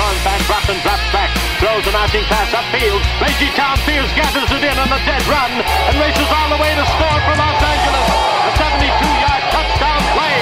[0.00, 1.28] John back, drops and drops back.
[1.60, 3.04] Throws an arching pass upfield.
[3.20, 6.72] Reggie Tom Fields gathers it in on a dead run and races all the way
[6.72, 8.08] to score for Los Angeles.
[8.48, 10.40] A 72-yard touchdown play.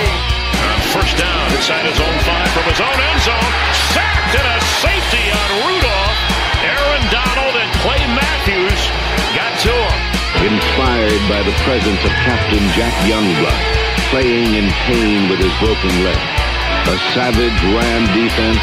[0.94, 3.50] First down inside his own five from his own end zone.
[3.90, 6.18] Sacked and a safety on Rudolph.
[6.62, 8.82] Aaron Donald and Clay Matthews
[9.34, 9.98] got to him.
[10.54, 13.62] Inspired by the presence of Captain Jack Youngblood,
[14.14, 16.22] playing in pain with his broken leg.
[16.86, 18.62] A savage Ram defense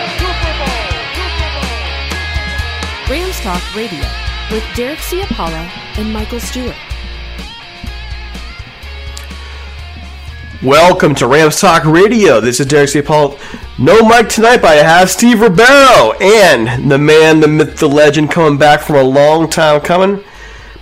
[3.51, 4.07] Talk Radio
[4.49, 6.73] with Derek Ciapala and Michael Stewart.
[10.63, 12.39] Welcome to Rams Talk Radio.
[12.39, 13.37] This is Derek Ciapala.
[13.77, 18.31] No Mike tonight, but I have Steve Ribeiro and the man, the myth, the legend
[18.31, 20.23] coming back from a long time coming.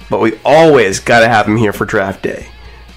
[0.07, 2.50] But we always got to have him here for draft day.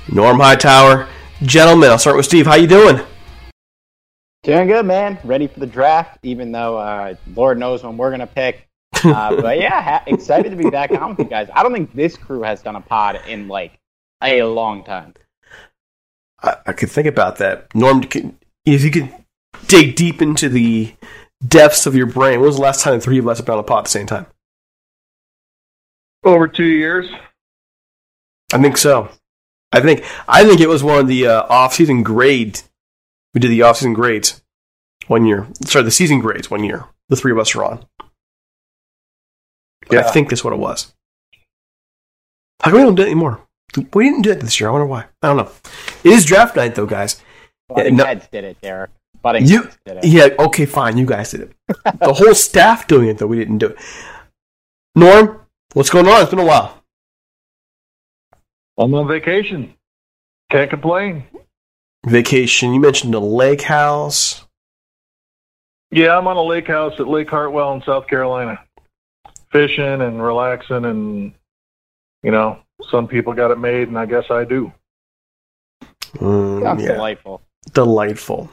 [0.07, 1.09] Norm Hightower,
[1.41, 1.89] gentlemen.
[1.89, 2.45] I'll start with Steve.
[2.45, 3.01] How you doing?
[4.43, 5.19] Doing good, man.
[5.25, 8.69] Ready for the draft, even though uh, Lord knows when we're going to pick.
[9.05, 11.49] Uh, but yeah, ha- excited to be back on with you guys.
[11.55, 13.79] I don't think this crew has done a pod in like
[14.23, 15.15] a long time.
[16.43, 17.75] I, I could think about that.
[17.75, 19.13] Norm, can, if you could
[19.67, 20.95] dig deep into the
[21.47, 23.55] depths of your brain, when was the last time the three of us have been
[23.55, 24.27] on a pod at the same time?
[26.25, 27.11] Over two years.
[28.53, 29.09] I think so.
[29.73, 32.69] I think I think it was one of the uh, off-season grades.
[33.35, 34.43] We did the off-season grades
[35.07, 35.49] one year.
[35.65, 36.85] Sorry, the season grades one year.
[37.09, 37.87] The three of us are on.
[39.91, 40.93] Yeah, I think that's what it was.
[42.61, 43.41] How come we don't do it anymore?
[43.95, 44.69] We didn't do it this year.
[44.69, 45.07] I wonder why.
[45.23, 45.51] I don't know.
[46.05, 47.21] It is draft night, though, guys.
[47.69, 48.91] Butting no, heads did it, Derek.
[49.21, 50.05] Butting you, did it.
[50.05, 50.97] Yeah, okay, fine.
[50.97, 51.53] You guys did it.
[52.01, 53.27] the whole staff doing it, though.
[53.27, 53.79] We didn't do it.
[54.95, 55.41] Norm,
[55.73, 56.23] what's going on?
[56.23, 56.83] It's been a while.
[58.79, 59.75] I'm on vacation.
[60.51, 61.25] Can't complain.
[62.07, 62.75] Vacation.
[62.75, 64.45] You mentioned a lake house.
[65.91, 68.59] Yeah, I'm on a lake house at Lake Hartwell in South Carolina
[69.53, 71.33] fishing and relaxing and
[72.23, 72.59] you know
[72.91, 74.73] some people got it made and i guess i do.
[76.17, 76.93] Mm, yeah.
[76.93, 77.43] delightful.
[77.73, 78.51] Delightful.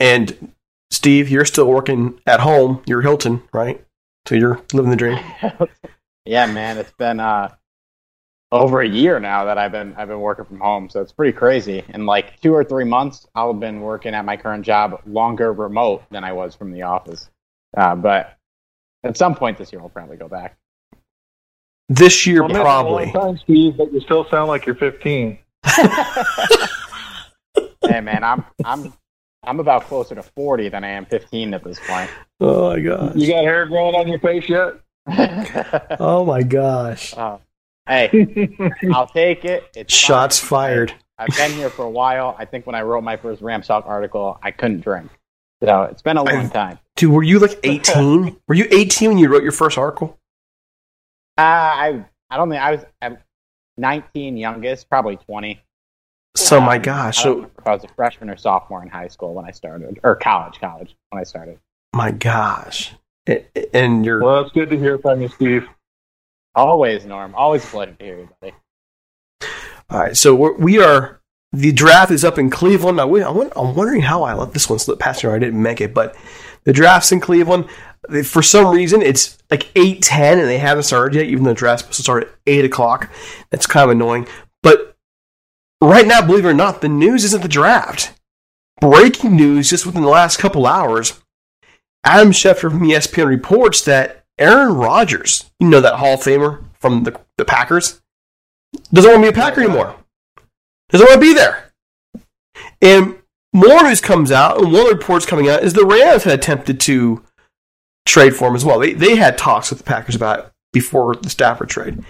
[0.00, 0.52] And
[0.90, 2.82] steve you're still working at home.
[2.86, 3.84] You're hilton right?
[4.26, 5.18] So you're living the dream.
[6.24, 7.54] Yeah man it's been uh
[8.50, 11.32] over a year now that I've been I've been working from home, so it's pretty
[11.32, 11.84] crazy.
[11.90, 15.52] In like two or three months, I'll have been working at my current job longer
[15.52, 17.28] remote than I was from the office.
[17.76, 18.37] Uh, but
[19.08, 20.56] at some point this year, we'll probably go back.
[21.88, 23.10] This year, Well, probably.
[23.12, 25.38] time, Steve, but you still sound like you're 15.
[27.88, 28.92] hey man, I'm I'm
[29.44, 32.10] I'm about closer to 40 than I am 15 at this point.
[32.40, 33.14] Oh my gosh.
[33.16, 34.74] You got hair growing on your face yet?
[36.00, 37.14] Oh my gosh.
[37.16, 37.40] Oh,
[37.88, 38.50] hey,
[38.92, 39.64] I'll take it.
[39.74, 40.48] It's Shots fine.
[40.48, 40.94] fired.
[41.18, 42.36] I've been here for a while.
[42.38, 45.10] I think when I wrote my first Rams Talk article, I couldn't drink.
[45.64, 46.78] So it's been a long time.
[46.98, 48.36] Dude, were you like 18?
[48.48, 50.18] were you 18 when you wrote your first article?
[51.38, 53.18] Uh, I I don't think I was I'm
[53.78, 55.62] 19 youngest, probably 20.
[56.36, 57.20] So my gosh.
[57.20, 59.98] I So if I was a freshman or sophomore in high school when I started,
[60.02, 61.58] or college, college when I started.
[61.94, 62.92] my gosh.
[63.28, 65.68] A- And you're Well, it's good to hear from you, Steve.
[66.54, 67.34] Always, Norm.
[67.36, 68.54] Always a pleasure to hear you, buddy.
[69.90, 71.20] All right, so we're, we are.
[71.52, 72.96] The draft is up in Cleveland.
[72.98, 75.30] Now, we, I I'm wondering how I let this one slip past me.
[75.30, 76.14] or I didn't make it, but
[76.68, 77.64] the draft's in Cleveland.
[78.10, 81.24] They- For some reason, it's like eight ten, and they haven't started yet.
[81.26, 83.10] Even though the draft's supposed to start at eight o'clock,
[83.50, 84.28] that's kind of annoying.
[84.62, 84.94] But
[85.82, 88.12] right now, believe it or not, the news isn't the draft.
[88.82, 91.20] Breaking news just within the last couple hours.
[92.04, 97.04] Adam Schefter from ESPN reports that Aaron Rodgers, you know that Hall of Famer from
[97.04, 98.00] the, the Packers,
[98.92, 99.96] doesn't want to be a Packer anymore.
[100.90, 101.72] Doesn't want to be there.
[102.80, 103.17] And
[103.52, 106.38] more news comes out, and one of the reports coming out is the Rams had
[106.38, 107.22] attempted to
[108.06, 108.78] trade for him as well.
[108.78, 112.04] They, they had talks with the Packers about it before the Stafford trade.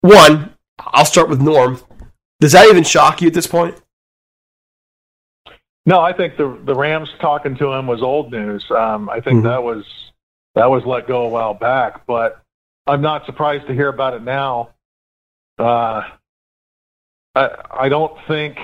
[0.00, 1.80] One, I'll start with Norm.
[2.40, 3.80] Does that even shock you at this point?
[5.86, 8.64] No, I think the the Rams talking to him was old news.
[8.70, 9.44] Um, I think Mhm.
[9.44, 9.84] that was
[10.54, 12.40] that was let go a while back, but
[12.86, 14.70] I'm not surprised to hear about it now.
[15.58, 16.02] Uh,
[17.34, 18.58] I I don't think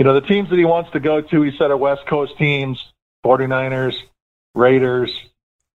[0.00, 1.42] you know the teams that he wants to go to.
[1.42, 2.92] He said are West Coast teams,
[3.22, 3.94] 49ers,
[4.54, 5.12] Raiders,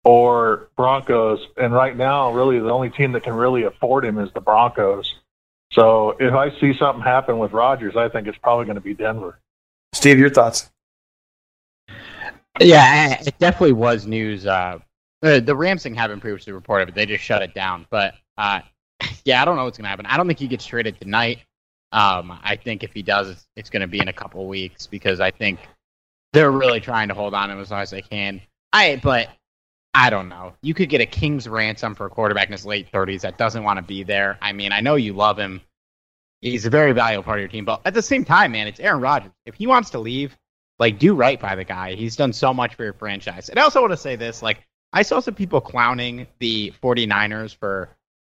[0.04, 1.40] or Broncos.
[1.56, 5.14] And right now, really the only team that can really afford him is the Broncos.
[5.72, 8.92] So if I see something happen with Rodgers, I think it's probably going to be
[8.92, 9.40] Denver.
[9.94, 10.70] Steve, your thoughts?
[12.60, 14.44] Yeah, it definitely was news.
[14.44, 14.80] Uh,
[15.22, 17.86] the Rams thing had been previously reported, but they just shut it down.
[17.88, 18.60] But uh,
[19.24, 20.04] yeah, I don't know what's going to happen.
[20.04, 21.38] I don't think he gets traded tonight.
[21.92, 25.18] Um, I think if he does, it's, going to be in a couple weeks because
[25.20, 25.58] I think
[26.32, 28.40] they're really trying to hold on to him as long as they can.
[28.72, 29.28] I but
[29.92, 30.52] I don't know.
[30.62, 33.64] You could get a king's ransom for a quarterback in his late thirties that doesn't
[33.64, 34.38] want to be there.
[34.40, 35.60] I mean, I know you love him.
[36.40, 38.80] He's a very valuable part of your team, but at the same time, man, it's
[38.80, 39.32] Aaron Rodgers.
[39.44, 40.38] If he wants to leave,
[40.78, 41.94] like do right by the guy.
[41.94, 43.50] He's done so much for your franchise.
[43.50, 47.54] And I also want to say this, like I saw some people clowning the 49ers
[47.54, 47.90] for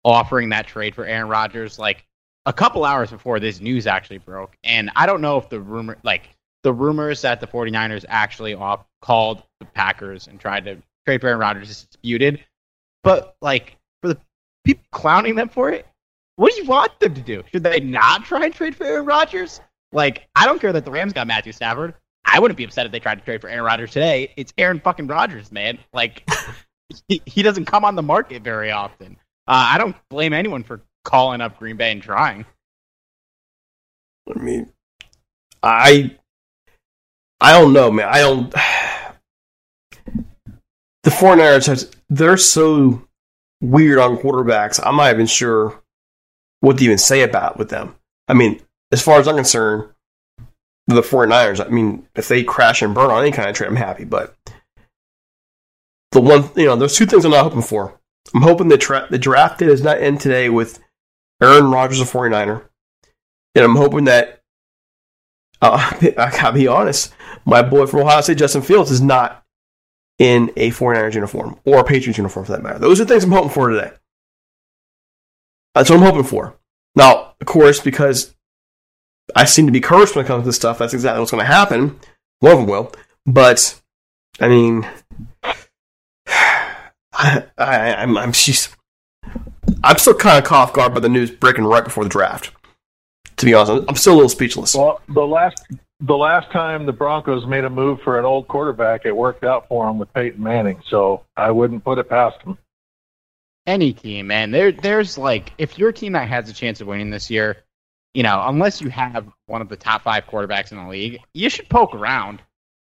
[0.04, 2.06] offering that trade for Aaron Rodgers like
[2.46, 4.58] a couple hours before this news actually broke.
[4.64, 6.30] And I don't know if the rumor like
[6.64, 11.28] the rumors that the 49ers actually off called the Packers and tried to trade for
[11.28, 12.44] Aaron Rodgers is disputed.
[13.04, 14.18] But like for the
[14.64, 15.86] people clowning them for it,
[16.36, 17.44] what do you want them to do?
[17.52, 19.62] Should they not try and trade for Aaron Rodgers?
[19.92, 21.94] Like, I don't care that the Rams got Matthew Stafford.
[22.26, 24.34] I wouldn't be upset if they tried to trade for Aaron Rodgers today.
[24.38, 25.78] It's Aaron fucking Rodgers, man.
[25.94, 26.28] Like,
[27.08, 29.18] he, he doesn't come on the market very often.
[29.48, 32.46] Uh, I don't blame anyone for calling up Green Bay and trying.
[34.34, 34.72] I mean,
[35.64, 36.16] I
[37.40, 38.08] I don't know, man.
[38.10, 38.54] I don't.
[41.04, 43.08] The 49ers, they're so
[43.60, 44.80] weird on quarterbacks.
[44.84, 45.82] I'm not even sure
[46.60, 47.96] what to even say about with them.
[48.28, 48.62] I mean,
[48.92, 49.90] as far as I'm concerned,
[50.86, 53.78] the 49ers, I mean, if they crash and burn on any kind of trade, I'm
[53.78, 54.04] happy.
[54.04, 54.36] But
[56.12, 58.00] the one, you know, there's two things I'm not hoping for.
[58.36, 60.80] I'm hoping the, tra- the draft day does not end today with
[61.42, 62.64] Aaron Rodgers, a 49er.
[63.56, 64.42] And I'm hoping that,
[65.62, 67.14] uh, I gotta be honest,
[67.46, 69.44] my boy from Ohio State, Justin Fields, is not
[70.20, 72.80] in a 49ers uniform or a Patriots uniform for that matter.
[72.80, 73.92] Those are things I'm hoping for today.
[75.74, 76.58] That's what I'm hoping for.
[76.96, 78.36] Now, of course, because
[79.36, 81.44] I seem to be cursed when it comes to this stuff, that's exactly what's going
[81.44, 82.00] to happen.
[82.40, 82.92] One of them will.
[83.26, 83.82] But,
[84.40, 84.88] I mean,
[87.14, 88.76] I, I, I'm, I'm, she's,
[89.84, 92.52] I'm still kind of caught off guard by the news breaking right before the draft.
[93.38, 94.76] To be honest, I'm- I'm still a little speechless.
[94.76, 95.66] Well, the last
[96.04, 99.68] the last time the Broncos made a move for an old quarterback, it worked out
[99.68, 100.82] for them with Peyton Manning.
[100.88, 102.58] So I wouldn't put it past them.
[103.68, 104.50] Any team, man.
[104.50, 107.58] There, there's like, if you're team that has a chance of winning this year,
[108.16, 111.50] you know, unless you have one of the top five quarterbacks in the league, you
[111.52, 112.42] should poke around.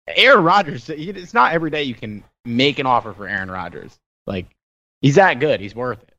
[0.08, 3.96] Aaron Rodgers, it's not every day you can make an offer for Aaron Rodgers.
[4.26, 4.48] Like,
[5.02, 5.60] he's that good.
[5.60, 6.13] He's worth it.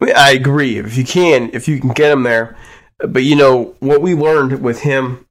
[0.00, 0.78] I, agree.
[0.78, 2.56] If you can, if you can get him there,
[2.98, 5.26] but you know what we learned with him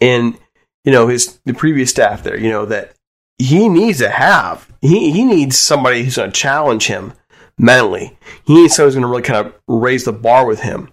[0.00, 0.38] and
[0.84, 2.94] you know his the previous staff there, you know that
[3.38, 7.12] he needs to have he he needs somebody who's going to challenge him
[7.58, 8.16] mentally.
[8.44, 10.92] He needs someone who's going to really kind of raise the bar with him.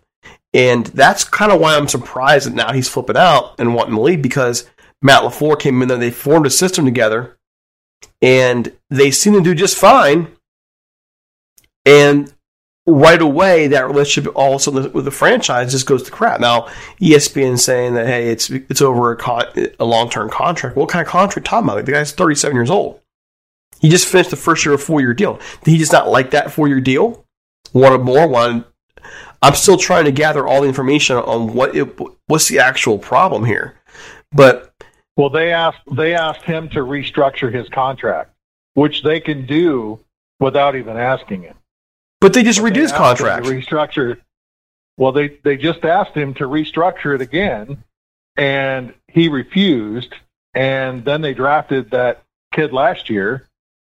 [0.54, 4.02] And that's kind of why I'm surprised that now he's flipping out and wanting to
[4.02, 4.70] leave because
[5.02, 7.38] Matt LaFleur came in there, they formed a system together,
[8.22, 10.28] and they seem to do just fine.
[11.86, 12.32] And
[12.88, 16.40] right away, that relationship all of a sudden with the franchise just goes to crap.
[16.40, 16.68] Now,
[17.00, 19.46] ESPN saying that hey, it's it's over a, con-
[19.80, 20.76] a long term contract.
[20.76, 21.86] What kind of contract talking about?
[21.86, 23.00] The guy's 37 years old.
[23.80, 25.40] He just finished the first year of four year deal.
[25.64, 27.26] Did he just not like that four year deal?
[27.74, 28.28] Wanted more?
[28.28, 28.66] Wanted.
[29.42, 33.46] I'm still trying to gather all the information on what it, what's the actual problem
[33.46, 33.80] here.
[34.32, 34.72] But
[35.18, 38.34] well, they asked they asked him to restructure his contract,
[38.76, 40.00] which they can do
[40.40, 41.56] without even asking him.
[42.22, 43.46] But they just but reduced contract.
[43.46, 44.18] Restructure.
[44.96, 47.84] Well, they they just asked him to restructure it again,
[48.38, 50.14] and he refused.
[50.54, 52.24] And then they drafted that
[52.54, 53.48] kid last year,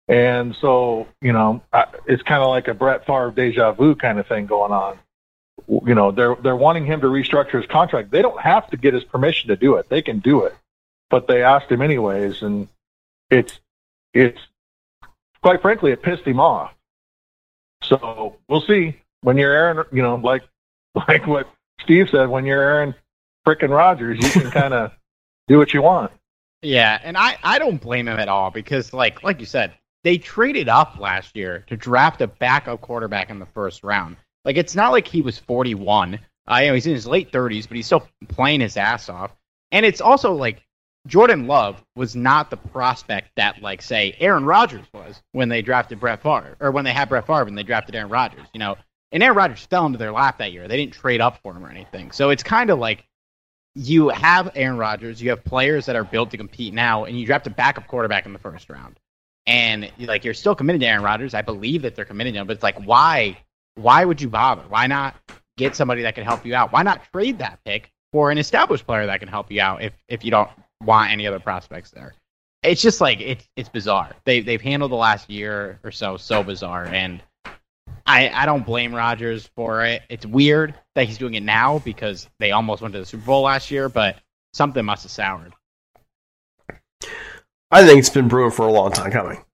[0.08, 1.62] and so you know
[2.06, 4.98] it's kind of like a Brett Favre deja vu kind of thing going on.
[5.68, 8.10] You know, they're they're wanting him to restructure his contract.
[8.10, 9.88] They don't have to get his permission to do it.
[9.88, 10.54] They can do it,
[11.10, 12.68] but they asked him anyways, and
[13.30, 13.60] it's
[14.14, 14.40] it's
[15.42, 16.73] quite frankly it pissed him off
[17.88, 19.84] so we'll see when you're Aaron.
[19.92, 20.42] You know, like
[21.08, 21.48] like what
[21.80, 22.94] Steve said, when you're Aaron
[23.46, 24.92] frickin' Rodgers, you can kind of
[25.48, 26.12] do what you want.
[26.62, 30.18] Yeah, and I I don't blame him at all because like like you said, they
[30.18, 34.16] traded up last year to draft a backup quarterback in the first round.
[34.44, 36.18] Like it's not like he was 41.
[36.46, 39.32] I uh, know he's in his late 30s, but he's still playing his ass off.
[39.72, 40.62] And it's also like
[41.06, 46.00] Jordan Love was not the prospect that, like, say, Aaron Rodgers was when they drafted
[46.00, 48.46] Brett Favre, or when they had Brett Favre and they drafted Aaron Rodgers.
[48.54, 48.76] You know,
[49.12, 50.66] and Aaron Rodgers fell into their lap that year.
[50.66, 52.10] They didn't trade up for him or anything.
[52.10, 53.06] So it's kind of like
[53.74, 57.26] you have Aaron Rodgers, you have players that are built to compete now, and you
[57.26, 58.98] draft a backup quarterback in the first round.
[59.46, 61.34] And like you're still committed to Aaron Rodgers.
[61.34, 63.38] I believe that they're committed to him, but it's like why?
[63.74, 64.62] Why would you bother?
[64.68, 65.14] Why not
[65.58, 66.72] get somebody that can help you out?
[66.72, 69.92] Why not trade that pick for an established player that can help you out if
[70.08, 70.48] if you don't
[70.84, 72.14] want any other prospects there.
[72.62, 74.14] It's just like it's it's bizarre.
[74.24, 77.22] They they've handled the last year or so so bizarre, and
[78.06, 80.02] I I don't blame Rodgers for it.
[80.08, 83.42] It's weird that he's doing it now because they almost went to the Super Bowl
[83.42, 84.16] last year, but
[84.54, 85.52] something must have soured.
[87.70, 89.44] I think it's been brewing for a long time coming,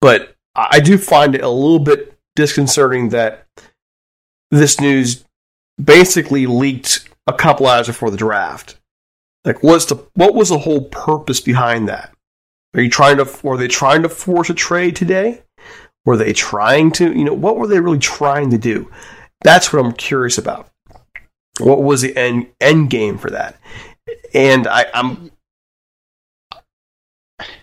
[0.00, 3.46] but I do find it a little bit disconcerting that
[4.50, 5.24] this news
[5.82, 8.78] basically leaked a couple hours before the draft.
[9.44, 12.12] Like, what's the what was the whole purpose behind that?
[12.74, 15.42] Are you trying to were they trying to force a trade today?
[16.04, 18.90] Were they trying to you know what were they really trying to do?
[19.42, 20.70] That's what I'm curious about.
[21.60, 23.58] What was the end end game for that?
[24.34, 25.30] And I, am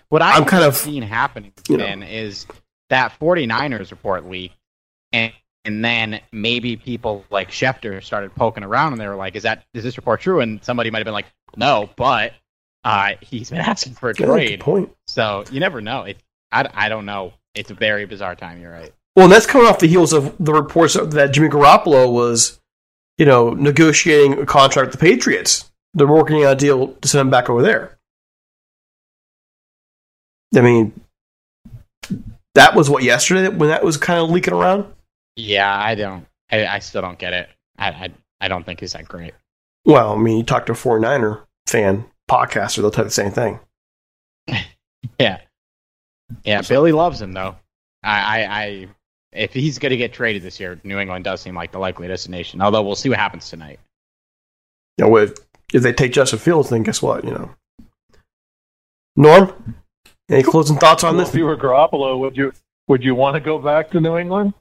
[0.08, 2.06] what I I'm kind of seen happening then know.
[2.06, 2.46] is
[2.90, 4.52] that 49ers report leak
[5.12, 5.32] and
[5.66, 9.64] and then maybe people like Schefter started poking around and they were like, "Is that
[9.74, 12.32] is this report true?" And somebody might have been like, "No," but
[12.84, 14.60] uh, he's been asking for a trade.
[14.60, 14.90] point.
[15.06, 16.04] So you never know.
[16.04, 16.18] It,
[16.52, 17.34] I, I don't know.
[17.54, 18.60] It's a very bizarre time.
[18.60, 18.92] You're right.
[19.16, 22.60] Well, that's coming off the heels of the reports that Jimmy Garoppolo was,
[23.18, 25.70] you know, negotiating a contract with the Patriots.
[25.94, 27.98] They're working on a deal to send him back over there.
[30.54, 30.92] I mean,
[32.54, 34.86] that was what yesterday when that was kind of leaking around.
[35.36, 36.26] Yeah, I don't.
[36.50, 37.48] I, I still don't get it.
[37.78, 39.34] I, I, I don't think he's that great.
[39.84, 43.30] Well, I mean, you talk to a 49er fan podcaster, they'll tell you the same
[43.30, 43.60] thing.
[45.20, 45.40] yeah.
[46.44, 46.74] Yeah, so.
[46.74, 47.56] Billy loves him, though.
[48.02, 48.88] I, I, I
[49.32, 52.08] if he's going to get traded this year, New England does seem like the likely
[52.08, 52.60] destination.
[52.60, 53.78] Although we'll see what happens tonight.
[54.98, 55.34] Yeah, you know, if,
[55.74, 57.24] if they take Justin Fields, then guess what?
[57.24, 57.50] You know,
[59.16, 59.76] Norm,
[60.30, 61.34] any closing thoughts on well, this?
[61.34, 62.52] If you were Garoppolo, would you
[62.88, 64.54] would you want to go back to New England?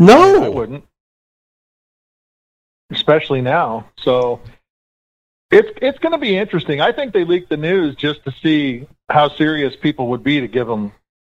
[0.00, 0.84] No, I wouldn't.
[2.90, 3.86] Especially now.
[3.98, 4.40] So
[5.50, 6.80] it's it's going to be interesting.
[6.80, 10.48] I think they leaked the news just to see how serious people would be to
[10.48, 10.92] give them,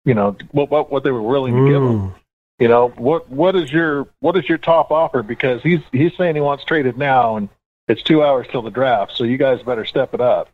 [0.06, 1.68] you know, what what, what they were willing to mm.
[1.72, 2.16] give them.
[2.60, 5.24] You know, what what is your what is your top offer?
[5.24, 7.50] Because he's he's saying he wants traded now, and
[7.88, 9.14] it's two hours till the draft.
[9.16, 10.50] So you guys better step it up.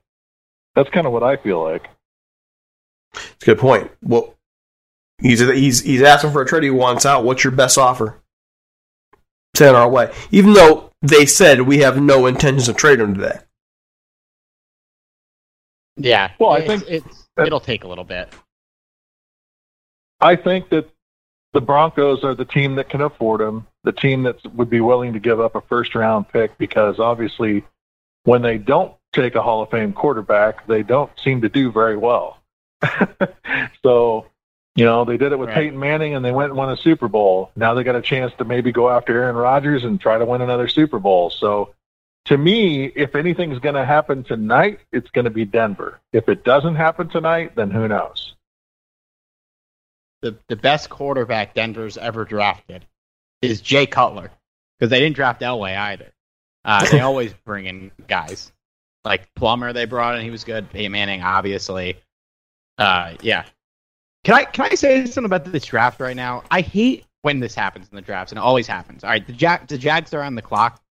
[0.75, 1.89] That's kind of what I feel like.
[3.13, 3.91] It's a good point.
[4.01, 4.36] Well,
[5.19, 6.63] He's he's he's asking for a trade.
[6.63, 7.23] He wants out.
[7.23, 8.21] What's your best offer?
[9.55, 10.13] Send our way.
[10.31, 13.39] Even though they said we have no intentions of trading him today.
[15.95, 16.31] Yeah.
[16.39, 18.31] Well, I think it's it'll take a little bit.
[20.21, 20.89] I think that
[21.53, 25.13] the Broncos are the team that can afford him, the team that would be willing
[25.13, 27.63] to give up a first round pick because obviously
[28.23, 31.97] when they don't take a Hall of Fame quarterback, they don't seem to do very
[31.97, 32.39] well.
[33.83, 34.27] so
[34.77, 35.55] You know, they did it with Right.
[35.55, 37.51] Peyton Manning and they went and won a Super Bowl.
[37.55, 40.41] Now they got a chance to maybe go after Aaron Rodgers and try to win
[40.41, 41.29] another Super Bowl.
[41.29, 41.73] So
[42.25, 45.99] to me, if anything's going to happen tonight, it's going to be Denver.
[46.13, 48.35] If it doesn't happen tonight, then who knows?
[50.21, 52.85] the the best quarterback Denver's ever drafted
[53.41, 54.31] is Jay Cutler
[54.77, 56.11] because they didn't draft Elway either.
[56.65, 58.51] Uh, they always bring in guys
[59.05, 59.73] like Plummer.
[59.73, 60.69] They brought in; he was good.
[60.71, 61.97] Peyton Manning, obviously.
[62.77, 63.45] Uh, yeah.
[64.23, 66.43] Can I can I say something about this draft right now?
[66.51, 69.03] I hate when this happens in the drafts, and it always happens.
[69.03, 70.81] All right, the Jag the Jags are on the clock.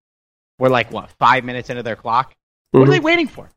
[0.58, 2.34] We're like what five minutes into their clock.
[2.70, 3.06] What are they mm-hmm.
[3.06, 3.50] waiting for?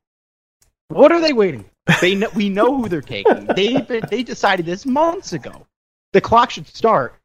[0.89, 1.65] What are they waiting?
[1.85, 2.01] For?
[2.01, 3.47] They know, we know who they're taking.
[3.55, 5.65] They they decided this months ago.
[6.13, 7.15] The clock should start,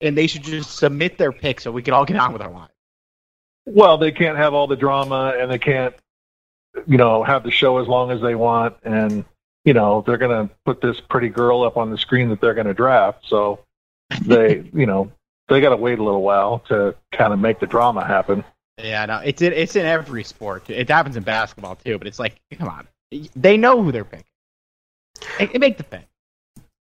[0.00, 2.50] and they should just submit their pick so we can all get on with our
[2.50, 2.72] lives.
[3.66, 5.94] Well, they can't have all the drama and they can't,
[6.86, 8.76] you know, have the show as long as they want.
[8.84, 9.24] And,
[9.66, 12.54] you know, they're going to put this pretty girl up on the screen that they're
[12.54, 13.24] going to draft.
[13.28, 13.58] So
[14.22, 15.10] they, you know,
[15.48, 18.44] they got to wait a little while to kind of make the drama happen.
[18.78, 20.70] Yeah, no, it's in, it's in every sport.
[20.70, 22.86] It happens in basketball too, but it's like, come on,
[23.34, 24.24] they know who they're picking.
[25.38, 26.06] They, they make the pick.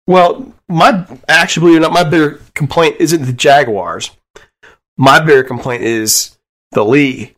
[0.07, 4.11] Well, my actually, believe it or not, my bigger complaint isn't the Jaguars.
[4.97, 6.37] My bigger complaint is
[6.73, 7.35] the league.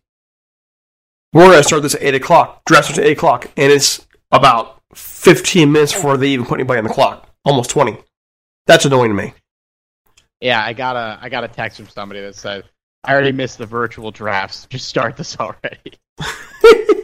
[1.32, 2.64] We're going to start this at 8 o'clock.
[2.64, 6.78] Draft starts at 8 o'clock, and it's about 15 minutes before they even put anybody
[6.78, 7.28] on the clock.
[7.44, 7.98] Almost 20.
[8.66, 9.34] That's annoying to me.
[10.40, 12.64] Yeah, I got a I got a text from somebody that said,
[13.02, 14.66] "I already missed the virtual drafts.
[14.70, 15.94] Just start this already."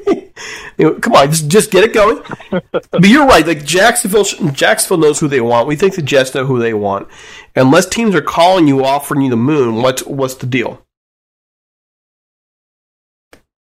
[0.06, 0.30] You
[0.78, 2.20] know, come on, just just get it going.
[2.70, 3.46] but you're right.
[3.46, 5.68] Like Jacksonville, Jacksonville knows who they want.
[5.68, 7.08] We think the Jets know who they want.
[7.54, 10.84] Unless teams are calling you, offering you the moon, what's what's the deal?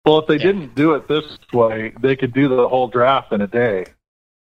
[0.05, 3.41] Well, if they didn't do it this way, they could do the whole draft in
[3.43, 3.87] a day.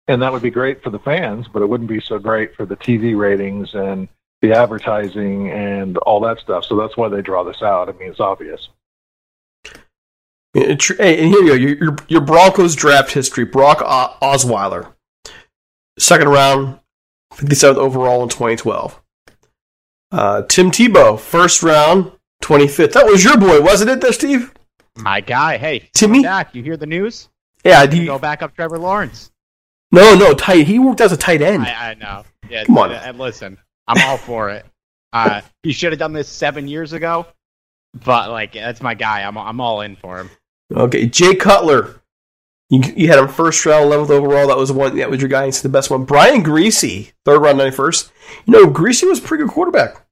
[0.08, 2.66] And that would be great for the fans, but it wouldn't be so great for
[2.66, 4.08] the TV ratings and
[4.40, 6.64] the advertising and all that stuff.
[6.64, 7.88] So that's why they draw this out.
[7.88, 8.68] I mean, it's obvious.
[10.54, 11.54] Hey, and here you go.
[11.54, 13.44] Your, your, your Broncos draft history.
[13.44, 13.78] Brock
[14.20, 14.92] Osweiler,
[15.98, 16.80] second round,
[17.32, 19.00] 57th overall in 2012.
[20.10, 22.12] Uh, Tim Tebow, first round,
[22.42, 22.92] 25th.
[22.92, 24.52] That was your boy, wasn't it, there, Steve?
[24.96, 26.22] My guy, hey, Timmy?
[26.22, 27.30] Dak, you hear the news?
[27.64, 29.31] Yeah, do you- go back up Trevor Lawrence.
[29.92, 30.66] No, no, tight.
[30.66, 31.64] He worked as a tight end.
[31.64, 32.24] I, I know.
[32.48, 32.92] Yeah, Come on.
[32.92, 34.66] And listen, I'm all for it.
[35.12, 37.26] Uh, he should have done this seven years ago,
[38.04, 39.22] but like that's my guy.
[39.22, 40.30] I'm I'm all in for him.
[40.74, 42.00] Okay, Jay Cutler.
[42.70, 44.48] You, you had him first round, 11th overall.
[44.48, 44.96] That was the one.
[44.96, 45.44] That was your guy.
[45.44, 46.04] He's the best one.
[46.04, 48.10] Brian Griese, third round, 91st.
[48.46, 50.06] You know, Griese was a pretty good quarterback.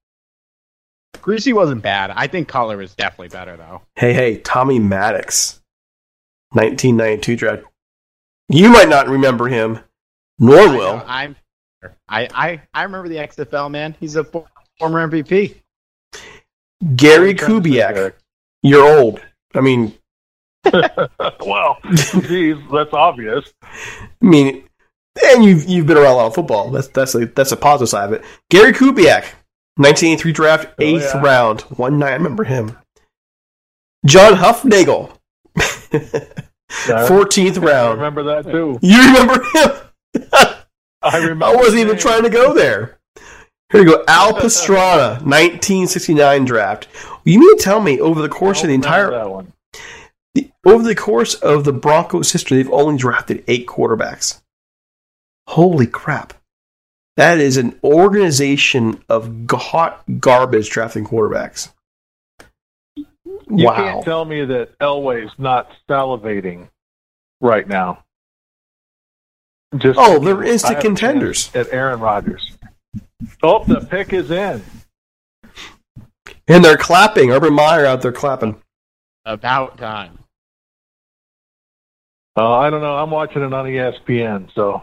[1.15, 2.11] Griese wasn't bad.
[2.11, 3.81] I think Color is definitely better though.
[3.95, 5.61] Hey, hey, Tommy Maddox,
[6.51, 7.63] 1992 draft.
[8.51, 9.79] You might not remember him,
[10.39, 11.03] nor I know, will.
[11.07, 11.37] I'm.
[12.09, 13.97] I, I I remember the XFL man.
[14.01, 15.57] He's a former MVP.
[16.97, 18.13] Gary I'm trying to think, Kubiak.
[18.63, 19.21] You're old.
[19.55, 19.95] I mean,
[21.45, 23.53] well, geez, that's obvious.
[23.63, 24.65] I mean,
[25.25, 26.71] and you've you've been around a lot of football.
[26.71, 28.25] That's that's a that's a positive side of it.
[28.51, 29.25] Gary Kubiak,
[29.77, 31.21] 1983 draft, Oh, eighth yeah.
[31.23, 32.11] round, one nine.
[32.13, 32.77] I remember him.
[34.07, 35.13] John Hufnagel,
[36.89, 37.99] Yeah, 14th I round.
[37.99, 38.79] remember that too.
[38.83, 39.71] You remember him?
[41.03, 41.47] I remember.
[41.47, 42.99] I wasn't even trying to go there.
[43.73, 44.05] Here you go.
[44.09, 46.89] Al Pastrana, 1969 draft.
[47.25, 49.53] You mean to tell me over the course of the entire that one.
[50.35, 54.41] the, over the course of the Broncos' history, they've only drafted eight quarterbacks.
[55.49, 56.35] Holy crap!
[57.17, 61.73] That is an organization of hot garbage drafting quarterbacks.
[63.51, 63.75] You wow.
[63.75, 66.69] can't tell me that Elway's not salivating
[67.41, 68.05] right now.
[69.77, 71.51] Just Oh, they're I instant have contenders.
[71.55, 72.57] at Aaron Rodgers.
[73.43, 74.63] Oh, the pick is in.
[76.49, 77.31] And they're clapping.
[77.31, 78.61] Urban Meyer out there clapping.
[79.25, 80.19] About time.
[82.37, 82.97] Uh, I don't know.
[82.97, 84.83] I'm watching it on ESPN, so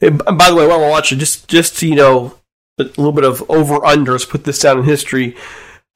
[0.00, 2.38] And by the way, while we're watching, just just to, you know,
[2.78, 4.28] a little bit of over unders.
[4.28, 5.36] Put this down in history.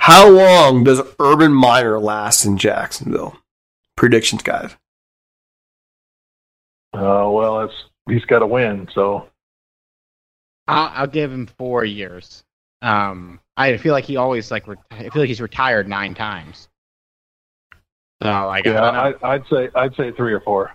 [0.02, 3.38] How long does Urban Meyer last in Jacksonville?
[3.96, 4.72] Predictions, guys.
[6.92, 8.88] uh, well, it's he's got to win.
[8.92, 9.28] So
[10.66, 12.42] I'll, I'll give him four years.
[12.82, 14.66] Um, I feel like he always like.
[14.66, 16.66] Reti- I feel like he's retired nine times.
[18.24, 20.72] So like, yeah, I I, I'd say I'd say three or four.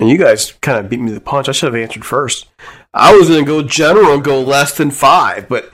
[0.00, 1.48] And you guys kind of beat me to the punch.
[1.48, 2.46] I should have answered first.
[2.92, 5.70] I was going to go general and go less than five, but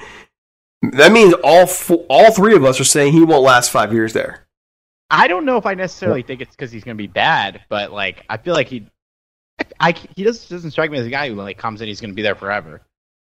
[0.92, 4.12] that means all four, all three of us are saying he won't last five years
[4.12, 4.46] there.
[5.10, 7.92] I don't know if I necessarily think it's because he's going to be bad, but
[7.92, 8.86] like I feel like he.
[9.78, 12.10] I, he doesn't doesn't strike me as a guy who like comes in he's going
[12.10, 12.80] to be there forever.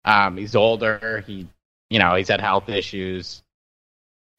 [0.04, 1.24] Um, he's older.
[1.28, 1.48] He,
[1.90, 3.44] you know, he's had health issues.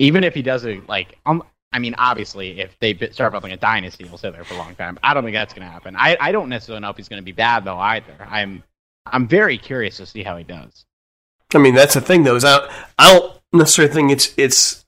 [0.01, 4.07] Even if he doesn't like, um, I mean, obviously, if they start building a dynasty,
[4.07, 4.99] he'll sit there for a long time.
[5.03, 5.95] I don't think that's going to happen.
[5.97, 8.17] I, I don't necessarily know if he's going to be bad though either.
[8.29, 8.63] I'm
[9.07, 10.85] I'm very curious to see how he does.
[11.55, 12.37] I mean, that's the thing though.
[12.37, 14.85] Is I don't, I don't necessarily think it's it's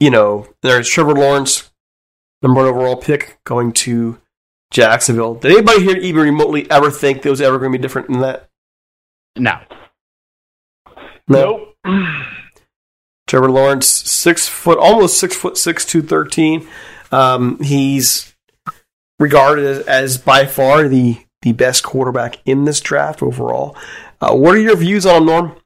[0.00, 1.70] you know there's Trevor Lawrence,
[2.42, 4.18] number one overall pick, going to
[4.70, 5.34] Jacksonville.
[5.34, 8.20] Did anybody here even remotely ever think there was ever going to be different than
[8.20, 8.48] that?
[9.36, 9.60] No.
[11.28, 11.74] No.
[11.84, 12.06] Nope.
[13.26, 16.68] Trevor Lawrence, six foot, almost six foot six, two thirteen.
[17.10, 18.34] Um, he's
[19.18, 23.76] regarded as, as, by far the the best quarterback in this draft overall.
[24.20, 25.56] Uh, what are your views on him, Norm?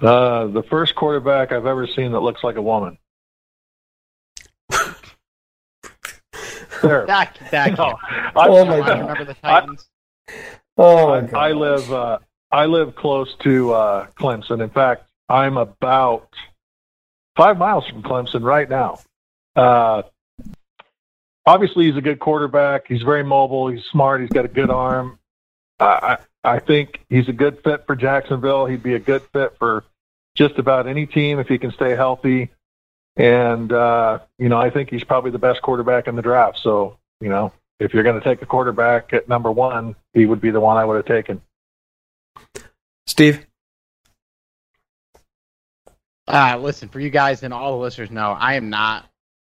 [0.00, 2.98] Uh, the first quarterback I've ever seen that looks like a woman.
[6.82, 7.06] there.
[7.06, 7.96] That, that no,
[8.36, 9.00] I, oh my god!
[9.00, 9.88] Remember the Titans?
[10.28, 10.32] I,
[10.76, 11.48] oh my I!
[11.48, 11.92] I live.
[11.92, 12.18] Uh,
[12.50, 14.62] I live close to uh, Clemson.
[14.62, 16.28] In fact, I'm about
[17.36, 19.00] five miles from Clemson right now.
[19.56, 20.02] Uh,
[21.44, 22.86] obviously, he's a good quarterback.
[22.88, 23.68] He's very mobile.
[23.68, 24.20] He's smart.
[24.20, 25.18] He's got a good arm.
[25.80, 28.66] I, I think he's a good fit for Jacksonville.
[28.66, 29.84] He'd be a good fit for
[30.34, 32.50] just about any team if he can stay healthy.
[33.16, 36.58] And, uh, you know, I think he's probably the best quarterback in the draft.
[36.58, 40.40] So, you know, if you're going to take a quarterback at number one, he would
[40.40, 41.42] be the one I would have taken.
[43.06, 43.44] Steve?
[46.28, 49.08] Uh, listen, for you guys and all the listeners know, I am not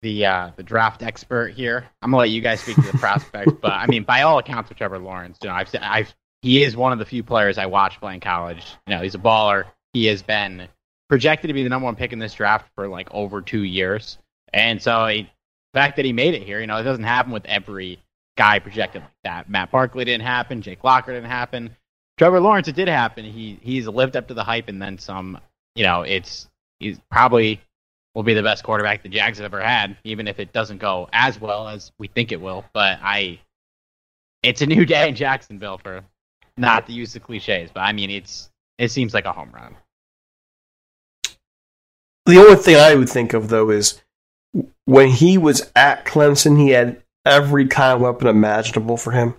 [0.02, 1.88] the uh, the draft expert here.
[2.02, 4.68] I'm gonna let you guys speak to the prospects, but I mean, by all accounts,
[4.68, 7.66] with Trevor Lawrence, you know, I've I've he is one of the few players I
[7.66, 8.64] watched playing college.
[8.86, 9.64] You know, he's a baller.
[9.92, 10.68] He has been
[11.08, 14.18] projected to be the number one pick in this draft for like over two years,
[14.52, 17.32] and so he, the fact that he made it here, you know, it doesn't happen
[17.32, 18.00] with every
[18.36, 19.50] guy projected like that.
[19.50, 20.62] Matt Barkley didn't happen.
[20.62, 21.76] Jake Locker didn't happen.
[22.18, 23.24] Trevor Lawrence, it did happen.
[23.24, 25.38] He he's lived up to the hype and then some.
[25.74, 26.48] You know, it's
[26.80, 27.60] he's probably
[28.14, 31.08] will be the best quarterback the Jags have ever had, even if it doesn't go
[31.12, 32.64] as well as we think it will.
[32.72, 33.38] But I,
[34.42, 36.02] it's a new day in Jacksonville for
[36.58, 39.76] not to use the cliches, but I mean it's it seems like a home run.
[42.26, 44.00] The only thing I would think of though is
[44.84, 49.34] when he was at Clemson, he had every kind of weapon imaginable for him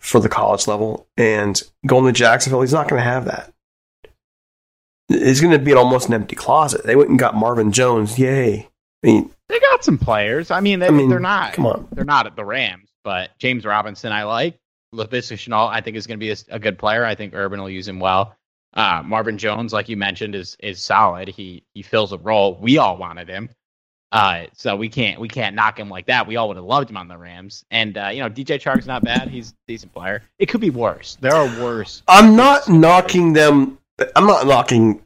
[0.00, 3.52] for the college level, and going to Jacksonville, he's not going to have that.
[5.08, 6.84] It's going to be almost an empty closet.
[6.84, 8.18] They went and got Marvin Jones.
[8.18, 8.68] Yay!
[9.02, 10.50] I mean, they got some players.
[10.50, 11.52] I mean, they, I mean, they're not.
[11.52, 14.59] Come on, they're not at the Rams, but James Robinson, I like.
[14.94, 17.04] Laviska Shenault, I think is going to be a, a, good player.
[17.04, 18.36] I think Urban will use him well.
[18.74, 21.28] Uh, Marvin Jones, like you mentioned, is is solid.
[21.28, 22.56] He he fills a role.
[22.60, 23.50] We all wanted him,
[24.12, 26.26] uh, so we can't we can't knock him like that.
[26.26, 27.64] We all would have loved him on the Rams.
[27.70, 29.28] And uh, you know, DJ Chark's not bad.
[29.28, 30.22] He's a decent player.
[30.38, 31.16] It could be worse.
[31.20, 32.02] There are worse.
[32.06, 33.78] I'm not knocking them.
[34.14, 35.04] I'm not knocking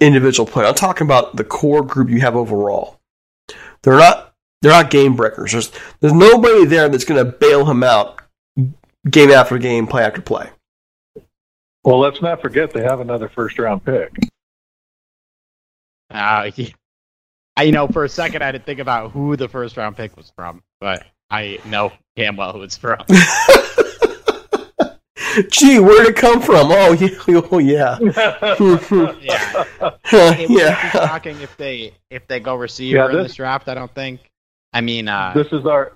[0.00, 0.66] individual play.
[0.66, 3.00] I'm talking about the core group you have overall.
[3.82, 5.52] They're not they're not game breakers.
[5.52, 8.21] There's there's nobody there that's going to bail him out
[9.08, 10.50] game after game, play after play.
[11.84, 14.12] Well, let's not forget they have another first round pick.
[16.10, 16.50] Uh,
[17.56, 20.16] I you know for a second I didn't think about who the first round pick
[20.16, 23.04] was from, but I know damn well who it's from.
[25.48, 26.70] Gee, where'd it come from?
[26.70, 29.64] Oh, yeah, oh yeah, yeah.
[30.12, 30.90] it yeah.
[30.90, 33.68] shocking if they if they go receiver yeah, this, in this draft.
[33.68, 34.20] I don't think.
[34.74, 35.92] I mean, uh, this is our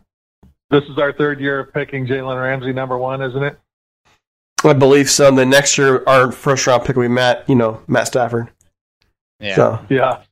[0.70, 3.59] this is our third year of picking Jalen Ramsey number one, isn't it?
[4.64, 5.29] I believe so.
[5.29, 7.48] And then next year, our first round pick will be Matt.
[7.48, 8.50] You know, Matt Stafford.
[9.38, 9.55] Yeah.
[9.55, 9.87] So.
[9.88, 10.22] Yeah.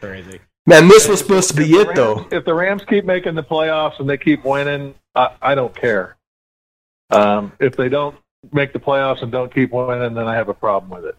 [0.00, 0.40] Crazy.
[0.66, 2.26] Man, this was supposed to be it, Rams, though.
[2.30, 6.16] If the Rams keep making the playoffs and they keep winning, I, I don't care.
[7.10, 8.16] Um, if they don't
[8.52, 11.16] make the playoffs and don't keep winning, then I have a problem with it.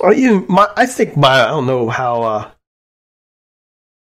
[0.00, 2.22] Well, you, my, I think my, I don't know how.
[2.22, 2.50] Uh,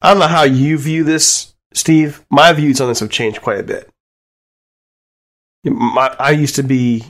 [0.01, 2.25] I don't know how you view this, Steve.
[2.31, 3.91] My views on this have changed quite a bit.
[5.65, 7.05] My, I used to be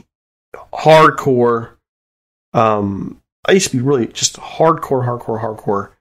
[0.73, 1.73] hardcore.
[2.53, 5.91] Um, I used to be really just hardcore, hardcore, hardcore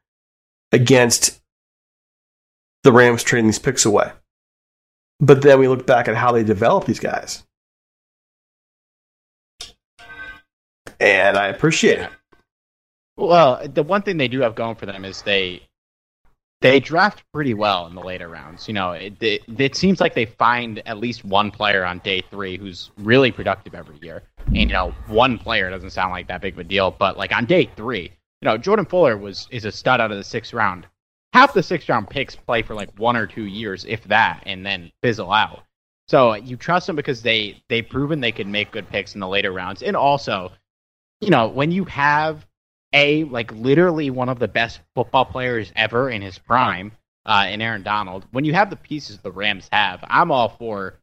[0.73, 1.41] against
[2.85, 4.13] the Rams trading these picks away.
[5.21, 7.45] But then we look back at how they developed these guys.
[11.01, 12.11] And I appreciate it.
[13.17, 15.63] Well, the one thing they do have going for them is they
[16.61, 18.67] they draft pretty well in the later rounds.
[18.67, 22.21] You know, it, it, it, seems like they find at least one player on day
[22.31, 24.23] three who's really productive every year.
[24.47, 27.33] And, you know, one player doesn't sound like that big of a deal, but like
[27.33, 30.53] on day three, you know, Jordan Fuller was is a stud out of the sixth
[30.53, 30.87] round.
[31.33, 34.65] half the sixth round picks play for like one or two years, if that, and
[34.65, 35.63] then fizzle out.
[36.09, 39.29] So you trust them because they they've proven they can make good picks in the
[39.29, 40.53] later rounds, and also,
[41.21, 42.47] you know, when you have
[42.93, 46.93] a like literally one of the best football players ever in his prime,
[47.27, 50.95] uh, in Aaron Donald, when you have the pieces the Rams have, I'm all for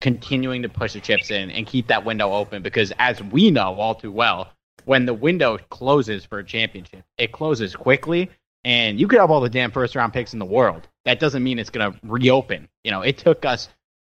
[0.00, 3.74] continuing to push the chips in and keep that window open because, as we know
[3.74, 4.50] all too well,
[4.84, 8.30] when the window closes for a championship, it closes quickly,
[8.64, 10.88] and you could have all the damn first round picks in the world.
[11.04, 12.68] That doesn't mean it's going to reopen.
[12.82, 13.68] You know, it took us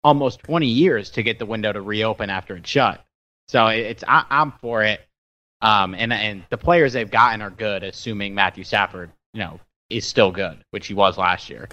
[0.03, 3.03] almost 20 years to get the window to reopen after it shut.
[3.47, 5.01] So it's I, am for it.
[5.61, 10.05] Um, and and the players they've gotten are good, assuming Matthew Stafford, you know, is
[10.05, 11.67] still good, which he was last year.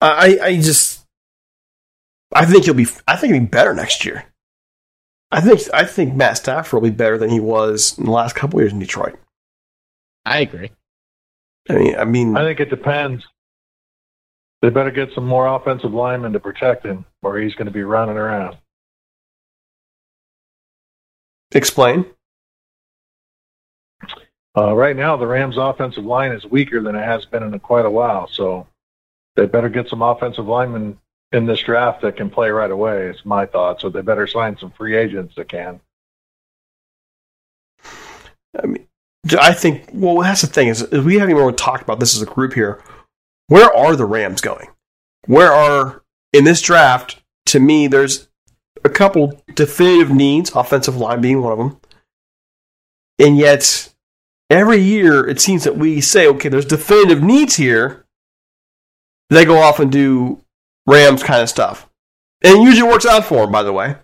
[0.00, 1.04] I I just
[2.32, 4.24] I think he'll be I think he'll be better next year.
[5.30, 8.34] I think I think Matt Stafford will be better than he was in the last
[8.34, 9.18] couple years in Detroit.
[10.24, 10.70] I agree.
[11.68, 13.26] I mean, I mean, I think it depends.
[14.62, 17.82] They better get some more offensive linemen to protect him, or he's going to be
[17.82, 18.56] running around.
[21.52, 22.06] Explain.
[24.56, 27.86] Uh, right now, the Rams' offensive line is weaker than it has been in quite
[27.86, 28.66] a while, so
[29.36, 30.98] they better get some offensive linemen
[31.32, 33.06] in this draft that can play right away.
[33.06, 33.80] It's my thought.
[33.80, 35.80] So they better sign some free agents that can.
[38.60, 38.86] I mean,
[39.40, 39.90] I think.
[39.92, 42.54] Well, that's the thing is, is we haven't even talked about this as a group
[42.54, 42.82] here.
[43.46, 44.68] Where are the Rams going?
[45.26, 47.22] Where are in this draft?
[47.46, 48.28] To me, there's
[48.84, 51.80] a couple definitive needs, offensive line being one of them,
[53.18, 53.92] and yet
[54.50, 58.04] every year it seems that we say, okay, there's definitive needs here.
[59.30, 60.40] They go off and do
[60.86, 61.88] Rams kind of stuff,
[62.42, 63.52] and it usually works out for them.
[63.52, 63.96] By the way,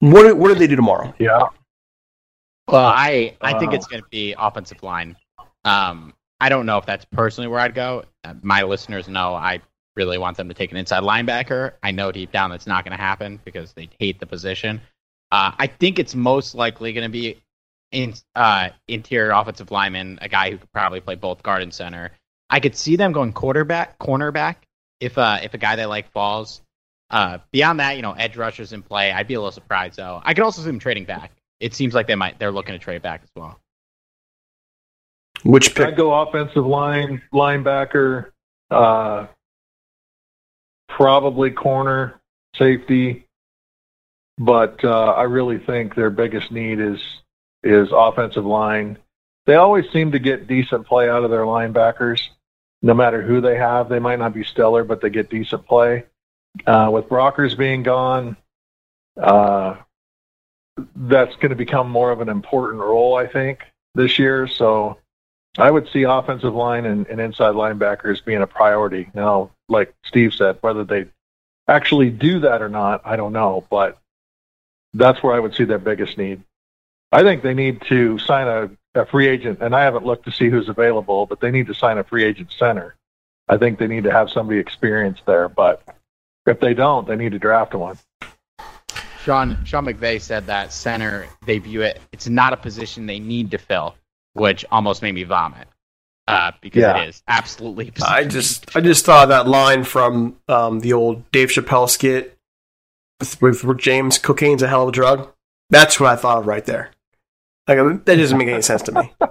[0.00, 1.14] what what do they do tomorrow?
[1.18, 1.42] Yeah.
[2.68, 5.16] Well, I I think it's going to be offensive line.
[5.64, 8.04] Um, I don't know if that's personally where I'd go.
[8.24, 9.60] Uh, my listeners know I
[9.96, 11.72] really want them to take an inside linebacker.
[11.82, 14.80] I know deep down that's not going to happen because they hate the position.
[15.32, 17.42] Uh, I think it's most likely going to be
[17.90, 22.12] in, uh, interior offensive lineman, a guy who could probably play both guard and center.
[22.48, 24.56] I could see them going quarterback, cornerback,
[25.00, 26.62] if uh, if a guy they like falls.
[27.10, 29.12] Uh, beyond that, you know, edge rushers in play.
[29.12, 30.20] I'd be a little surprised though.
[30.24, 31.32] I could also see them trading back.
[31.60, 33.58] It seems like they might they're looking to trade back as well.
[35.44, 35.86] Which pick?
[35.86, 38.30] I'd go offensive line, linebacker,
[38.70, 39.26] uh,
[40.96, 42.18] probably corner,
[42.56, 43.26] safety,
[44.38, 46.98] but uh, I really think their biggest need is
[47.62, 48.96] is offensive line.
[49.44, 52.20] They always seem to get decent play out of their linebackers
[52.80, 53.88] no matter who they have.
[53.88, 56.04] They might not be stellar, but they get decent play.
[56.66, 58.36] Uh, with Brockers being gone,
[59.20, 59.76] uh,
[60.94, 63.60] that's going to become more of an important role, I think,
[63.94, 64.46] this year.
[64.46, 64.98] So
[65.58, 69.08] I would see offensive line and, and inside linebackers being a priority.
[69.14, 71.06] Now, like Steve said, whether they
[71.68, 73.98] actually do that or not, I don't know, but
[74.94, 76.42] that's where I would see their biggest need.
[77.12, 80.32] I think they need to sign a a free agent, and I haven't looked to
[80.32, 82.96] see who's available, but they need to sign a free agent center.
[83.48, 85.82] I think they need to have somebody experienced there, but
[86.46, 87.98] if they don't, they need to draft one.
[89.22, 93.50] Sean Sean McVay said that center they view it it's not a position they need
[93.50, 93.96] to fill,
[94.36, 95.68] which almost made me vomit.
[96.28, 97.02] Uh, because yeah.
[97.02, 97.92] it is absolutely.
[98.06, 102.36] I just I just thought that line from um, the old Dave Chappelle skit
[103.40, 104.18] with, with James.
[104.18, 105.32] Cocaine's a hell of a drug.
[105.70, 106.90] That's what I thought of right there.
[107.68, 109.12] Like that doesn't make any sense to me.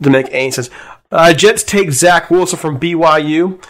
[0.00, 0.70] Doesn't make any sense.
[1.10, 3.62] Uh, Jets take Zach Wilson from BYU.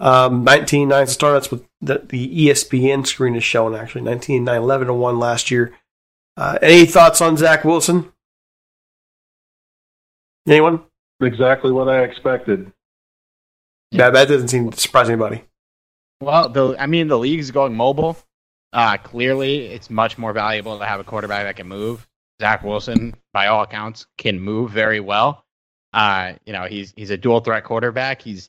[0.00, 1.34] Um, 19 9 to start.
[1.34, 4.00] That's what the, the ESPN screen is showing, actually.
[4.00, 5.72] 19 9 11 1 last year.
[6.36, 8.12] Uh, any thoughts on Zach Wilson?
[10.46, 10.82] Anyone?
[11.20, 12.72] Exactly what I expected.
[13.90, 15.44] Yeah, that doesn't seem to surprise anybody.
[16.20, 18.16] Well, the I mean, the league's going mobile.
[18.72, 22.06] Uh, clearly, it's much more valuable to have a quarterback that can move.
[22.40, 25.44] Zach Wilson, by all accounts, can move very well.
[25.92, 28.22] Uh, you know, he's he's a dual threat quarterback.
[28.22, 28.48] He's,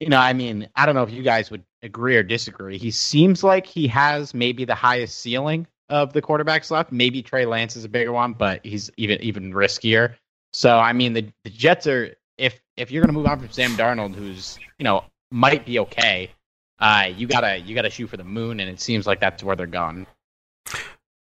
[0.00, 2.76] you know, I mean, I don't know if you guys would agree or disagree.
[2.76, 6.90] He seems like he has maybe the highest ceiling of the quarterbacks left.
[6.90, 10.16] Maybe Trey Lance is a bigger one, but he's even even riskier.
[10.52, 13.50] So I mean, the, the Jets are if if you're going to move on from
[13.50, 16.30] Sam Darnold, who's you know might be okay,
[16.78, 19.56] uh, you gotta you gotta shoot for the moon, and it seems like that's where
[19.56, 20.06] they're going.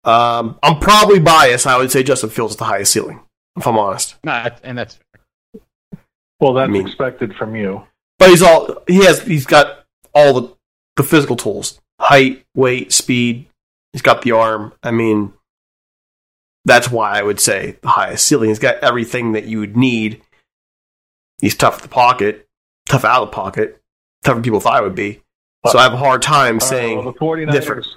[0.03, 1.67] Um, I'm probably biased.
[1.67, 3.21] I would say Justin Fields is the highest ceiling,
[3.55, 4.15] if I'm honest.
[4.23, 4.99] No, and that's
[6.39, 7.83] well, that's I mean, expected from you.
[8.19, 9.21] But he's all he has.
[9.21, 10.55] He's got all the
[10.97, 13.47] the physical tools: height, weight, speed.
[13.91, 14.73] He's got the arm.
[14.81, 15.33] I mean,
[16.65, 18.49] that's why I would say the highest ceiling.
[18.49, 20.21] He's got everything that you would need.
[21.41, 22.47] he's tough at the pocket,
[22.87, 23.81] tough out of the pocket,
[24.23, 25.21] tougher than people thought it would be.
[25.69, 27.87] So I have a hard time saying Uh, well, the 49ers, different.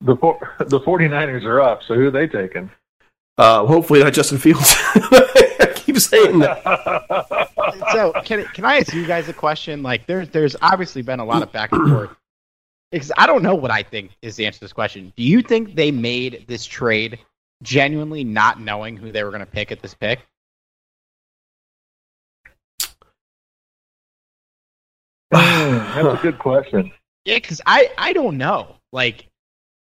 [0.00, 2.70] The, four- the 49ers are up, so who are they taking?
[3.38, 4.74] Uh, hopefully not Justin Fields.
[4.94, 6.62] I keep saying that.
[7.92, 9.82] so can can I ask you guys a question?
[9.82, 12.10] Like, there's there's obviously been a lot of back and forth.
[12.90, 15.12] Because I don't know what I think is the answer to this question.
[15.14, 17.18] Do you think they made this trade
[17.62, 20.20] genuinely not knowing who they were going to pick at this pick?
[25.30, 26.92] That's a good question.
[27.24, 28.76] Yeah, because I I don't know.
[28.92, 29.28] Like,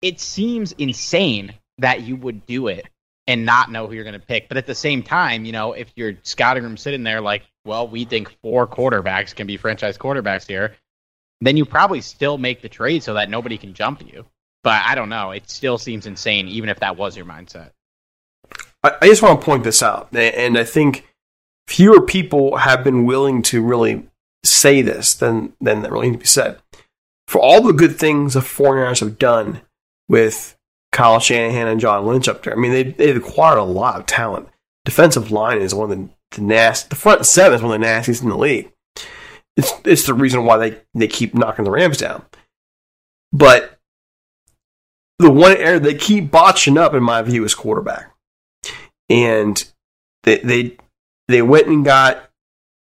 [0.01, 2.87] it seems insane that you would do it
[3.27, 4.49] and not know who you're going to pick.
[4.49, 7.89] But at the same time, you know, if your scouting room sitting there like, well,
[7.89, 10.77] we think four quarterbacks can be franchise quarterbacks here,
[11.41, 14.25] then you probably still make the trade so that nobody can jump you.
[14.63, 15.33] But I don't know.
[15.33, 17.71] It still seems insane, even if that was your mindset.
[18.83, 21.09] I, I just want to point this out, and I think
[21.69, 24.07] fewer people have been willing to really
[24.45, 26.59] say this than than that really need to be said.
[27.29, 29.63] For all the good things the 49ers have done
[30.09, 30.57] with
[30.91, 34.07] Kyle Shanahan and John Lynch up there, I mean, they, they've acquired a lot of
[34.07, 34.49] talent.
[34.85, 37.87] Defensive line is one of the, the nast, the front seven is one of the
[37.87, 38.71] nastiest in the league.
[39.57, 42.25] It's, it's the reason why they, they keep knocking the Rams down.
[43.33, 43.79] But
[45.19, 48.13] the one area they keep botching up, in my view, is quarterback
[49.13, 49.71] and
[50.23, 50.77] they they
[51.29, 52.31] they went and got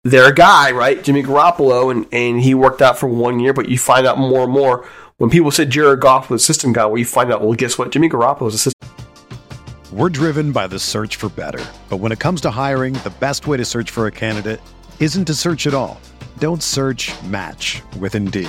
[0.05, 3.53] their guy right, Jimmy Garoppolo, and and he worked out for one year.
[3.53, 6.73] But you find out more and more when people said Jared Goff was a system
[6.73, 6.87] guy.
[6.87, 7.93] Well, you find out well, guess what?
[7.93, 8.89] Jimmy Garoppolo is a system.
[9.93, 11.63] We're driven by the search for better.
[11.91, 14.61] But when it comes to hiring, the best way to search for a candidate
[15.01, 16.01] isn't to search at all.
[16.39, 18.49] Don't search match with Indeed.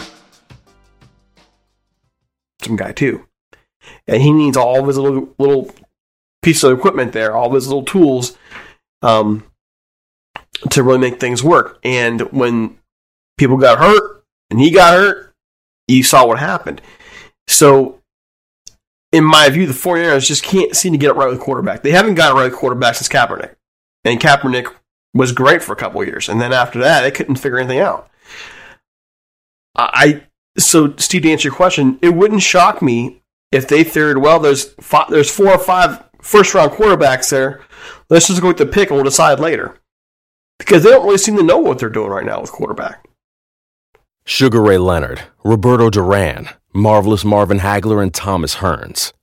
[2.63, 3.25] Some guy too,
[4.07, 5.73] and he needs all of his little little
[6.41, 8.37] pieces of equipment there, all of his little tools,
[9.01, 9.43] um,
[10.69, 11.79] to really make things work.
[11.83, 12.77] And when
[13.37, 15.33] people got hurt and he got hurt,
[15.87, 16.81] you saw what happened.
[17.47, 17.99] So,
[19.11, 21.83] in my view, the 49ers just can't seem to get it right with quarterback.
[21.83, 23.55] They haven't got it right with quarterback since Kaepernick.
[24.05, 24.73] And Kaepernick
[25.13, 26.29] was great for a couple years.
[26.29, 28.09] And then after that, they couldn't figure anything out.
[29.75, 30.23] I
[30.57, 34.73] so Steve, to answer your question, it wouldn't shock me if they figured, well, there's
[34.81, 37.61] five, there's four or five first round quarterbacks there.
[38.09, 39.77] Let's just go with the pick and we'll decide later.
[40.57, 43.07] Because they don't really seem to know what they're doing right now with quarterback.
[44.23, 49.13] Sugar Ray Leonard, Roberto Duran, Marvelous Marvin Hagler, and Thomas Hearns.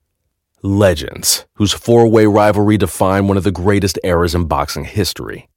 [0.63, 5.49] Legends, whose four way rivalry defined one of the greatest eras in boxing history.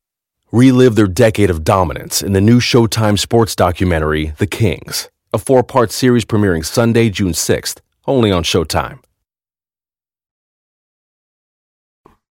[0.52, 5.64] Relive their decade of dominance in the new Showtime sports documentary, The Kings, a four
[5.64, 9.00] part series premiering Sunday, June 6th, only on Showtime.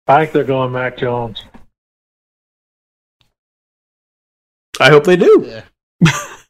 [0.08, 1.44] I think they're going Mac Jones.
[4.78, 5.44] I hope they do.
[5.46, 5.62] Yeah.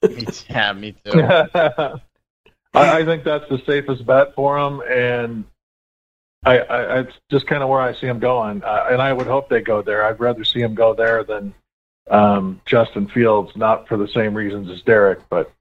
[0.08, 1.22] me, yeah, me too.
[1.54, 2.00] I,
[2.74, 5.44] I think that's the safest bet for them, and
[6.44, 8.62] I, I it's just kind of where I see them going.
[8.62, 10.04] Uh, and I would hope they go there.
[10.04, 11.54] I'd rather see them go there than
[12.10, 15.52] um, Justin Fields, not for the same reasons as Derek, but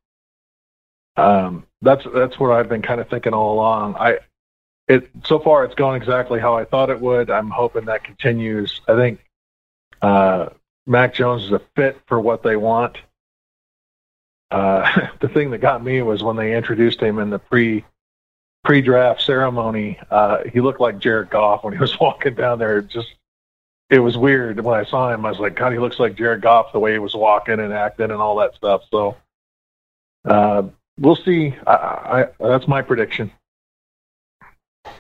[1.17, 3.95] um, that's that's what I've been kind of thinking all along.
[3.95, 4.19] I
[4.87, 7.29] it so far it's going exactly how I thought it would.
[7.29, 8.81] I'm hoping that continues.
[8.87, 9.19] I think
[10.01, 10.49] uh,
[10.85, 12.97] Mac Jones is a fit for what they want.
[14.51, 17.85] Uh, the thing that got me was when they introduced him in the pre
[18.63, 19.99] pre draft ceremony.
[20.11, 22.81] Uh, he looked like Jared Goff when he was walking down there.
[22.81, 23.15] Just
[23.89, 25.25] it was weird when I saw him.
[25.25, 27.71] I was like, God, he looks like Jared Goff the way he was walking and
[27.71, 28.81] acting and all that stuff.
[28.91, 29.15] So
[30.25, 30.63] uh,
[30.99, 31.55] we'll see.
[31.67, 33.31] I, I, that's my prediction.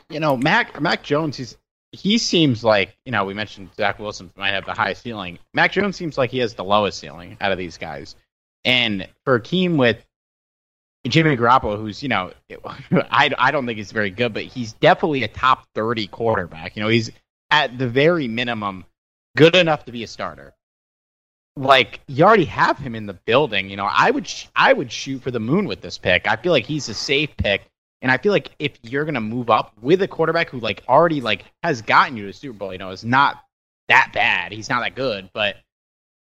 [0.09, 1.57] You know, Mac Mac Jones, he's
[1.91, 5.39] he seems like you know we mentioned Zach Wilson might have the highest ceiling.
[5.53, 8.15] Mac Jones seems like he has the lowest ceiling out of these guys.
[8.63, 10.03] And for a team with
[11.07, 12.31] Jimmy Garoppolo, who's you know,
[12.91, 16.75] I, I don't think he's very good, but he's definitely a top thirty quarterback.
[16.75, 17.11] You know, he's
[17.51, 18.85] at the very minimum
[19.37, 20.53] good enough to be a starter.
[21.57, 23.69] Like you already have him in the building.
[23.69, 26.27] You know, I would sh- I would shoot for the moon with this pick.
[26.27, 27.61] I feel like he's a safe pick,
[28.01, 31.21] and I feel like if you're gonna move up with a quarterback who like already
[31.21, 33.41] like has gotten you to a Super Bowl, you know, is not
[33.87, 34.51] that bad.
[34.51, 35.57] He's not that good, but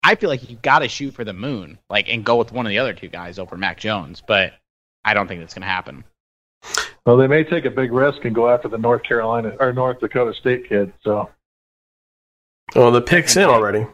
[0.04, 2.66] I feel like you got to shoot for the moon, like, and go with one
[2.66, 4.22] of the other two guys over Mac Jones.
[4.24, 4.52] But
[5.02, 6.04] I don't think that's going to happen.
[7.06, 10.00] Well, they may take a big risk and go after the North Carolina or North
[10.00, 10.92] Dakota State kid.
[11.02, 11.30] So,
[12.74, 13.86] oh, the pick's in already.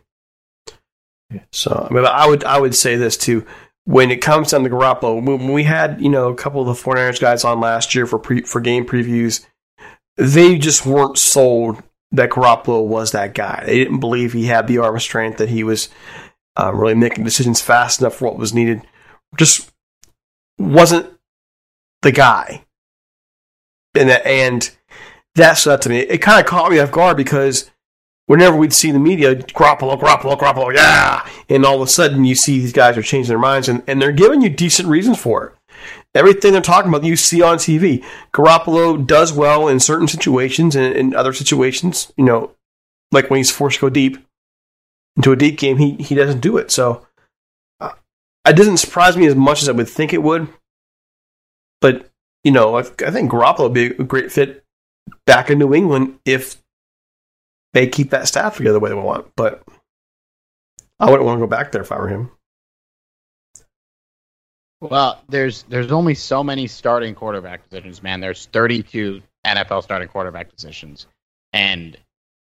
[1.53, 3.47] So, I mean, I would I would say this too.
[3.85, 6.83] When it comes down to Garoppolo, when we had you know a couple of the
[6.83, 9.47] 49ers guys on last year for pre, for game previews,
[10.17, 13.63] they just weren't sold that Garoppolo was that guy.
[13.67, 15.89] They didn't believe he had the arm strength that he was
[16.57, 18.83] um, really making decisions fast enough for what was needed.
[19.37, 19.71] Just
[20.59, 21.07] wasn't
[22.03, 22.65] the guy.
[23.95, 24.71] And that, and
[25.37, 26.01] that stood to me.
[26.01, 27.71] It kind of caught me off guard because
[28.31, 32.37] whenever we'd see the media, Garoppolo, Garoppolo, Garoppolo, yeah, and all of a sudden you
[32.37, 35.47] see these guys are changing their minds and, and they're giving you decent reasons for
[35.47, 35.53] it.
[36.15, 38.05] Everything they're talking about, you see on TV.
[38.33, 42.53] Garoppolo does well in certain situations, and in other situations, you know,
[43.11, 44.17] like when he's forced to go deep
[45.17, 46.71] into a deep game, he he doesn't do it.
[46.71, 47.05] So
[47.81, 47.95] uh,
[48.47, 50.47] it doesn't surprise me as much as I would think it would.
[51.81, 52.09] But
[52.45, 54.65] you know, I, I think Garoppolo would be a great fit
[55.27, 56.61] back in New England if
[57.73, 59.31] they keep that staff together the way they want.
[59.37, 59.63] But
[60.99, 62.31] I wouldn't want to go back there if I were him.
[64.81, 68.21] Well, there's there's only so many starting quarterback positions, man.
[68.21, 71.07] There's 32 NFL starting quarterback positions,
[71.53, 71.99] and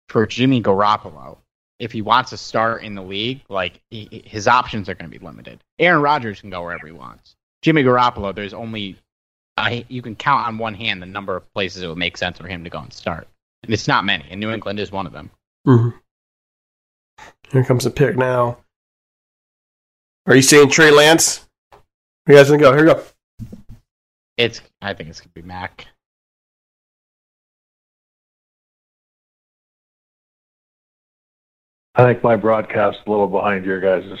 [0.08, 1.38] for Jimmy Garoppolo,
[1.78, 5.18] if he wants to start in the league, like he, his options are going to
[5.18, 5.62] be limited.
[5.78, 7.34] Aaron Rodgers can go wherever he wants.
[7.62, 8.96] Jimmy Garoppolo, there's only
[9.88, 12.46] you can count on one hand the number of places it would make sense for
[12.46, 13.26] him to go and start,
[13.62, 14.24] and it's not many.
[14.30, 15.30] And New England is one of them.
[15.66, 15.90] Mm-hmm.
[17.50, 18.58] Here comes the pick now.
[20.26, 21.46] Are you saying Trey Lance?
[22.26, 22.72] You guys gonna go?
[22.74, 23.02] Here we go.
[24.36, 24.60] It's.
[24.82, 25.86] I think it's gonna be Mac.
[31.94, 34.20] I think my broadcast a little behind your guys's.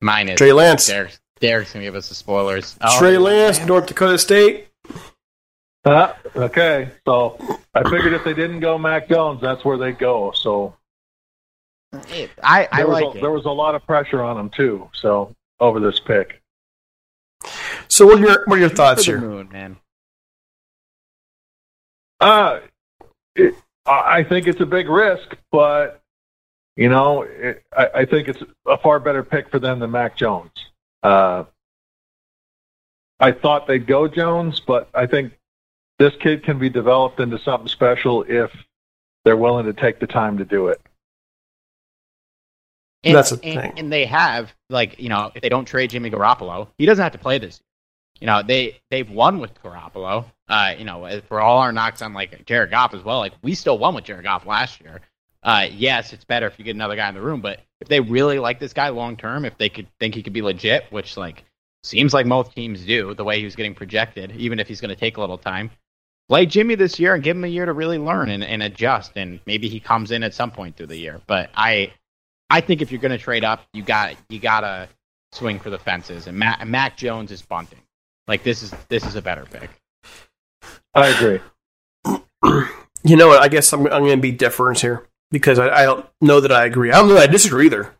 [0.00, 0.86] Mine is Trey Lance.
[0.86, 2.76] Derek, Derek's gonna give us the spoilers.
[2.80, 3.66] Oh, Trey Lance, man.
[3.66, 4.68] North Dakota State.
[5.84, 7.38] Uh, okay, so
[7.74, 10.32] I figured if they didn't go Mac Jones, that's where they go.
[10.32, 10.76] So
[12.42, 14.90] I, I there like was a, there was a lot of pressure on them too.
[14.92, 16.42] So over this pick.
[17.88, 19.76] So what are your what are your thoughts here, moon, man?
[22.20, 22.60] Uh,
[23.34, 23.54] it,
[23.86, 26.02] I think it's a big risk, but
[26.76, 30.16] you know, it, I, I, think it's a far better pick for them than Mac
[30.16, 30.52] Jones.
[31.02, 31.44] Uh,
[33.18, 35.32] I thought they'd go Jones, but I think
[36.00, 38.50] this kid can be developed into something special if
[39.22, 40.80] they're willing to take the time to do it.
[43.04, 43.72] And, That's the and, thing.
[43.76, 47.12] And they have, like, you know, if they don't trade Jimmy Garoppolo, he doesn't have
[47.12, 47.60] to play this.
[48.18, 50.24] You know, they they've won with Garoppolo.
[50.48, 53.54] Uh, you know, for all our knocks on like Jared Goff as well, like we
[53.54, 55.02] still won with Jared Goff last year.
[55.42, 58.00] Uh, yes, it's better if you get another guy in the room, but if they
[58.00, 61.18] really like this guy long term, if they could think he could be legit, which
[61.18, 61.44] like
[61.82, 64.90] seems like most teams do, the way he was getting projected, even if he's going
[64.90, 65.70] to take a little time,
[66.30, 69.12] play Jimmy this year and give him a year to really learn and, and adjust,
[69.16, 71.20] and maybe he comes in at some point through the year.
[71.26, 71.92] But I,
[72.48, 74.88] I think if you're going to trade up, you got you gotta
[75.32, 77.80] swing for the fences, and Mac, Mac Jones is bunting.
[78.28, 79.70] Like this is this is a better pick.
[80.94, 81.40] I agree.
[83.02, 83.40] You know what?
[83.40, 86.52] I guess I'm, I'm going to be different here because I, I don't know that
[86.52, 86.92] I agree.
[86.92, 87.96] I don't know that I disagree either.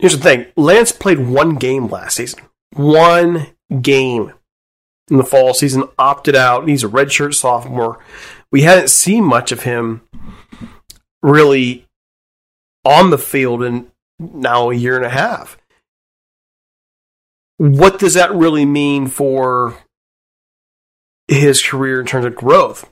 [0.00, 2.40] Here's the thing: Lance played one game last season.
[2.72, 4.32] One game
[5.10, 6.68] in the fall season, opted out.
[6.68, 7.98] He's a redshirt sophomore.
[8.52, 10.02] We hadn't seen much of him
[11.22, 11.86] really
[12.84, 15.56] on the field in now a year and a half.
[17.56, 19.76] What does that really mean for
[21.28, 22.90] his career in terms of growth?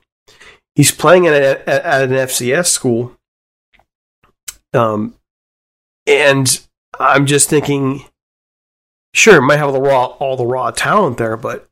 [0.74, 3.16] He's playing at, a, at an FCS school,
[4.72, 5.14] um,
[6.06, 6.60] and
[7.00, 8.04] I'm just thinking,
[9.14, 11.67] sure, might have the raw all the raw talent there, but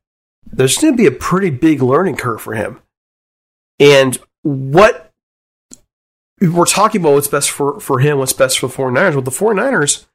[0.46, 2.80] there's going to be a pretty big learning curve for him.
[3.78, 5.12] And what
[6.40, 9.12] we're talking about what's best for, for him, what's best for the 49ers.
[9.12, 10.06] Well, the 49ers,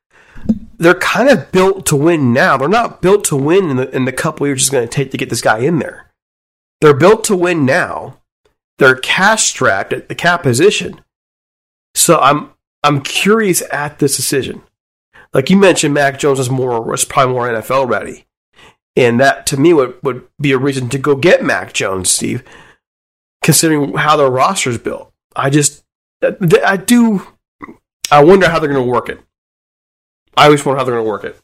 [0.78, 2.58] they're kind of built to win now.
[2.58, 5.12] They're not built to win in the, in the couple years it's going to take
[5.12, 6.12] to get this guy in there.
[6.80, 8.18] They're built to win now.
[8.80, 11.02] They're cash strapped at the cap position.
[11.94, 12.52] So I'm
[12.84, 14.64] I'm curious at this decision.
[15.34, 18.26] Like you mentioned, Mac Jones was more was probably more NFL ready,
[18.96, 22.44] and that to me would would be a reason to go get Mac Jones, Steve.
[23.44, 25.84] Considering how their roster is built, I just
[26.22, 27.26] I do
[28.12, 29.20] I wonder how they're going to work it.
[30.36, 31.38] I always wonder how they're going to work it.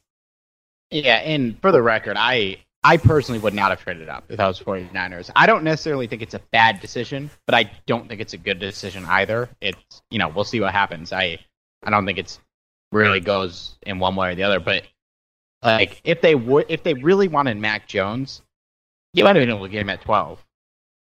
[0.91, 4.47] Yeah, and for the record, I I personally would not have traded up if I
[4.47, 5.29] was 49ers.
[5.35, 8.59] I don't necessarily think it's a bad decision, but I don't think it's a good
[8.59, 9.49] decision either.
[9.59, 11.11] It's you know we'll see what happens.
[11.11, 11.39] I
[11.83, 12.39] I don't think it's
[12.91, 14.83] really goes in one way or the other, but
[15.63, 18.41] like if they would if they really wanted Mac Jones,
[19.13, 20.43] you might have been able to get him at 12.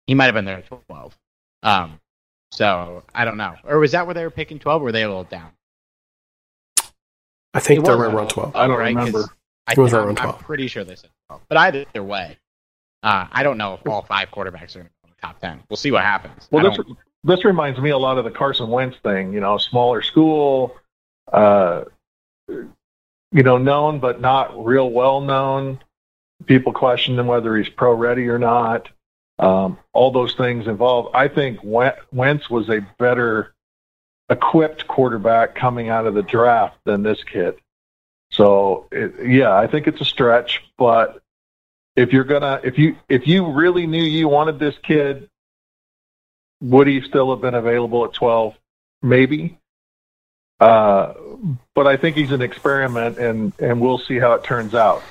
[0.07, 1.17] He might have been there at 12.
[1.63, 1.99] Um,
[2.51, 3.55] so I don't know.
[3.63, 4.81] Or was that where they were picking 12?
[4.81, 5.51] Or were they a little down?
[7.53, 8.55] I think they were around 12.
[8.55, 8.95] I don't right?
[8.95, 9.29] 'Cause remember.
[9.67, 10.35] I It was think- around 12.
[10.35, 11.41] I'm pretty sure they said 12.
[11.47, 12.37] But either way,
[13.01, 15.39] uh, I don't know if all five quarterbacks are going to go in the top
[15.39, 15.63] 10.
[15.69, 16.47] We'll see what happens.
[16.51, 19.33] Well, this don't- this reminds me a lot of the Carson Wentz thing.
[19.33, 20.77] You know, smaller school,
[21.33, 21.85] uh,
[23.35, 25.77] you know, known but not real well known.
[26.45, 28.87] People question him whether he's pro ready or not.
[29.37, 31.13] Um, all those things involved.
[31.13, 33.53] I think Wen- Wentz was a better
[34.29, 37.55] equipped quarterback coming out of the draft than this kid.
[38.31, 41.21] So it, yeah, I think it's a stretch, but
[41.97, 45.29] if you're gonna if you if you really knew you wanted this kid,
[46.61, 48.55] would he still have been available at 12?
[49.01, 49.59] Maybe.
[50.61, 51.13] Uh,
[51.73, 55.01] but I think he's an experiment, and and we'll see how it turns out.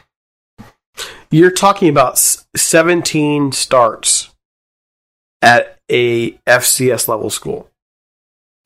[1.30, 4.32] You're talking about 17 starts
[5.42, 7.68] at a FCS level school.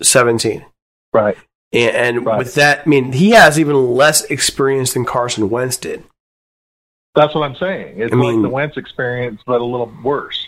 [0.03, 0.65] 17.
[1.13, 1.37] Right.
[1.73, 2.39] And, and Right.
[2.39, 6.05] with that, I mean, he has even less experience than Carson Wentz did.
[7.15, 8.01] That's what I'm saying.
[8.01, 10.47] It's I mean- like the Wentz experience, but a little worse.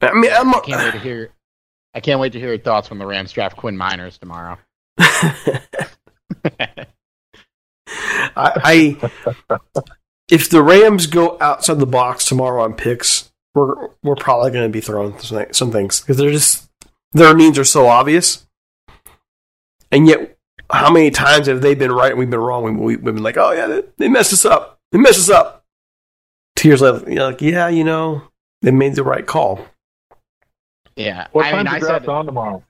[0.00, 1.30] I mean, I'm, I can't wait to hear.
[1.94, 4.58] I can't wait to hear your thoughts when the Rams draft Quinn Meinerz tomorrow.
[8.36, 9.10] I, I
[10.28, 14.72] if the Rams go outside the box tomorrow on picks, we're we're probably going to
[14.72, 15.16] be throwing
[15.52, 16.68] some, things because they're just
[17.12, 18.46] their needs are so obvious,
[19.92, 20.36] and yet
[20.70, 22.78] how many times have they been right and we've been wrong?
[22.78, 24.80] We, we've been like, oh yeah, they, they messed us up.
[24.90, 25.64] They messed us up.
[26.56, 28.22] Two years later, you're like, yeah, you know,
[28.62, 29.66] they made the right call.
[30.96, 32.62] Yeah, What I time's mean, the draft said on tomorrow?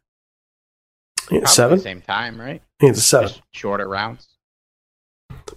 [1.31, 1.79] Yeah, seven.
[1.79, 2.61] the same time, right?
[2.63, 3.29] I think it's a seven.
[3.29, 4.29] Just shorter rounds.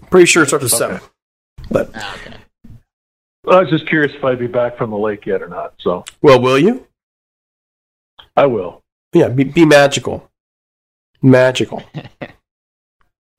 [0.10, 0.96] Pretty sure it starts at Okay.
[0.98, 1.10] seven.
[1.70, 2.34] But Ah, okay.
[3.50, 5.74] I was just curious if I'd be back from the lake yet or not.
[5.80, 6.88] So well, will you?
[8.36, 8.84] I will.
[9.14, 10.30] Yeah, be, be magical.
[11.22, 11.84] Magical.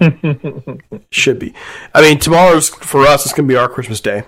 [1.10, 1.54] Should be.
[1.94, 3.24] I mean, tomorrow's for us.
[3.26, 4.22] It's going to be our Christmas day,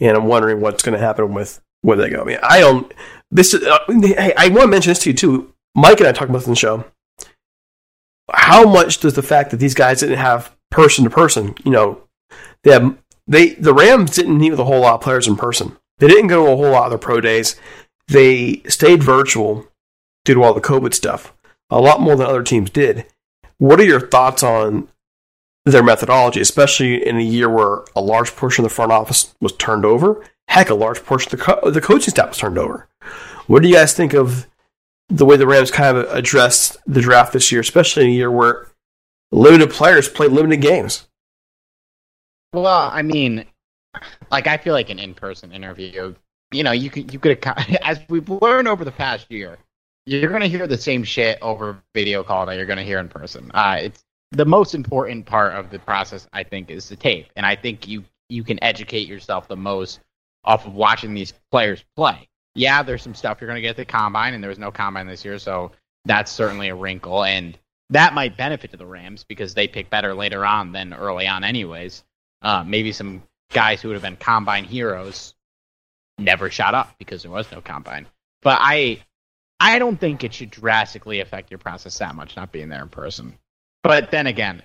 [0.00, 2.22] and I'm wondering what's going to happen with where they go.
[2.22, 2.92] I mean, I don't.
[3.30, 3.54] This.
[3.54, 5.52] is- Uh, hey, I want to mention this to you too.
[5.74, 6.84] Mike and I talked about this in the show.
[8.32, 12.02] How much does the fact that these guys didn't have person to person, you know,
[12.62, 15.76] they have, they the Rams didn't meet with a whole lot of players in person.
[15.98, 17.56] They didn't go to a whole lot of their pro days.
[18.08, 19.66] They stayed virtual
[20.24, 21.32] due to all the COVID stuff.
[21.70, 23.06] A lot more than other teams did.
[23.58, 24.88] What are your thoughts on
[25.64, 29.52] their methodology, especially in a year where a large portion of the front office was
[29.52, 30.24] turned over?
[30.50, 32.88] Heck, a large portion of the, co- the coaching staff was turned over.
[33.46, 34.48] What do you guys think of
[35.08, 38.32] the way the Rams kind of addressed the draft this year, especially in a year
[38.32, 38.66] where
[39.30, 41.06] limited players play limited games?
[42.52, 43.44] Well, I mean,
[44.32, 46.16] like I feel like an in-person interview.
[46.50, 47.38] You know, you could you could
[47.84, 49.56] as we've learned over the past year,
[50.04, 52.98] you're going to hear the same shit over video call that you're going to hear
[52.98, 53.52] in person.
[53.54, 56.26] Uh, it's the most important part of the process.
[56.32, 60.00] I think is the tape, and I think you you can educate yourself the most
[60.44, 62.28] off of watching these players play.
[62.54, 64.70] Yeah, there's some stuff you're going to get at the combine, and there was no
[64.70, 65.72] combine this year, so
[66.04, 67.58] that's certainly a wrinkle, and
[67.90, 71.44] that might benefit to the Rams because they pick better later on than early on,
[71.44, 72.04] anyways.
[72.42, 73.22] Uh, maybe some
[73.52, 75.34] guys who would have been combine heroes
[76.18, 78.06] never shot up because there was no combine.
[78.42, 79.02] But I,
[79.58, 82.88] I don't think it should drastically affect your process that much not being there in
[82.88, 83.36] person.
[83.82, 84.62] But then again,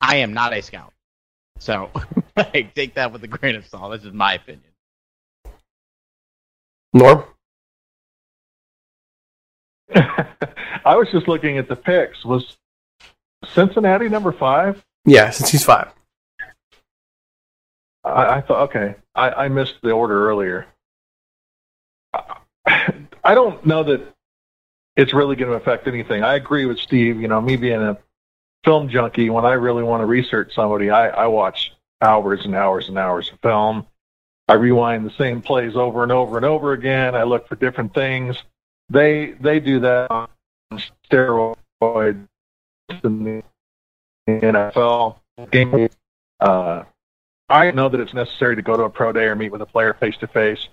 [0.00, 0.92] I am not a scout,
[1.58, 1.90] so
[2.36, 3.92] like, take that with a grain of salt.
[3.92, 4.73] This is my opinion.
[6.94, 7.24] Norm?
[9.94, 12.24] I was just looking at the picks.
[12.24, 12.56] Was
[13.44, 14.82] Cincinnati number five?
[15.04, 15.92] Yeah, Cincy's five.
[18.04, 20.66] I, I thought, okay, I, I missed the order earlier.
[22.12, 24.14] I, I don't know that
[24.96, 26.22] it's really going to affect anything.
[26.22, 27.20] I agree with Steve.
[27.20, 27.98] You know, me being a
[28.64, 32.88] film junkie, when I really want to research somebody, I, I watch hours and hours
[32.88, 33.86] and hours of film.
[34.48, 37.14] I rewind the same plays over and over and over again.
[37.14, 38.36] I look for different things.
[38.90, 40.28] They they do that on
[41.10, 42.26] steroids.
[43.02, 43.42] In the
[44.28, 45.16] NFL
[45.50, 45.88] game.
[46.38, 46.84] Uh,
[47.48, 49.66] I know that it's necessary to go to a pro day or meet with a
[49.66, 50.68] player face to face.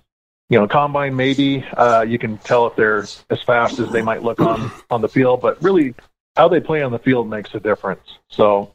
[0.49, 2.99] You know, combine maybe uh, you can tell if they're
[3.29, 5.95] as fast as they might look on on the field, but really
[6.35, 8.19] how they play on the field makes a difference.
[8.29, 8.73] So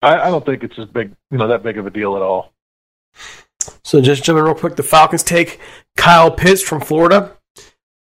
[0.00, 2.22] I, I don't think it's as big, you know, that big of a deal at
[2.22, 2.52] all.
[3.84, 5.60] So just jumping real quick, the Falcons take
[5.96, 7.36] Kyle Pitts from Florida,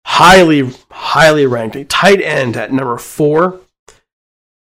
[0.05, 3.59] highly, highly ranked, a tight end at number four.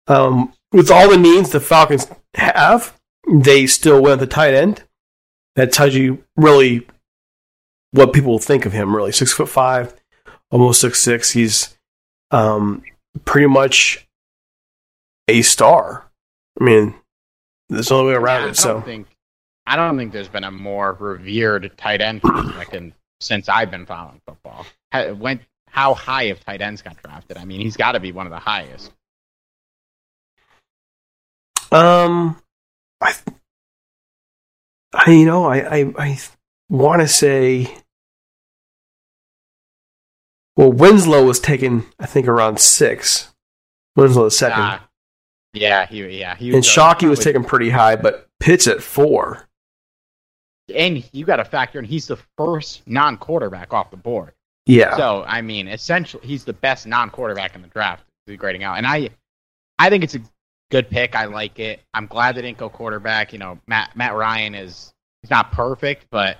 [0.07, 2.99] Um, with all the needs the Falcons have,
[3.31, 4.83] they still went the tight end.
[5.55, 6.87] That tells you really
[7.91, 8.95] what people will think of him.
[8.95, 9.93] Really, six foot five,
[10.49, 11.31] almost six six.
[11.31, 11.77] He's
[12.31, 12.83] um,
[13.23, 14.07] pretty much
[15.27, 16.09] a star.
[16.59, 16.95] I mean,
[17.69, 18.57] there's no way around Yeah, it.
[18.57, 19.07] So think
[19.65, 22.21] I don't think there's been a more revered tight end
[22.73, 24.65] in, since I've been following football.
[24.91, 25.39] Ha- When
[25.69, 27.37] how high of tight ends got drafted?
[27.37, 28.91] I mean, he's got to be one of the highest.
[31.71, 32.37] Um,
[33.01, 33.13] I,
[34.93, 36.19] I you know, I, I, I
[36.69, 37.75] want to say,
[40.55, 43.33] well, Winslow was taken, I think, around six.
[43.95, 44.87] Winslow was second, Ah,
[45.53, 48.67] yeah, he yeah he and was, uh, Shockey was probably- taken pretty high, but Pitts
[48.67, 49.47] at four.
[50.73, 54.33] And you got to factor in he's the first non-quarterback off the board.
[54.65, 58.05] Yeah, So I mean, essentially, he's the best non-quarterback in the draft.
[58.37, 59.09] Grading out, and I,
[59.77, 60.21] I think it's a
[60.71, 61.13] good pick.
[61.13, 61.81] I like it.
[61.93, 63.33] I'm glad they didn't go quarterback.
[63.33, 66.37] You know, Matt Matt Ryan is he's not perfect, but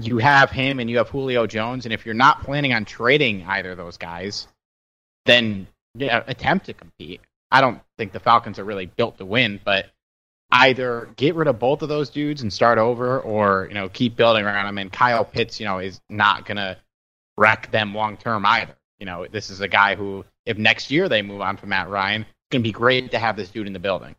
[0.00, 3.44] you have him and you have Julio Jones, and if you're not planning on trading
[3.46, 4.48] either of those guys,
[5.26, 7.20] then yeah, attempt to compete.
[7.50, 9.90] I don't think the Falcons are really built to win, but
[10.50, 14.16] either get rid of both of those dudes and start over, or you know keep
[14.16, 14.78] building around them.
[14.78, 16.76] And Kyle Pitts, you know, is not gonna
[17.36, 18.76] wreck them long term either.
[18.98, 21.88] You know, this is a guy who, if next year they move on from Matt
[21.88, 24.14] Ryan, it's gonna be great to have this dude in the building.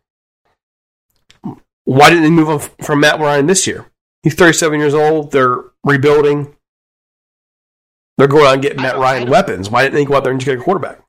[1.84, 3.86] why didn't they move on from Matt Ryan this year?
[4.22, 5.32] He's 37 years old.
[5.32, 6.54] They're rebuilding.
[8.18, 9.70] They're going out and getting Matt Ryan weapons.
[9.70, 11.00] Why didn't they go out there and just get a quarterback?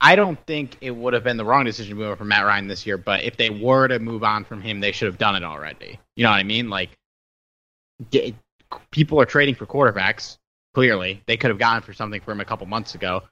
[0.00, 2.44] I don't think it would have been the wrong decision to move on from Matt
[2.44, 5.18] Ryan this year, but if they were to move on from him, they should have
[5.18, 5.98] done it already.
[6.14, 6.70] You know what I mean?
[6.70, 6.90] Like,
[8.10, 8.34] get,
[8.90, 10.38] people are trading for quarterbacks.
[10.74, 13.24] Clearly, they could have gone for something for him a couple months ago.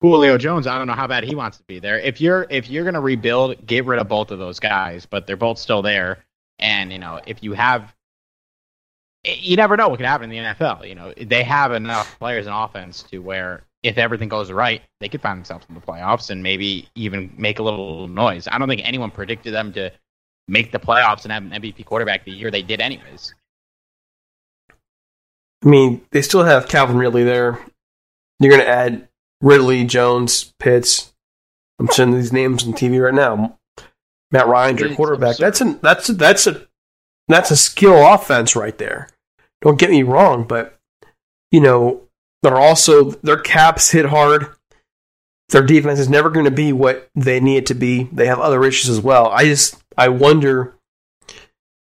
[0.00, 1.98] Julio Jones, I don't know how bad he wants to be there.
[1.98, 5.36] If you're if you're gonna rebuild, get rid of both of those guys, but they're
[5.36, 6.24] both still there.
[6.58, 7.94] And you know, if you have,
[9.24, 10.88] you never know what could happen in the NFL.
[10.88, 15.08] You know, they have enough players in offense to where if everything goes right, they
[15.08, 18.46] could find themselves in the playoffs and maybe even make a little noise.
[18.50, 19.90] I don't think anyone predicted them to
[20.48, 23.34] make the playoffs and have an MVP quarterback the year they did, anyways.
[25.64, 27.58] I mean, they still have Calvin Ridley there.
[28.40, 29.08] You're going to add
[29.40, 31.12] Ridley, Jones, Pitts.
[31.78, 33.58] I'm sending these names on TV right now.
[34.30, 35.36] Matt Ryan's your quarterback.
[35.36, 36.66] That's a that's a, that's a
[37.28, 39.08] that's a skill offense right there.
[39.60, 40.78] Don't get me wrong, but
[41.50, 42.08] you know
[42.42, 44.48] they're also their caps hit hard.
[45.50, 48.04] Their defense is never going to be what they need it to be.
[48.12, 49.28] They have other issues as well.
[49.28, 50.74] I just I wonder.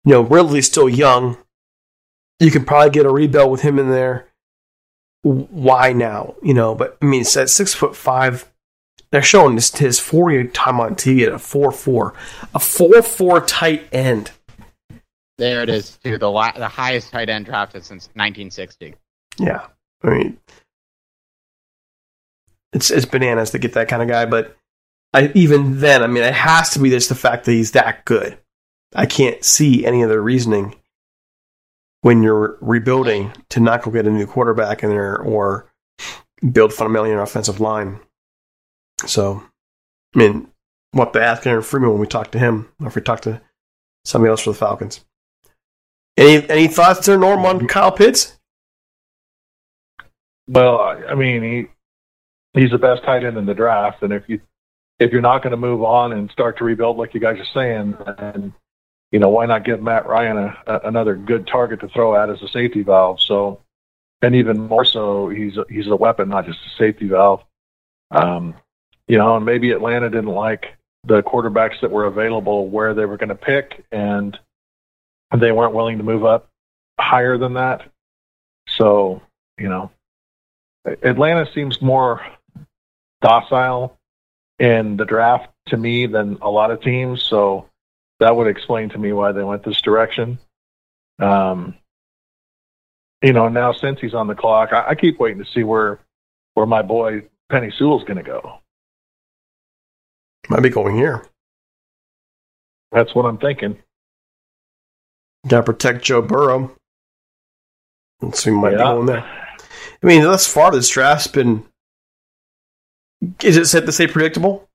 [0.05, 1.38] You know, Ridley's still young.
[2.39, 4.28] You could probably get a rebuild with him in there.
[5.24, 6.36] Why now?
[6.41, 8.49] You know, but I mean, it's at six foot five.
[9.12, 12.14] They're showing this his four year time on TV at a four four,
[12.55, 14.32] a four four tight end.
[15.38, 16.18] There it is, too.
[16.18, 18.95] The la- the highest tight end drafted since 1960.
[19.38, 19.68] Yeah,
[20.04, 20.38] I mean,
[22.74, 24.26] it's it's bananas to get that kind of guy.
[24.26, 24.56] But
[25.14, 28.06] I, even then, I mean, it has to be just the fact that he's that
[28.06, 28.38] good.
[28.95, 30.76] I can't see any other reasoning
[32.02, 35.70] when you're rebuilding to not go get a new quarterback in there or
[36.52, 38.00] build fundamentally an offensive line.
[39.06, 39.43] So,
[40.16, 40.47] I mean,
[40.91, 43.41] what to ask Aaron Freeman when we talk to him, or if we talk to
[44.06, 45.06] somebody else for the Falcons.
[46.18, 48.39] Any any thoughts there, Norm, on Kyle Pitts?
[50.50, 54.41] Well, I mean, he he's the best tight end in the draft, and if you
[54.97, 57.45] if you're not going to move on and start to rebuild like you guys are
[57.54, 58.54] saying, then
[59.12, 62.32] you know why not give Matt Ryan a, a, another good target to throw at
[62.32, 63.22] as a safety valve?
[63.22, 63.62] So,
[64.24, 67.43] and even more so, he's a, he's a weapon, not just a safety valve.
[68.10, 68.56] Um,
[69.08, 73.18] you know, and maybe Atlanta didn't like the quarterbacks that were available where they were
[73.18, 74.38] going to pick, and
[75.38, 76.50] they weren't willing to move up
[77.00, 77.84] higher than that.
[78.68, 79.22] So,
[79.60, 79.91] you know,
[80.86, 82.22] Atlanta seems more
[83.22, 83.98] docile
[84.60, 87.22] in the draft to me than a lot of teams.
[87.24, 87.70] So
[88.20, 90.40] that would explain to me why they went this direction.
[91.20, 91.76] Um,
[93.22, 96.00] you know, now Cincy's on the clock, I, I keep waiting to see where
[96.54, 98.60] where my boy Penei Sewell's going to go.
[100.50, 101.26] Might be going here.
[102.92, 103.78] That's what I'm thinking.
[105.48, 106.76] Got to protect Joe Burrow.
[108.22, 108.84] Let's see, might be Yeah.
[108.84, 109.39] going there.
[110.02, 111.64] I mean, thus far, this draft's been.
[113.43, 114.70] Is it safe to say predictable?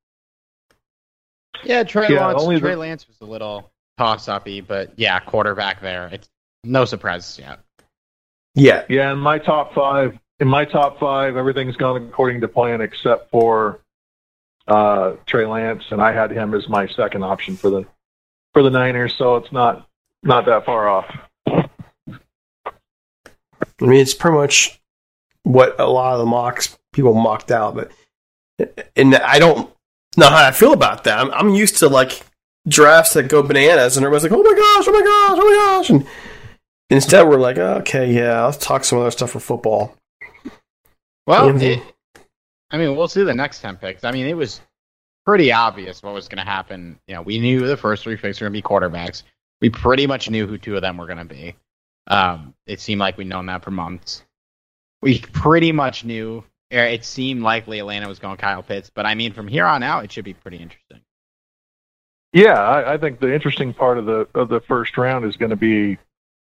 [1.64, 2.42] Yeah, Trey Yeah, Lance.
[2.42, 6.10] only the- Trey Lance was a little toss uppy, but yeah, quarterback there.
[6.12, 6.28] It's
[6.62, 7.60] no surprises yet.
[8.54, 8.84] Yeah.
[8.88, 13.30] Yeah, in my top five, in my top five, everything's gone according to plan except
[13.30, 13.80] for
[14.68, 17.86] uh, Trey Lance, and I had him as my second option for the
[18.52, 19.14] for the Niners.
[19.16, 19.88] So it's not
[20.22, 21.06] not that far off.
[21.46, 21.66] I
[23.80, 24.80] mean, it's pretty much
[25.44, 27.92] what a lot of the mocks people mocked out, but
[28.96, 29.70] and I don't
[30.16, 31.18] know how I feel about that.
[31.18, 32.22] I'm, I'm used to like
[32.66, 35.54] drafts that go bananas, and everybody's like, "Oh my gosh, oh my gosh, oh my
[35.54, 36.06] gosh," and
[36.90, 39.96] instead we're like, "Okay, yeah, let's talk some other stuff for football."
[41.26, 41.82] Well, it,
[42.70, 44.04] I mean, we'll see the next ten picks.
[44.04, 44.60] I mean, it was
[45.24, 46.98] pretty obvious what was going to happen.
[47.06, 49.22] You know, we knew the first three picks were going to be quarterbacks.
[49.60, 51.54] We pretty much knew who two of them were going to be.
[52.06, 54.22] Um, it seemed like we'd known that for months.
[55.04, 56.44] We pretty much knew.
[56.70, 60.02] It seemed likely Atlanta was going Kyle Pitts, but I mean, from here on out,
[60.02, 61.00] it should be pretty interesting.
[62.32, 65.50] Yeah, I, I think the interesting part of the of the first round is going
[65.50, 65.98] to be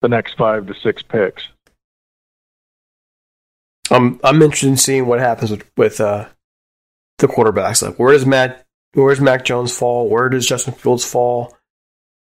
[0.03, 1.47] the next five to six picks.
[3.89, 6.27] I'm I'm interested in seeing what happens with with uh,
[7.17, 7.81] the quarterbacks.
[7.81, 10.07] Like, where does Matt, where does Mac Jones fall?
[10.07, 11.57] Where does Justin Fields fall?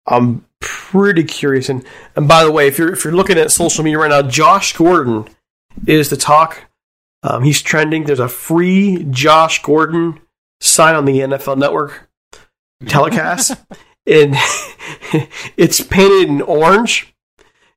[0.05, 1.69] I'm pretty curious.
[1.69, 1.83] And
[2.15, 4.77] and by the way, if you're if you're looking at social media right now, Josh
[4.77, 5.27] Gordon
[5.87, 6.65] is the talk.
[7.23, 8.03] Um, he's trending.
[8.03, 10.19] There's a free Josh Gordon
[10.59, 12.09] sign on the NFL Network
[12.85, 13.51] telecast,
[14.07, 14.35] and
[15.57, 17.13] it's painted in orange.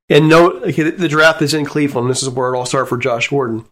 [0.08, 2.08] And no, okay, the draft is in Cleveland.
[2.08, 3.64] This is where it all started for Josh Gordon.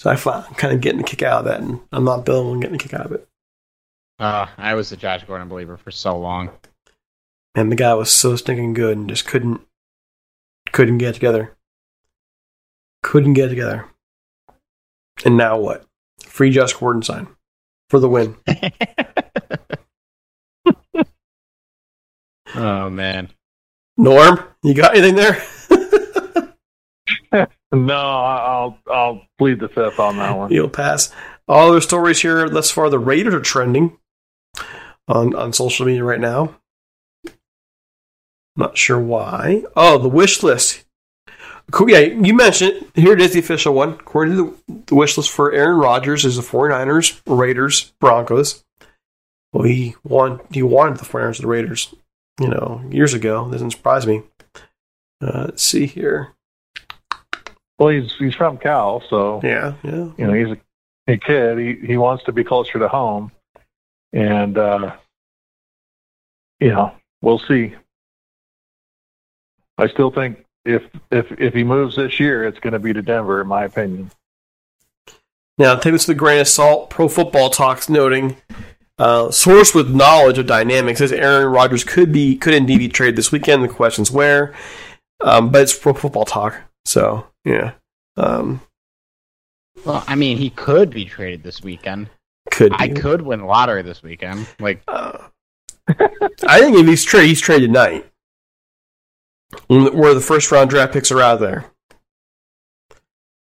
[0.00, 2.24] So I find, I'm kind of getting a kick out of that, and I'm not
[2.24, 2.52] Bill.
[2.52, 3.28] I'm getting a kick out of it.
[4.18, 6.50] Uh, I was a Josh Gordon believer for so long.
[7.54, 9.60] And the guy was so stinking good, and just couldn't
[10.72, 11.56] couldn't get together.
[13.04, 13.86] Couldn't get together.
[15.24, 15.84] And now what?
[16.26, 17.28] Free Josh Gordon sign
[17.88, 18.36] for the win.
[22.56, 23.30] Oh man.
[23.96, 25.42] Norm, you got anything there?
[27.72, 30.52] No, I'll I'll plead the fifth on that one.
[30.52, 31.12] You'll pass.
[31.48, 32.88] All other stories here thus far.
[32.88, 33.98] The Raiders are trending
[35.08, 36.54] on on social media right now.
[38.54, 39.64] Not sure why.
[39.74, 40.83] Oh, the wish list.
[41.70, 41.90] Cool.
[41.90, 42.86] Yeah, you mentioned.
[42.94, 43.90] Here it is, the official one.
[43.94, 48.64] According to the, the wish list for Aaron Rodgers is the 49ers, Raiders, Broncos.
[49.52, 50.40] Well, he won.
[50.52, 51.94] He wanted the 49ers and the Raiders,
[52.40, 53.50] you know, years ago.
[53.50, 54.22] Doesn't surprise me.
[55.22, 56.32] Uh, let's see here.
[57.78, 60.08] Well, he's he's from Cal, so Yeah, yeah.
[60.18, 60.56] you know he's
[61.08, 61.58] a, a kid.
[61.58, 63.32] He he wants to be closer to home,
[64.12, 64.94] and uh,
[66.60, 66.92] you know
[67.22, 67.74] we'll see.
[69.78, 73.02] I still think if if if he moves this year, it's going to be to
[73.02, 74.10] Denver, in my opinion.
[75.56, 76.90] Now, take this with a grain of salt.
[76.90, 78.36] Pro Football Talks noting
[78.98, 83.16] uh, source with knowledge of dynamics says Aaron Rodgers could be could indeed be traded
[83.16, 83.62] this weekend.
[83.62, 84.54] The question's where,
[85.20, 87.72] um, but it's Pro Football Talk, so yeah,
[88.16, 88.62] um,
[89.84, 92.08] Well, I mean, he could be traded this weekend.
[92.50, 92.76] could be.
[92.78, 94.46] I could win lottery this weekend.
[94.58, 95.18] Like, Uh,
[95.88, 98.04] I think if he's traded, he's traded tonight, When-
[99.68, 101.70] where the first round draft picks are out there.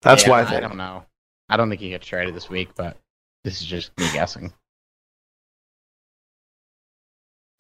[0.02, 0.58] That's yeah, why I think.
[0.58, 1.06] I don't know.
[1.50, 2.98] I don't think he gets traded this week, but
[3.44, 4.54] this is just me guessing.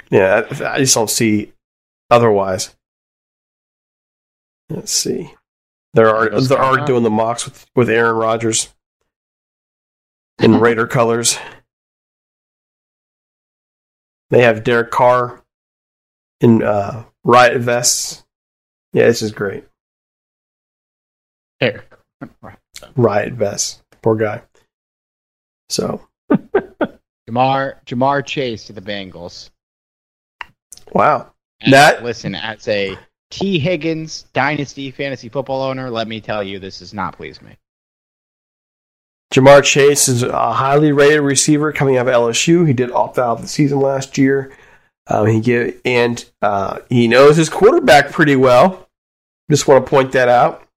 [0.09, 1.53] Yeah, I, I just don't see
[2.09, 2.75] otherwise.
[4.69, 5.33] Let's see.
[5.93, 8.73] They're already, they're already doing the mocks with, with Aaron Rodgers
[10.39, 11.37] in Raider colors.
[14.29, 15.43] They have Derek Carr
[16.41, 18.23] in uh, riot vests.
[18.93, 19.65] Yeah, this is great.
[21.59, 21.83] Here.
[22.95, 23.83] Riot vests.
[24.01, 24.41] Poor guy.
[25.69, 29.49] So, Ja'Marr Ja'Marr Chase to the Bengals.
[30.93, 31.31] wow.
[31.61, 32.97] And That- listen, as a
[33.29, 37.57] Tee Higgins dynasty fantasy football owner, let me tell you, this does not please me.
[39.33, 42.65] Ja'Marr Chase is a highly rated receiver coming out of LSU.
[42.65, 44.55] He did opt out of the season last year.
[45.09, 48.87] Um, he get, and uh, he knows his quarterback pretty well.
[49.49, 50.67] Just want to point that out.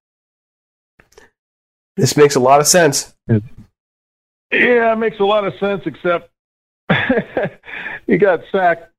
[1.97, 3.15] This makes a lot of sense.
[3.29, 6.31] Yeah, it makes a lot of sense, except
[8.07, 8.91] he got sacked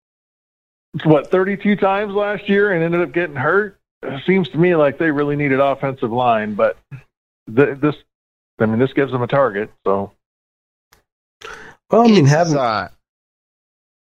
[1.03, 3.79] what thirty two times last year and ended up getting hurt.
[4.03, 6.77] It seems to me like they really needed offensive line, but
[7.55, 7.95] th- this,
[8.59, 9.71] I mean, this gives them a target.
[9.85, 10.11] So
[11.89, 12.89] Well, I mean, having uh,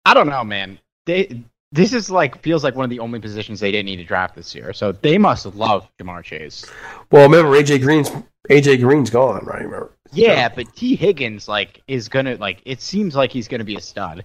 [0.05, 0.79] I don't know, man.
[1.05, 4.03] They this is like feels like one of the only positions they didn't need to
[4.03, 4.73] draft this year.
[4.73, 6.65] So they must love Ja'Marr Chase.
[7.11, 8.09] Well, remember AJ Green's
[8.49, 9.63] AJ Green's gone, right?
[9.63, 9.91] Remember?
[10.11, 13.81] Yeah, but Tee Higgins like is gonna like it seems like he's gonna be a
[13.81, 14.23] stud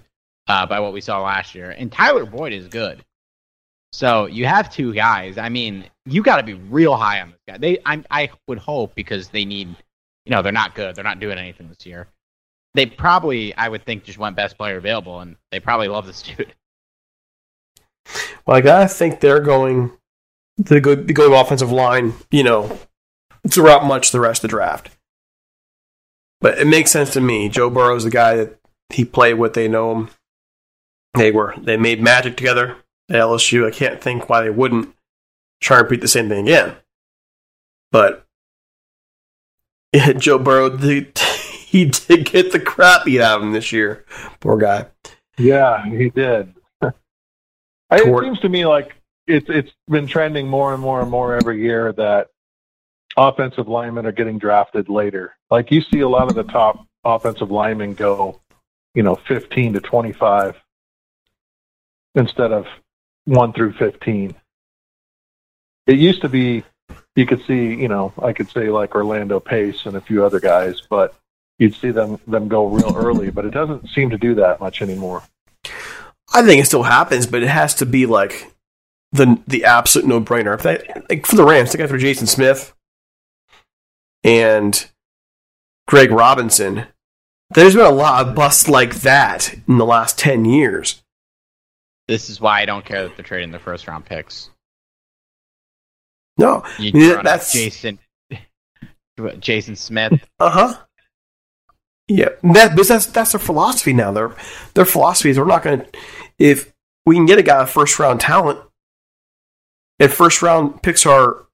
[0.49, 3.05] uh, by what we saw last year, and Tyler Boyd is good.
[3.93, 5.37] So you have two guys.
[5.37, 7.59] I mean, you got to be real high on this guy.
[7.59, 9.69] They, I, I would hope because they need,
[10.25, 10.95] you know, they're not good.
[10.95, 12.07] They're not doing anything this year.
[12.75, 16.23] They probably, I would think, just went best player available, and they probably love this
[16.37, 16.55] dude.
[18.47, 19.93] Well, I think they're going
[20.57, 22.79] the good the going offensive line, you know,
[23.49, 24.91] throughout much the rest of the draft.
[26.41, 27.49] But it makes sense to me.
[27.49, 28.59] Joe Burrow's the guy that
[28.91, 29.55] he played with.
[29.55, 30.11] They know him.
[31.15, 32.77] They were they made magic together
[33.09, 33.67] at LSU.
[33.67, 34.95] I can't think why they wouldn't
[35.61, 36.77] try and repeat the same thing again.
[37.93, 38.27] But
[39.93, 44.05] yeah, Joe Burrow, did, he did get the crap beat out of him this year.
[44.41, 44.87] Poor guy.
[45.39, 46.55] Yeah, he did.
[47.97, 51.61] It seems to me like it's it's been trending more and more and more every
[51.61, 52.29] year that
[53.17, 55.37] offensive linemen are getting drafted later.
[55.51, 58.41] Like you see a lot of the top offensive linemen go,
[58.95, 60.57] you know, 15 to 25
[62.15, 62.67] instead of
[63.25, 64.35] 1 through 15.
[65.87, 66.65] It used to be
[67.17, 70.41] you could see, you know, I could say like Orlando Pace and a few other
[70.41, 71.15] guys, but
[71.59, 74.81] you'd see them them go real early, but it doesn't seem to do that much
[74.83, 75.23] anymore.
[76.33, 78.53] I think it still happens, but it has to be like
[79.13, 80.63] the the absolute no brainer.
[81.09, 82.75] Like for the Rams, take after Jason Smith
[84.23, 84.89] and
[85.89, 86.87] Greg Robinson.
[87.53, 91.03] There's been a lot of busts like that in the last ten years.
[92.07, 94.51] This is why I don't care that they're trading the first round picks.
[96.39, 97.99] No, I mean, that's Jason
[99.41, 100.29] Jason Smith.
[100.39, 100.75] uh huh.
[102.09, 104.11] Yeah, that that's that's their philosophy now.
[104.11, 104.35] Their
[104.75, 105.87] their philosophy is we're not going to
[106.41, 106.73] if
[107.07, 108.59] we can get a guy first round talent.
[110.01, 111.45] If first round picks are,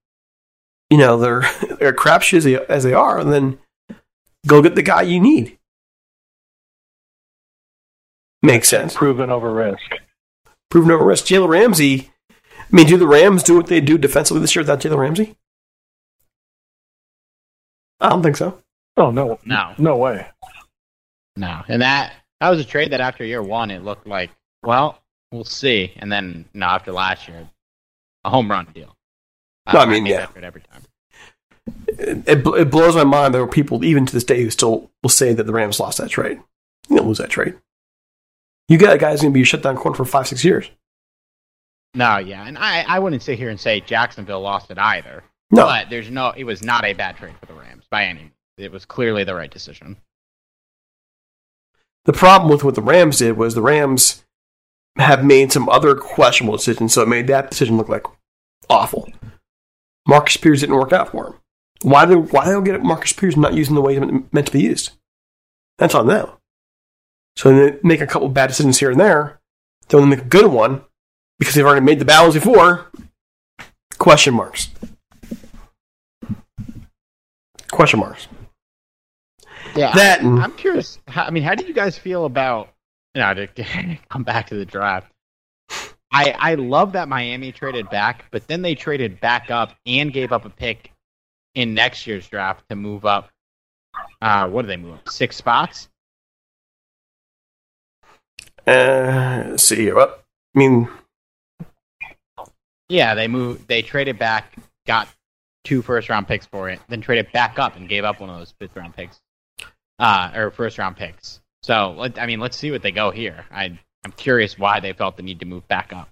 [0.89, 1.41] you know, they're
[1.80, 3.59] they're crapshoot as they, as they are, then
[4.47, 5.59] go get the guy you need.
[8.43, 8.95] Makes sense.
[8.95, 9.80] Proven over risk.
[10.70, 11.24] Proven over risk.
[11.26, 12.11] Jalen Ramsey.
[12.30, 15.37] I mean, do the Rams do what they do defensively this year without Jalen Ramsey?
[18.01, 18.62] I don't think so.
[18.97, 19.74] Oh no, No.
[19.78, 20.26] no way.
[21.37, 24.30] No, and that that was a trade that after year one it looked like
[24.62, 24.98] well
[25.32, 27.48] we'll see, and then no after last year
[28.24, 28.96] a home run deal.
[29.72, 30.28] No, I um, mean, made yeah.
[30.42, 30.82] every time.
[31.88, 34.90] It, it, it blows my mind there are people even to this day who still
[35.02, 36.40] will say that the Rams lost that trade.
[36.88, 37.57] You don't lose that trade.
[38.68, 40.70] You got a guy who's going to be a shutdown corner for five, six years.
[41.94, 45.24] No, yeah, and I I wouldn't sit here and say Jacksonville lost it either.
[45.50, 45.64] No.
[45.64, 48.20] but there's no it was not a bad trade for the Rams by any.
[48.20, 48.32] means.
[48.59, 49.96] It was clearly the right decision.
[52.04, 54.24] The problem with what the Rams did was the Rams
[54.99, 58.05] have made some other questionable decisions, so it made that decision look like
[58.70, 59.09] awful.
[60.09, 61.34] Marcus Peters didn't work out for him.
[61.82, 64.62] Why do why don't get Marcus Peters not using the way he's meant to be
[64.62, 64.90] used?
[65.78, 66.28] That's on them.
[67.36, 69.40] So they make a couple bad decisions here and there.
[69.88, 70.82] Then they make a good one,
[71.38, 72.90] because they've already made the balance before,
[73.99, 74.68] question marks.
[77.70, 78.26] Question marks.
[79.74, 80.99] Yeah, That I, I'm curious.
[81.07, 82.70] How, I mean, how do you guys feel about
[83.34, 85.10] know to come back to the draft?
[86.12, 90.32] I I love that Miami traded back, but then they traded back up and gave
[90.32, 90.92] up a pick
[91.54, 93.30] in next year's draft to move up.
[94.20, 95.08] Uh, what do they move up?
[95.08, 95.88] Six spots.
[98.66, 99.94] Uh, see here.
[99.94, 100.14] Well,
[100.54, 100.88] I mean,
[102.88, 103.68] Yeah, they moved.
[103.68, 104.54] They traded back,
[104.86, 105.08] got
[105.64, 108.38] two first round picks for it, then traded back up and gave up one of
[108.38, 109.20] those fifth round picks,
[109.98, 111.40] uh, or first round picks.
[111.66, 113.44] So I mean, let's see what they go here.
[113.50, 116.08] I I'm curious why they felt the need to move back up.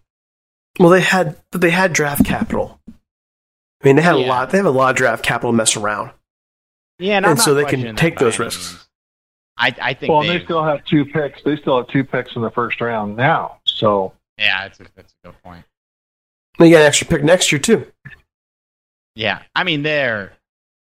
[0.80, 2.80] well, they had they had draft capital.
[2.88, 4.50] I mean, they had a lot.
[4.50, 6.10] They have a lot of draft capital to mess around.
[6.98, 8.84] Yeah, and, And so they can take those risks.
[9.56, 11.40] I I think Well, they, they still have two picks.
[11.44, 13.58] They still have two picks in the first round now.
[13.64, 15.64] So yeah, that's a, that's a good point.
[16.58, 17.86] They got an extra pick next year too.
[19.14, 20.32] Yeah, I mean they're.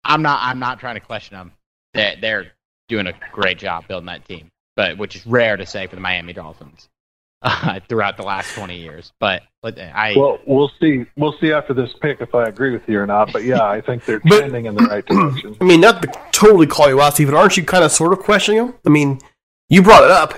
[0.05, 0.39] I'm not.
[0.41, 1.51] I'm not trying to question them.
[1.95, 2.53] They they're
[2.89, 6.01] doing a great job building that team, but which is rare to say for the
[6.03, 6.89] Miami Dolphins
[7.43, 9.13] uh, throughout the last 20 years.
[9.19, 11.05] But but I well, we'll see.
[11.17, 13.33] We'll see after this pick if I agree with you or not.
[13.33, 15.57] But yeah, I think they're But- trending in the right direction.
[15.61, 18.13] I mean, not to totally call you out, Steve, but aren't you kind of sort
[18.13, 18.75] of questioning them?
[18.87, 19.21] I mean,
[19.69, 20.35] you brought it up.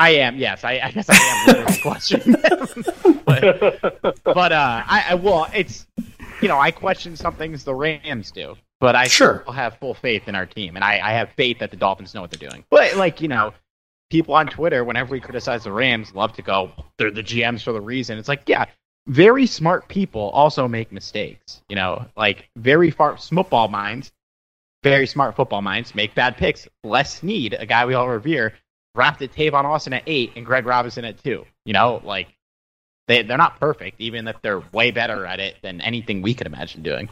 [0.00, 0.36] I am.
[0.36, 1.16] Yes, I, I guess I
[1.48, 3.22] am questioning them.
[3.24, 5.86] but but uh, I, I well, it's
[6.40, 9.40] you know I question some things the Rams do, but I Sure.
[9.42, 12.14] still have full faith in our team, and I, I have faith that the Dolphins
[12.14, 12.64] know what they're doing.
[12.70, 13.54] But like you know,
[14.10, 17.72] people on Twitter, whenever we criticize the Rams, love to go, they're the GMs for
[17.72, 18.18] the reason.
[18.18, 18.66] It's like, yeah,
[19.06, 21.62] very smart people also make mistakes.
[21.68, 24.12] You know, like very far football minds,
[24.82, 26.68] very smart football minds make bad picks.
[26.84, 28.54] Les Snead, a guy we all revere,
[28.94, 31.44] drafted Tavon Austin at eight and Greg Robinson at two.
[31.64, 32.28] You know, like
[33.08, 36.46] they they're not perfect, even if they're way better at it than anything we could
[36.46, 37.08] imagine doing.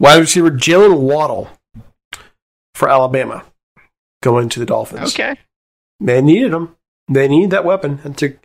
[0.00, 1.50] Wide receiver Jaylen Waddle
[2.74, 3.44] for Alabama
[4.22, 5.14] going to the Dolphins.
[5.14, 5.36] Okay.
[6.00, 6.76] They needed him.
[7.08, 8.00] They need that weapon.
[8.04, 8.36] And to,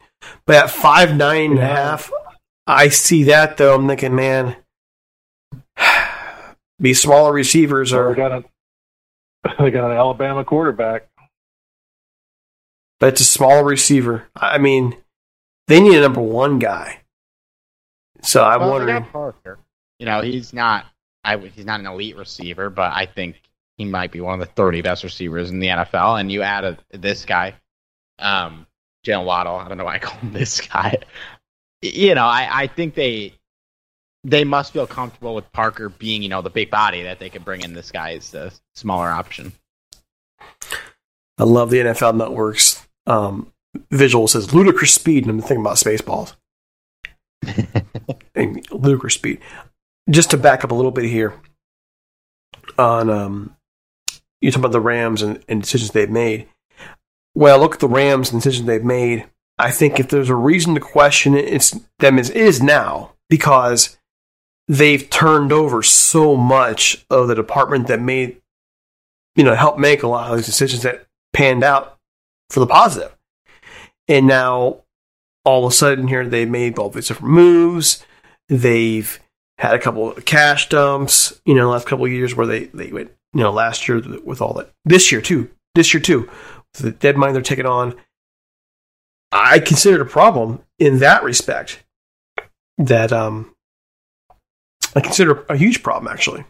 [0.45, 2.11] but at five nine and a half,
[2.67, 3.75] I see that though.
[3.75, 4.55] I'm thinking, man,
[6.79, 8.13] these smaller receivers They are.
[8.15, 8.43] got a
[9.59, 11.07] they got an Alabama quarterback.
[12.99, 14.27] But it's a smaller receiver.
[14.35, 14.97] I mean,
[15.67, 16.99] they need a number one guy.
[18.21, 19.05] So I'm Well, wondering.
[19.05, 19.57] Parker.
[19.99, 20.85] You know, he's not.
[21.23, 23.41] I he's not an elite receiver, but I think
[23.77, 26.19] he might be one of the 30 best receivers in the NFL.
[26.19, 27.55] And you add a, this guy,
[28.19, 28.67] um,
[29.05, 29.55] Jaylen Waddle.
[29.55, 30.97] I don't know why I call him this guy.
[31.81, 33.33] You know, I, I think they
[34.25, 37.45] they must feel comfortable with Parker being, you know, the big body that they could
[37.45, 39.53] bring in this guy as the smaller option.
[41.37, 43.53] I love the NFL Network's um,
[43.91, 46.35] visual It says ludicrous speed, and I'm thinking about Spaceballs.
[48.35, 49.39] and ludicrous speed.
[50.09, 51.33] Just to back up a little bit here
[52.77, 53.55] on um,
[54.41, 56.47] you talk about the Rams and, and decisions they've made.
[57.35, 59.25] Well, look at the Rams and decisions they've made.
[59.57, 63.97] I think if there's a reason to question it, it's them is, is now because
[64.67, 68.41] they've turned over so much of the department that made
[69.35, 71.97] you know help make a lot of these decisions that panned out
[72.49, 73.15] for the positive.
[74.07, 74.83] And now
[75.45, 78.05] all of a sudden here they've made all these different moves.
[78.47, 79.19] They've
[79.59, 82.93] had a couple of cash dumps, you know, last couple of years where they, they
[82.93, 84.71] went, you know, last year with all that.
[84.85, 85.49] This year too.
[85.75, 86.29] This year too.
[86.75, 87.95] The dead money they're taking on.
[89.33, 91.83] I consider it a problem in that respect.
[92.77, 93.53] That um
[94.95, 96.45] I consider a huge problem actually.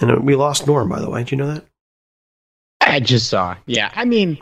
[0.00, 1.20] And we lost Norm, by the way.
[1.20, 1.64] Did you know that?
[2.82, 3.56] I just saw.
[3.64, 4.38] Yeah, I mean,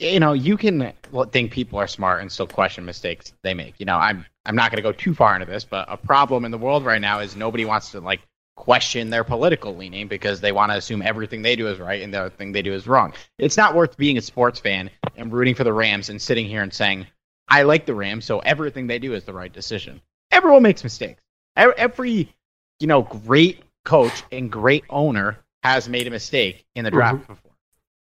[0.00, 0.92] you know, you can
[1.30, 3.78] think people are smart and still question mistakes they make.
[3.78, 6.44] You know, I'm I'm not going to go too far into this, but a problem
[6.44, 8.20] in the world right now is nobody wants to like
[8.56, 12.12] question their political leaning because they want to assume everything they do is right and
[12.12, 13.12] the other thing they do is wrong.
[13.38, 16.62] It's not worth being a sports fan and rooting for the Rams and sitting here
[16.62, 17.06] and saying,
[17.48, 21.22] "I like the Rams, so everything they do is the right decision." Everyone makes mistakes.
[21.56, 22.34] Every, every
[22.78, 27.32] you know, great coach and great owner has made a mistake in the draft mm-hmm.
[27.34, 27.52] before.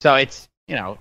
[0.02, 1.00] So it's you know,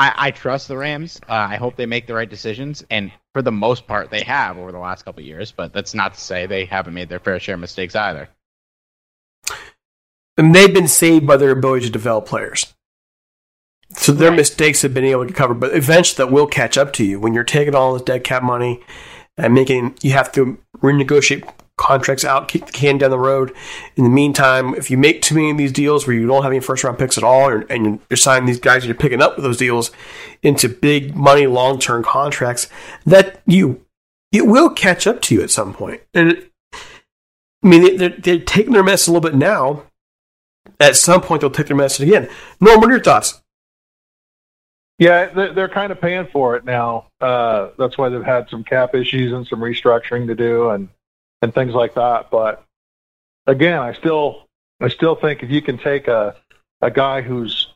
[0.00, 1.20] I, I trust the Rams.
[1.28, 4.56] Uh, I hope they make the right decisions, and for the most part, they have
[4.56, 5.52] over the last couple of years.
[5.52, 8.30] But that's not to say they haven't made their fair share of mistakes either.
[10.38, 12.72] And they've been saved by their ability to develop players.
[13.90, 17.04] So their mistakes have been able to cover, but eventually that will catch up to
[17.04, 18.82] you when you're taking all this dead cap money
[19.36, 21.46] and making you have to renegotiate
[21.80, 23.52] contracts out, kick the can down the road.
[23.96, 26.52] In the meantime, if you make too many of these deals where you don't have
[26.52, 29.44] any first round picks at all, and you're signing these guys, you're picking up with
[29.44, 29.90] those deals
[30.42, 32.68] into big money, long term contracts,
[33.06, 33.84] that you
[34.32, 36.02] it will catch up to you at some point.
[36.14, 36.52] And it,
[37.62, 39.84] I mean, they're, they're taking their mess a little bit now.
[40.78, 42.28] At some point, they'll take their mess again.
[42.60, 43.42] Norm, what are your thoughts?
[44.98, 47.06] Yeah, they're kind of paying for it now.
[47.20, 50.90] Uh, that's why they've had some cap issues and some restructuring to do and
[51.42, 52.30] and things like that.
[52.30, 52.64] But
[53.46, 54.46] again, I still
[54.80, 56.36] I still think if you can take a
[56.80, 57.72] a guy who's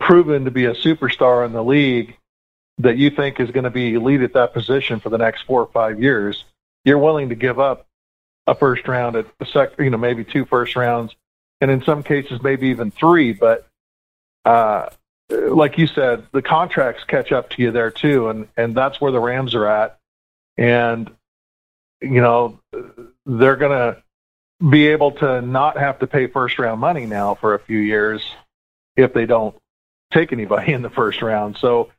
[0.00, 2.16] proven to be a superstar in the league
[2.78, 5.60] that you think is going to be elite at that position for the next four
[5.60, 6.44] or five years,
[6.84, 7.86] you're willing to give up
[8.46, 11.14] a first round at a sec, you know, maybe two first rounds,
[11.60, 13.32] and in some cases maybe even three.
[13.32, 13.66] But
[14.44, 14.88] uh,
[15.28, 19.12] like you said, the contracts catch up to you there too, and and that's where
[19.12, 19.98] the Rams are at,
[20.56, 21.10] and
[22.00, 22.58] you know
[23.26, 23.96] they're gonna
[24.70, 28.22] be able to not have to pay first round money now for a few years
[28.96, 29.54] if they don't
[30.12, 31.56] take anybody in the first round.
[31.56, 31.90] So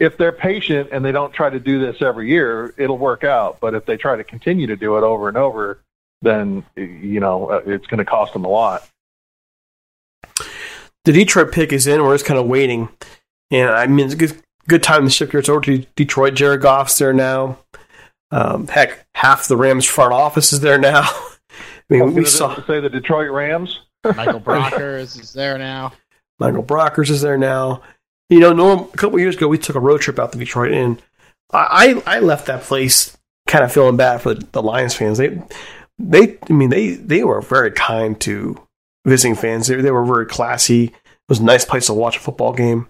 [0.00, 3.60] if they're patient and they don't try to do this every year, it'll work out.
[3.60, 5.80] But if they try to continue to do it over and over,
[6.22, 8.88] then you know uh, it's going to cost them a lot.
[11.04, 12.02] The Detroit pick is in.
[12.02, 12.88] We're just kind of waiting.
[13.50, 16.34] And I mean, it's a good, good time to shift yours over to Detroit.
[16.34, 17.58] Jared Goff's there now.
[18.30, 21.02] Um, heck, half the Rams front office is there now.
[21.90, 23.80] I mean, we saw say the Detroit Rams.
[24.04, 25.92] Michael Brockers is there now.
[26.38, 27.82] Michael Brockers is there now.
[28.30, 30.72] You know, Norm, a couple years ago, we took a road trip out to Detroit,
[30.72, 31.02] and
[31.50, 33.16] I, I left that place
[33.46, 35.16] kind of feeling bad for the, the Lions fans.
[35.16, 35.40] They,
[35.98, 38.60] they, I mean, they, they were very kind to
[39.06, 39.66] visiting fans.
[39.66, 40.94] They, they were very classy, It
[41.28, 42.88] was a nice place to watch a football game.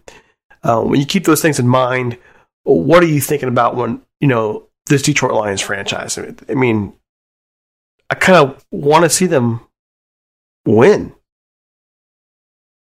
[0.65, 2.19] Uh, when you keep those things in mind,
[2.65, 6.19] what are you thinking about when you know this Detroit Lions franchise?
[6.19, 6.93] I mean,
[8.11, 9.61] I kind of want to see them
[10.67, 11.15] win.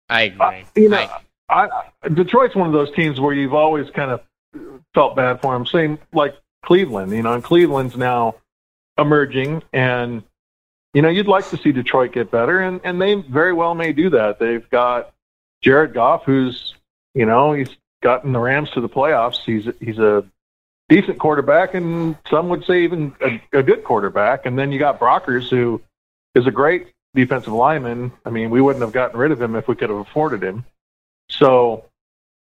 [0.10, 0.46] I agree.
[0.46, 1.10] Uh, you know,
[1.50, 1.68] I,
[2.04, 4.22] I, Detroit's one of those teams where you've always kind of
[4.94, 5.66] felt bad for them.
[5.66, 8.36] Same like Cleveland, you know, and Cleveland's now
[8.98, 10.24] emerging, and
[10.94, 13.94] you know, you'd like to see Detroit get better, and and they very well may
[13.94, 14.40] do that.
[14.40, 15.14] They've got
[15.62, 16.76] Jared Goff, who's
[17.14, 19.40] you know he's gotten the Rams to the playoffs.
[19.46, 20.24] He's he's a
[20.90, 24.46] decent quarterback, and some would say even a, a good quarterback.
[24.46, 25.82] And then you got Brockers, who
[26.36, 28.12] is a great defensive lineman.
[28.26, 30.66] I mean, we wouldn't have gotten rid of him if we could have afforded him.
[31.30, 31.86] So,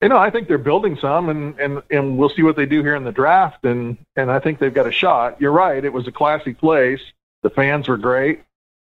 [0.02, 2.82] you know, I think they're building some, and and and we'll see what they do
[2.82, 3.64] here in the draft.
[3.64, 5.40] And and I think they've got a shot.
[5.40, 7.00] You're right; it was a classy place.
[7.42, 8.42] The fans were great,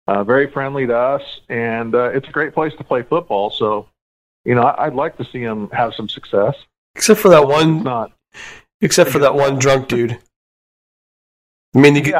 [0.08, 3.50] uh, very friendly to us, and uh, it's a great place to play football.
[3.50, 3.90] So,
[4.46, 6.56] you know, I, would like to see them have some success.
[6.96, 8.12] Except for that one, not.
[8.84, 10.20] Except for that one drunk dude.
[11.74, 12.16] I mean, you could.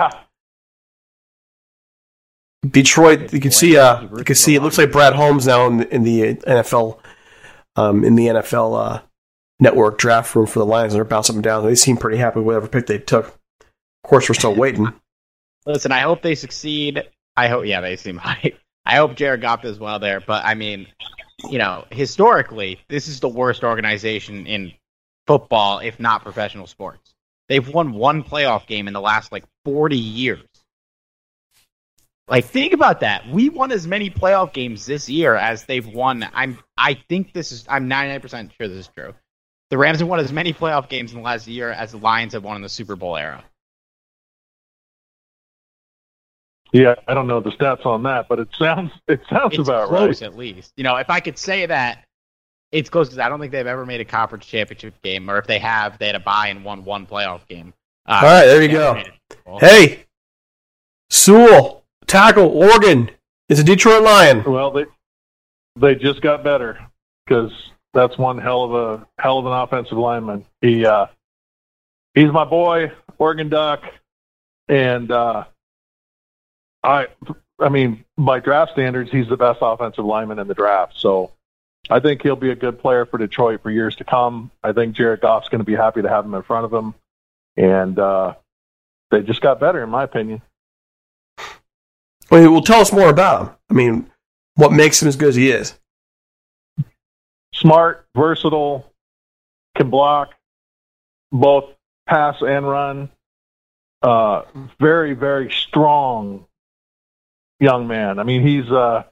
[2.66, 4.56] Detroit, you can see, uh, you can see.
[4.56, 7.00] It looks like Brad Holmes now in the, in the NFL,
[7.76, 9.02] um, in the NFL uh,
[9.60, 10.94] network draft room for the Lions.
[10.94, 11.66] They're bouncing them down.
[11.66, 13.26] They seem pretty happy with whatever pick they took.
[13.26, 14.88] Of course, we're still waiting.
[15.66, 17.04] Listen, I hope they succeed.
[17.36, 18.54] I hope, yeah, they seem high.
[18.86, 20.22] I hope Jared Goff does well there.
[20.22, 20.88] But I mean,
[21.50, 24.72] you know, historically, this is the worst organization in
[25.28, 27.14] football, if not professional sports.
[27.50, 30.40] They've won one playoff game in the last like 40 years.
[32.28, 33.28] Like think about that.
[33.30, 36.26] We won as many playoff games this year as they've won.
[36.34, 39.14] I'm I think this is I'm 99% sure this is true.
[39.70, 42.34] The Rams have won as many playoff games in the last year as the Lions
[42.34, 43.44] have won in the Super Bowl era.
[46.72, 49.90] Yeah, I don't know the stats on that, but it sounds it sounds it's about
[49.90, 50.28] close right.
[50.28, 50.74] at least.
[50.76, 52.06] You know, if I could say that,
[52.74, 55.46] it's close because I don't think they've ever made a conference championship game, or if
[55.46, 57.74] they have, they had a bye and won one playoff game.
[58.08, 59.02] Uh, All right, there you go.
[59.60, 60.06] Hey,
[61.10, 63.12] Sewell, tackle, Oregon
[63.48, 64.44] is a Detroit Lion.
[64.44, 64.86] Well, they
[65.76, 66.80] they just got better
[67.26, 67.52] because
[67.94, 70.44] that's one hell of a hell of an offensive lineman.
[70.62, 71.06] He uh,
[72.16, 73.84] he's my boy, Oregon Duck,
[74.68, 75.44] and uh,
[76.84, 77.08] I
[77.60, 80.94] I mean by draft standards, he's the best offensive lineman in the draft.
[80.98, 81.32] So
[81.90, 84.52] I think he'll be a good player for Detroit for years to come.
[84.64, 86.96] I think Jared Goff's going to be happy to have him in front of him,
[87.58, 88.36] and uh,
[89.12, 90.42] they just got better, in my opinion.
[92.32, 93.56] Well, well, tell us more about him.
[93.70, 94.12] I mean,
[94.56, 95.78] what makes him as good as he is?
[97.54, 98.92] Smart, versatile,
[99.76, 100.34] can block
[101.32, 101.66] both
[102.08, 103.10] pass and run.
[104.02, 104.44] Uh,
[104.80, 106.46] very, very strong
[107.60, 108.20] young man.
[108.20, 109.04] I mean, he's uh,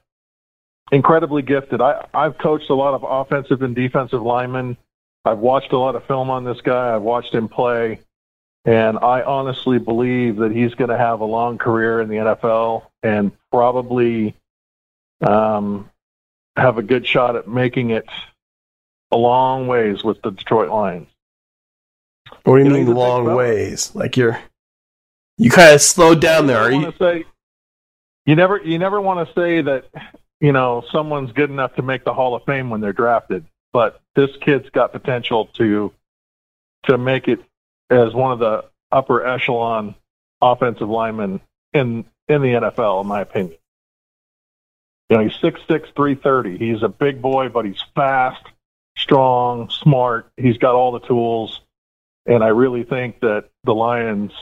[0.92, 1.80] incredibly gifted.
[1.80, 4.76] I, I've coached a lot of offensive and defensive linemen.
[5.24, 6.94] I've watched a lot of film on this guy.
[6.94, 8.00] I've watched him play.
[8.64, 12.84] And I honestly believe that he's going to have a long career in the NFL
[13.02, 14.36] and probably
[15.20, 15.90] um,
[16.56, 18.06] have a good shot at making it
[19.10, 21.08] a long ways with the Detroit Lions.
[22.44, 23.94] What do you, you mean long ways?
[23.94, 24.38] Like you're
[25.38, 26.58] you kind of slowed down there.
[26.58, 26.92] Are you?
[26.98, 27.24] Say,
[28.26, 29.86] you never you never want to say that
[30.42, 33.46] you know, someone's good enough to make the Hall of Fame when they're drafted.
[33.72, 35.92] But this kid's got potential to
[36.86, 37.38] to make it
[37.88, 39.94] as one of the upper echelon
[40.42, 41.40] offensive linemen
[41.72, 43.56] in in the NFL, in my opinion.
[45.08, 46.58] You know, he's six six three thirty.
[46.58, 48.44] He's a big boy, but he's fast,
[48.98, 50.28] strong, smart.
[50.36, 51.60] He's got all the tools,
[52.26, 54.32] and I really think that the Lions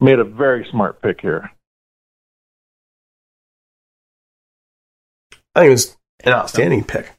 [0.00, 1.50] made a very smart pick here.
[5.54, 7.12] I think it was an outstanding pick.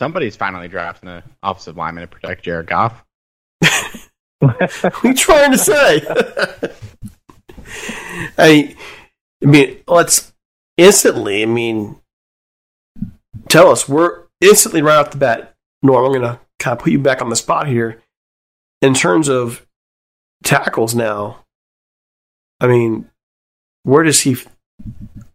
[0.00, 3.04] Somebody's finally drafting an offensive lineman to protect Jared Goff.
[4.40, 6.02] what are you trying to say?
[8.38, 8.76] I,
[9.42, 10.34] I mean, let's
[10.76, 11.42] instantly.
[11.42, 11.96] I mean,
[13.48, 13.88] tell us.
[13.88, 15.54] We're instantly right off the bat.
[15.82, 18.02] Norm, I'm going to kind of put you back on the spot here.
[18.82, 19.66] In terms of
[20.44, 21.44] tackles, now,
[22.60, 23.10] I mean,
[23.84, 24.36] where does he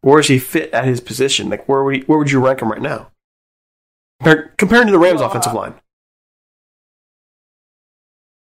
[0.02, 1.50] where does he fit at his position?
[1.50, 3.12] Like where would he, where would you rank him right now?
[4.22, 5.74] Compared to the Rams' offensive line.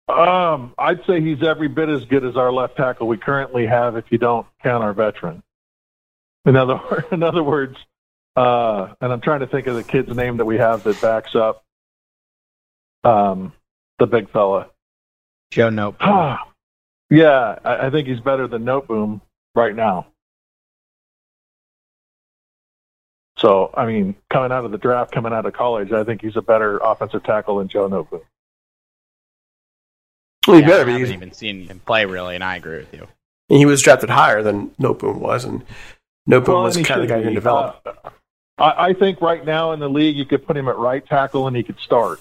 [0.09, 3.97] Um, I'd say he's every bit as good as our left tackle we currently have,
[3.97, 5.43] if you don't count our veteran.
[6.45, 7.77] In other in other words,
[8.37, 11.35] uh, and I'm trying to think of the kid's name that we have that backs
[11.35, 11.65] up
[13.03, 13.53] um,
[13.99, 14.69] the big fella.
[15.51, 16.39] Joe Noteboom.
[17.11, 19.21] yeah, I, I think he's better than Noteboom
[19.55, 20.07] right now.
[23.45, 26.37] So, I mean, coming out of the draft, coming out of college, I think he's
[26.37, 28.23] a better offensive tackle than Joe Noteboom.
[30.47, 30.93] Well, he Yeah, better I be.
[30.93, 33.07] haven't even seen him play really, and I agree with you.
[33.51, 35.62] And he was drafted higher than Noteboom was, and
[36.29, 37.35] Noteboom Well, was and kind of the guy should who be.
[37.35, 37.87] developed.
[37.87, 38.11] Uh,
[38.59, 41.47] I, I think right now in the league, you could put him at right tackle
[41.47, 42.21] and he could start.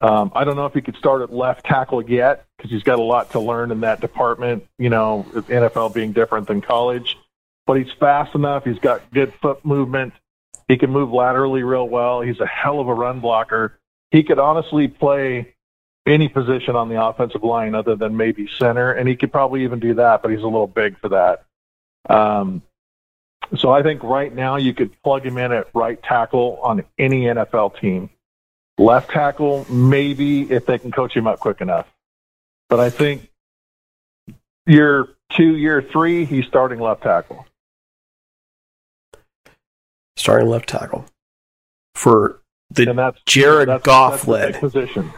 [0.00, 2.98] Um, I don't know if he could start at left tackle yet because he's got
[2.98, 4.64] a lot to learn in that department.
[4.78, 7.16] You know, NFL being different than college,
[7.66, 8.64] but he's fast enough.
[8.64, 10.12] He's got good foot movement.
[10.68, 12.20] He can move laterally real well.
[12.20, 13.78] He's a hell of a run blocker.
[14.10, 15.54] He could honestly play
[16.06, 19.80] any position on the offensive line other than maybe center, and he could probably even
[19.80, 21.44] do that, but he's a little big for that.
[22.08, 22.62] Um,
[23.56, 27.22] so I think right now you could plug him in at right tackle on any
[27.22, 28.10] NFL team.
[28.78, 31.86] Left tackle, maybe if they can coach him up quick enough.
[32.68, 33.30] But I think
[34.66, 37.46] year two, year three, he's starting left tackle.
[40.16, 41.04] Starting left tackle
[41.94, 44.60] for the that's Jared that's, Goff that's led.
[44.60, 45.12] position.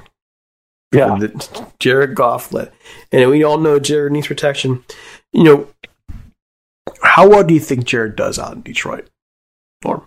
[0.93, 1.17] Yeah.
[1.19, 2.73] the Jared Goff led,
[3.13, 4.85] and we all know Jared needs protection.
[5.33, 5.69] You know,
[7.03, 9.09] how well do you think Jared does out in Detroit?
[9.85, 10.07] Norm?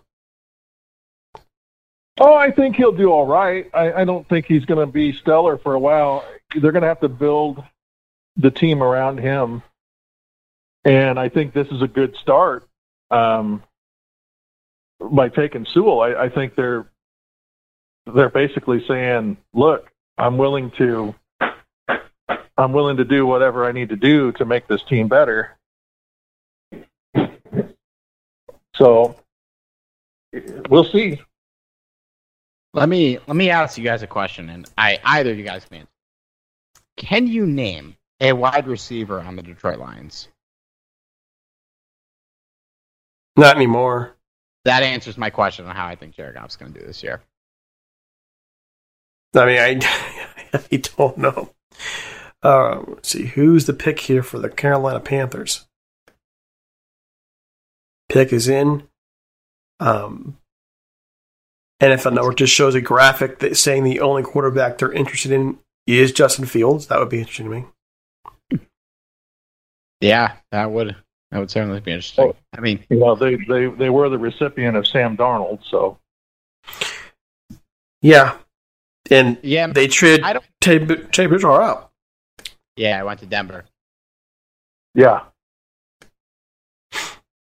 [2.19, 3.69] Oh, I think he'll do all right.
[3.73, 6.25] I, I don't think he's going to be stellar for a while.
[6.53, 7.63] They're going to have to build
[8.35, 9.61] the team around him,
[10.85, 12.67] and I think this is a good start.
[13.11, 13.63] Um,
[14.99, 16.87] by taking Sewell, I, I think they're
[18.13, 21.15] they're basically saying, "Look, I'm willing to
[22.57, 25.57] I'm willing to do whatever I need to do to make this team better."
[28.75, 29.15] So
[30.69, 31.19] we'll see.
[32.73, 35.65] Let me let me ask you guys a question, and I either of you guys
[35.65, 35.89] can answer.
[36.97, 40.27] Can you name a wide receiver on the Detroit Lions?
[43.35, 44.15] Not anymore.
[44.65, 47.21] That answers my question on how I think Jared Goff's going to do this year.
[49.35, 51.51] I mean, I, I don't know.
[52.41, 55.67] Uh, let's see, who's the pick here for the Carolina Panthers?
[58.07, 58.87] Pick is in.
[59.79, 60.37] Um,
[61.81, 66.11] NFL Network just shows a graphic that saying the only quarterback they're interested in is
[66.11, 66.87] Justin Fields.
[66.87, 68.59] That would be interesting to me.
[70.01, 70.95] Yeah, that would
[71.31, 72.33] that would certainly be interesting.
[72.55, 75.97] I mean, You know, they, they, they were the recipient of Sam Darnold, so
[78.01, 78.37] Yeah,
[79.11, 80.45] and yeah, they traded I don't.
[80.61, 81.91] Teddy, Teddy Bridgewater out.
[82.75, 83.65] Yeah, I went to Denver.
[84.95, 85.23] yeah.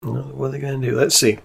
[0.02, 0.98] What are they going to do?
[0.98, 1.40] Let's see.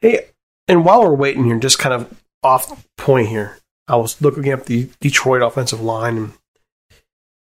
[0.00, 0.26] Hey,
[0.68, 3.58] and while we're waiting here, just kind of off point here,
[3.88, 6.32] I was looking up the Detroit offensive line and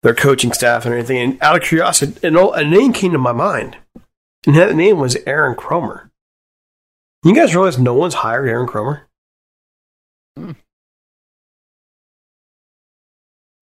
[0.02, 1.18] their coaching staff and everything.
[1.18, 3.76] And out of curiosity, an old- a name came to my mind,
[4.46, 6.10] and that name was Aaron Kromer.
[7.22, 9.02] You guys realize no one's hired Aaron Kromer?
[10.38, 10.52] Hmm.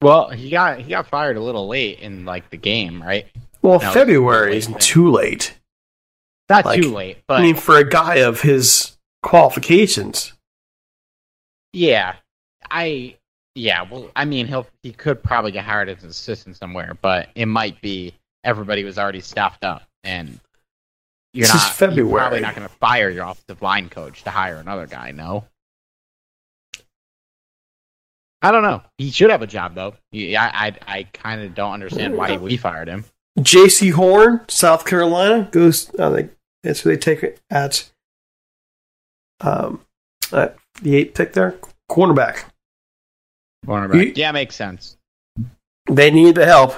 [0.01, 3.27] Well, he got he got fired a little late in like the game, right?
[3.63, 5.59] Well, No, February isn't too late.
[6.49, 10.33] Not Like, too late, but I mean, for a guy of his qualifications.
[11.73, 12.15] yeah,
[12.71, 13.18] I
[13.59, 13.83] yeah.
[13.83, 17.47] Well, I mean, he'll he could probably get hired as an assistant somewhere, but it
[17.47, 18.15] might be
[18.45, 20.41] everybody was already staffed up, and
[21.33, 24.31] you're This is not You're probably not going to fire your offensive line coach to
[24.31, 25.11] hire another guy.
[25.11, 25.45] No.
[28.41, 28.83] I don't know.
[28.99, 29.95] He should have a job though.
[30.11, 33.05] He, I I, I kind of don't understand why we fired him.
[33.39, 35.95] Jaycee Horn, South Carolina, goes.
[35.97, 36.33] I think
[36.63, 37.91] that's who they take it at.
[39.41, 39.81] Um,
[40.33, 41.57] at the eighth pick there,
[41.91, 42.45] cornerback.
[43.67, 44.17] Cornerback.
[44.17, 44.97] Yeah, makes sense.
[45.91, 46.75] They need the help.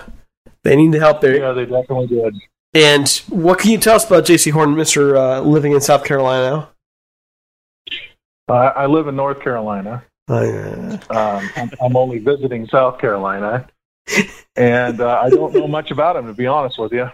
[0.63, 1.39] They need the help there.
[1.39, 2.35] Yeah, they definitely did.
[2.73, 6.69] And what can you tell us about Jaycee Horn, Mister uh, living in South Carolina
[8.49, 10.05] Uh, I live in North Carolina.
[10.29, 10.35] now?
[10.37, 13.69] Uh, Um, I'm, I'm only visiting South Carolina,
[14.57, 17.11] and uh, I don't know much about him to be honest with you.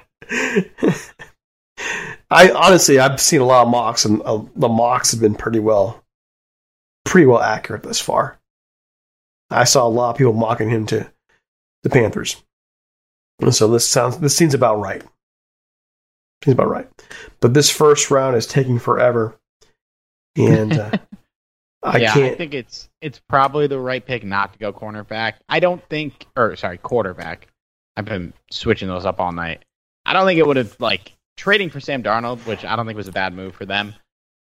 [2.31, 5.61] I honestly, I've seen a lot of mocks, and uh, the mocks have been pretty
[5.61, 6.03] well,
[7.05, 8.39] pretty well accurate thus far.
[9.51, 11.10] I saw a lot of people mocking him to
[11.82, 12.43] the Panthers,
[13.40, 15.02] and so this sounds this seems about right.
[16.44, 16.89] Seems about right,
[17.40, 19.36] but this first round is taking forever,
[20.36, 20.90] and uh,
[21.82, 22.32] I yeah, can't.
[22.32, 25.35] I think it's it's probably the right pick not to go cornerback.
[25.48, 27.48] I don't think, or sorry, quarterback.
[27.97, 29.64] I've been switching those up all night.
[30.05, 32.97] I don't think it would have like trading for Sam Darnold, which I don't think
[32.97, 33.94] was a bad move for them.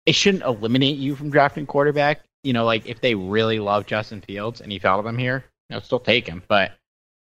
[0.07, 2.21] It shouldn't eliminate you from drafting quarterback.
[2.47, 5.45] You know, like if they really love Justin Fields and he fell to them here,
[5.69, 6.43] you know, still take him.
[6.47, 6.73] But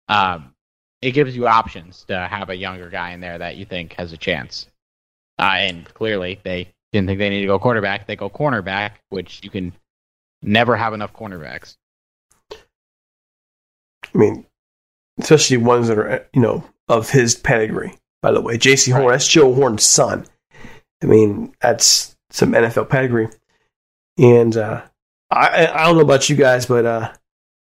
[0.07, 0.53] um,
[1.01, 4.13] it gives you options to have a younger guy in there that you think has
[4.13, 4.67] a chance.
[5.39, 8.07] Uh, and clearly, they didn't think they needed to go quarterback.
[8.07, 9.73] They go cornerback, which you can
[10.41, 11.77] never have enough cornerbacks.
[12.51, 14.45] I mean,
[15.19, 17.97] especially ones that are you know of his pedigree.
[18.21, 20.25] By the way, Jaycee Horn, that's Joe Horn's son.
[21.01, 23.29] I mean, that's some NFL pedigree.
[24.17, 24.83] And uh,
[25.31, 27.11] I I don't know about you guys, but uh,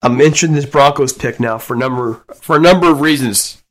[0.01, 3.61] I'm interested in this Broncos pick now for a number for a number of reasons.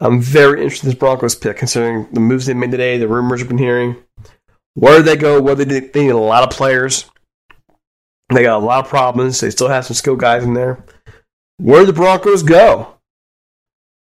[0.00, 3.40] I'm very interested in this Broncos pick, considering the moves they made today, the rumors
[3.40, 3.96] I've been hearing.
[4.74, 5.40] Where did they go?
[5.40, 7.08] Where they, they need a lot of players.
[8.32, 9.40] They got a lot of problems.
[9.40, 10.84] They still have some skilled guys in there.
[11.58, 12.94] Where do the Broncos go?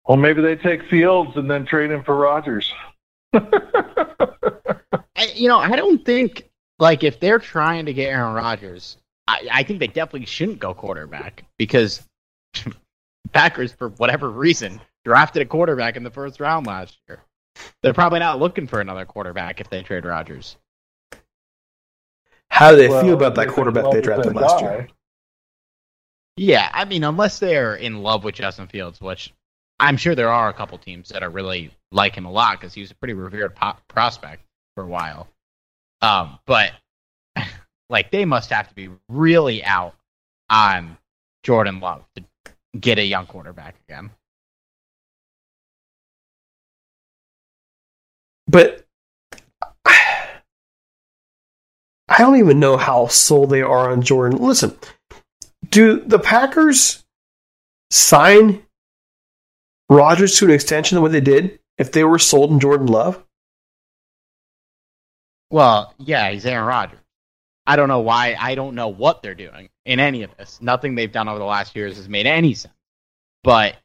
[0.07, 2.73] Well, maybe they take Fields and then trade him for Rodgers.
[3.35, 6.49] I, you know, I don't think
[6.79, 8.97] like if they're trying to get Aaron Rodgers,
[9.33, 12.03] I, I think they definitely shouldn't go quarterback because
[13.33, 17.21] Packers, for whatever reason, drafted a quarterback in the first round last year.
[17.83, 20.57] They're probably not looking for another quarterback if they trade Rodgers.
[22.51, 24.73] How do they well, feel about that quarterback they drafted last guy.
[24.73, 24.89] year?
[26.37, 29.33] Yeah, I mean, unless they're in love with Justin Fields, which
[29.81, 32.75] I'm sure there are a couple teams that are really like him a lot because
[32.75, 34.43] he was a pretty revered po- prospect
[34.75, 35.29] for a while.
[36.01, 36.73] Um, but
[37.93, 39.95] like they must have to be really out
[40.51, 40.97] on
[41.45, 42.25] Jordan Love to
[42.79, 44.11] get a young quarterback again.
[48.49, 48.85] But
[49.85, 54.39] I don't even know how sold they are on Jordan.
[54.39, 54.77] Listen,
[55.69, 57.05] do the Packers
[57.91, 58.63] sign
[59.89, 63.23] Rodgers to an extension the way they did if they were sold in Jordan Love?
[65.51, 66.99] Well, yeah, he's Aaron Rodgers.
[67.67, 68.37] I don't know why.
[68.39, 70.61] I don't know what they're doing in any of this.
[70.61, 72.75] Nothing they've done over the last years has made any sense.
[73.45, 73.77] But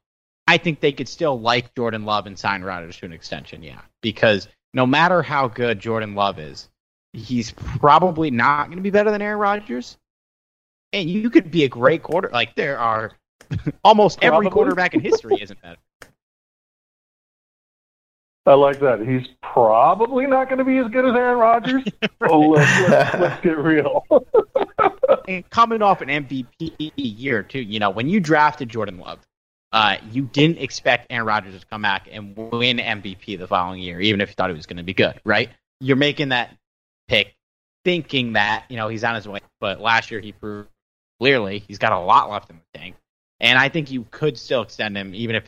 [0.48, 3.82] I think they could still like Jordan Love and sign Rodgers to an extension, yeah.
[4.02, 6.70] Because no matter how good Jordan Love is,
[7.14, 9.98] he's probably not going to be better than Aaron Rodgers.
[10.94, 12.30] And you could be a great quarter.
[12.32, 13.12] Like there are
[13.84, 14.48] almost probably.
[14.48, 15.78] every quarterback in history isn't better.
[18.48, 19.06] I like that.
[19.06, 21.84] He's probably not going to be as good as Aaron Rodgers.
[22.22, 24.06] oh, let's, let's, let's get real.
[25.28, 29.20] and coming off an MVP year too, you know, when you drafted Jordan Love,
[29.74, 34.00] uh, you didn't expect Aaron Rodgers to come back and win MVP the following year,
[34.00, 35.50] even if you thought he was going to be good, right?
[35.82, 36.56] You're making that
[37.10, 37.36] pick
[37.84, 40.70] thinking that you know he's on his way, but last year he proved
[41.20, 42.96] clearly he's got a lot left in the tank,
[43.42, 45.44] and I think you could still extend him even if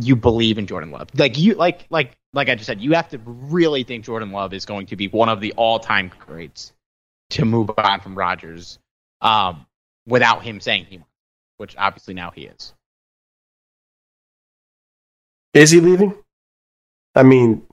[0.00, 1.08] you believe in Jordan Love.
[1.14, 4.54] Like you like like like I just said, you have to really think Jordan Love
[4.54, 6.72] is going to be one of the all-time greats
[7.30, 8.78] to move on from Rodgers
[9.20, 9.66] um,
[10.06, 11.10] without him saying he wants,
[11.56, 12.72] which obviously now he is.
[15.52, 16.14] Is he leaving?
[17.16, 17.66] I mean,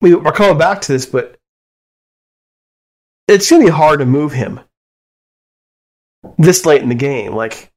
[0.00, 1.36] we, we're coming back to this, but
[3.28, 4.58] it's going to be hard to move him
[6.36, 7.32] this late in the game.
[7.32, 7.70] Like,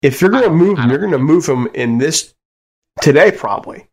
[0.00, 2.34] if you're going to move him, you're going to move him in this
[3.00, 3.88] today, probably.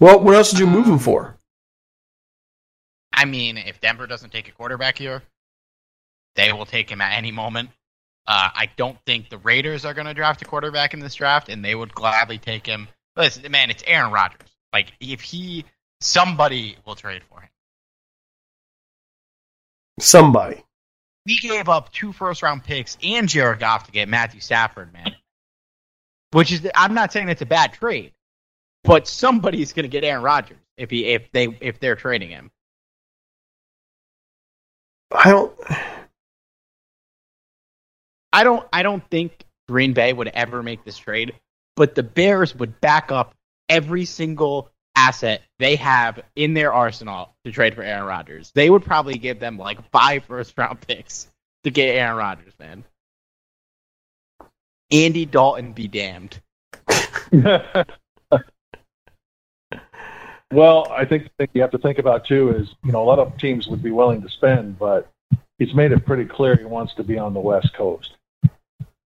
[0.00, 1.36] Well, what else did you move him for?
[3.12, 5.22] I mean, if Denver doesn't take a quarterback here,
[6.34, 7.70] they will take him at any moment.
[8.26, 11.48] Uh, I don't think the Raiders are going to draft a quarterback in this draft,
[11.48, 12.88] and they would gladly take him.
[13.16, 14.48] Listen, man, it's Aaron Rodgers.
[14.72, 15.64] Like, if he,
[16.00, 17.48] somebody will trade for him.
[20.00, 20.64] Somebody
[21.26, 25.14] we gave up two first round picks and Jared Goff to get Matthew Stafford, man.
[26.34, 28.10] Which is, I'm not saying it's a bad trade,
[28.82, 32.50] but somebody's going to get Aaron Rodgers if he if they if they're trading him.
[35.12, 35.52] I don't.
[38.32, 38.66] I don't.
[38.72, 41.34] I don't think Green Bay would ever make this trade,
[41.76, 43.36] but the Bears would back up
[43.68, 48.50] every single asset they have in their arsenal to trade for Aaron Rodgers.
[48.56, 51.28] They would probably give them like five first round picks
[51.62, 52.82] to get Aaron Rodgers, man.
[54.90, 56.40] Andy Dalton be damned.
[60.52, 63.04] well, I think the thing you have to think about too is, you know, a
[63.04, 65.10] lot of teams would be willing to spend, but
[65.58, 68.16] he's made it pretty clear he wants to be on the West Coast.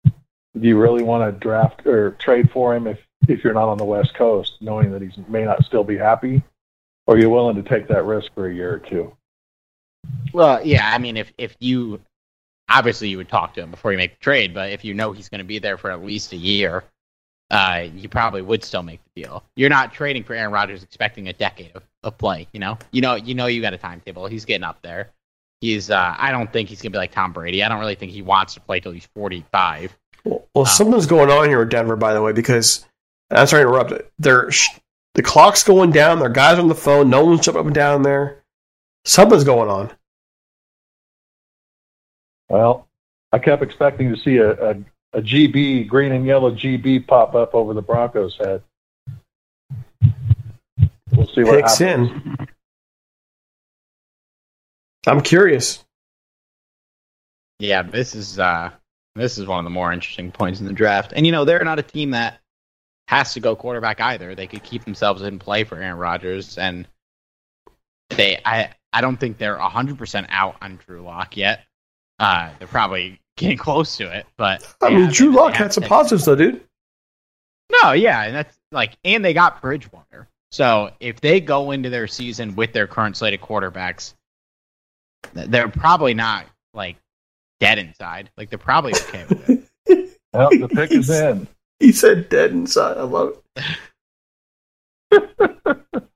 [0.04, 2.98] Do you really want to draft or trade for him if
[3.28, 6.42] if you're not on the West Coast, knowing that he may not still be happy,
[7.06, 9.14] or you're willing to take that risk for a year or two?
[10.32, 12.00] Well, yeah, I mean, if if you
[12.70, 15.12] obviously you would talk to him before you make the trade, but if you know
[15.12, 16.84] he's going to be there for at least a year,
[17.50, 19.42] uh, you probably would still make the deal.
[19.56, 22.46] You're not trading for Aaron Rodgers expecting a decade of, of play.
[22.52, 24.26] You know, you know, you know, you got a timetable.
[24.26, 25.10] He's getting up there.
[25.60, 27.62] He's uh, I don't think he's gonna be like Tom Brady.
[27.62, 29.96] I don't really think he wants to play till he's 45.
[30.24, 32.86] Well, well something's going on here with Denver, by the way, because
[33.30, 33.92] I'm sorry to interrupt.
[34.18, 34.50] They're
[35.14, 36.20] the clock's going down.
[36.20, 37.10] Their guys on the phone.
[37.10, 38.42] No one's jumping up and down there.
[39.04, 39.90] Something's going on.
[42.50, 42.88] Well,
[43.32, 44.70] I kept expecting to see a, a,
[45.12, 48.62] a GB, green and yellow GB pop up over the Broncos' head.
[51.12, 52.10] We'll see what Picks happens.
[52.10, 52.46] in.
[55.06, 55.84] I'm curious.
[57.60, 58.70] Yeah, this is uh,
[59.14, 61.12] this is one of the more interesting points in the draft.
[61.14, 62.40] And you know, they're not a team that
[63.06, 64.34] has to go quarterback either.
[64.34, 66.88] They could keep themselves in play for Aaron Rodgers, and
[68.08, 71.64] they I I don't think they're hundred percent out on Drew Lock yet.
[72.20, 76.26] Uh, they're probably getting close to it, but I mean, Drew Lock had some positives
[76.26, 76.62] though, dude.
[77.82, 80.28] No, yeah, and that's like, and they got Bridgewater.
[80.52, 84.14] So if they go into their season with their current slate of quarterbacks,
[85.32, 86.96] they're probably not like
[87.60, 88.30] dead inside.
[88.36, 89.50] Like they're probably okay with
[89.86, 90.18] it.
[90.32, 91.46] well, the pick is in.
[91.78, 92.98] He said dead inside.
[92.98, 93.64] I love it.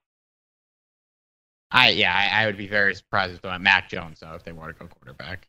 [1.71, 4.45] I yeah, I, I, would be very surprised if they went Mac Jones though if
[4.45, 5.49] they want to go quarterback.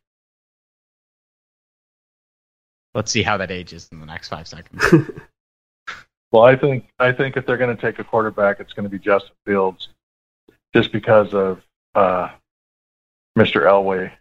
[2.96, 4.82] Let's see how that ages in the next five seconds.
[6.32, 8.88] well, I think I think if they're going to take a quarterback, it's going to
[8.88, 9.90] be Justin Fields,
[10.74, 11.60] just because of
[11.94, 12.30] uh,
[13.36, 13.66] Mr.
[13.66, 14.12] Elway.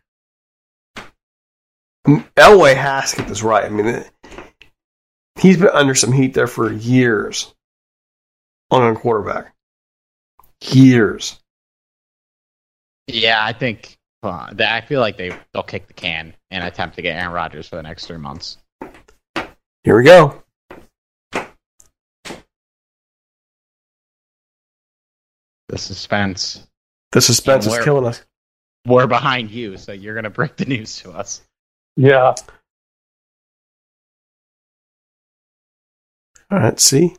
[2.35, 3.63] Elway has to get this right.
[3.63, 4.03] I mean,
[5.39, 7.55] he's been under some heat there for years
[8.71, 9.55] on a quarterback.
[10.61, 11.39] Years.
[13.07, 17.01] Yeah, I think uh, I feel like they they'll kick the can and attempt to
[17.01, 18.57] get Aaron Rodgers for the next three months.
[19.85, 20.41] Here we go.
[25.69, 26.65] The suspense.
[27.11, 28.25] The suspense is killing us.
[28.87, 31.43] We're behind you, so you're gonna break the news to us.
[31.95, 32.33] Yeah.
[36.49, 37.15] All right, see.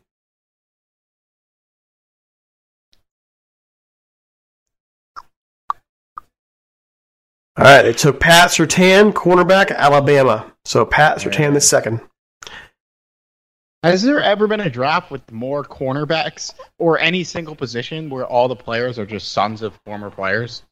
[7.55, 10.51] All right, they took Pat Surtain, cornerback, Alabama.
[10.65, 12.01] So Pat Surtain the second.
[13.83, 18.47] Has there ever been a draft with more cornerbacks or any single position where all
[18.47, 20.63] the players are just sons of former players?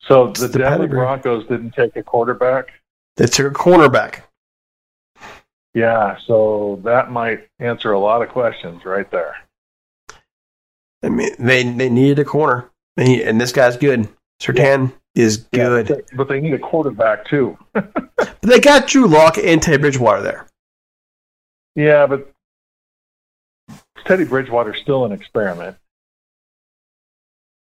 [0.00, 0.86] So the, the Denver.
[0.88, 2.68] Broncos didn't take a quarterback.
[3.16, 4.20] They took a cornerback.
[5.72, 9.34] Yeah, so that might answer a lot of questions right there.
[11.02, 14.08] I mean, they they needed a corner, and this guy's good.
[14.40, 15.24] Surtain yeah.
[15.24, 17.58] is good, yeah, but they need a quarterback too.
[17.72, 20.46] but they got Drew Lock and Teddy Bridgewater there.
[21.74, 22.30] Yeah, but
[24.04, 25.76] Teddy Bridgewater's still an experiment.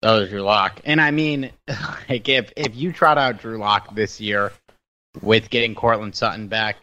[0.02, 1.50] That was Drew Lock, and I mean,
[2.08, 4.52] like if if you trot out Drew Lock this year
[5.20, 6.76] with getting Courtland Sutton back,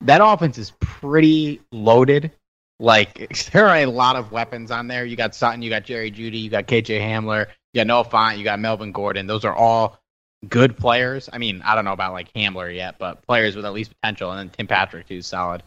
[0.00, 2.32] that offense is pretty loaded.
[2.80, 5.04] Like there are a lot of weapons on there.
[5.04, 8.38] You got Sutton, you got Jerry Jeudy, you got KJ Hamler, you got Noah Fant,
[8.38, 9.26] you got Melvin Gordon.
[9.26, 10.00] Those are all
[10.48, 11.28] good players.
[11.32, 14.30] I mean, I don't know about like Hamler yet, but players with at least potential.
[14.30, 15.62] And then Tim Patrick, who's solid.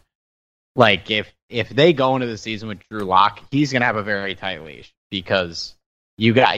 [0.78, 4.02] Like if if they go into the season with Drew Lock, he's gonna have a
[4.02, 5.74] very tight leash because
[6.16, 6.56] you got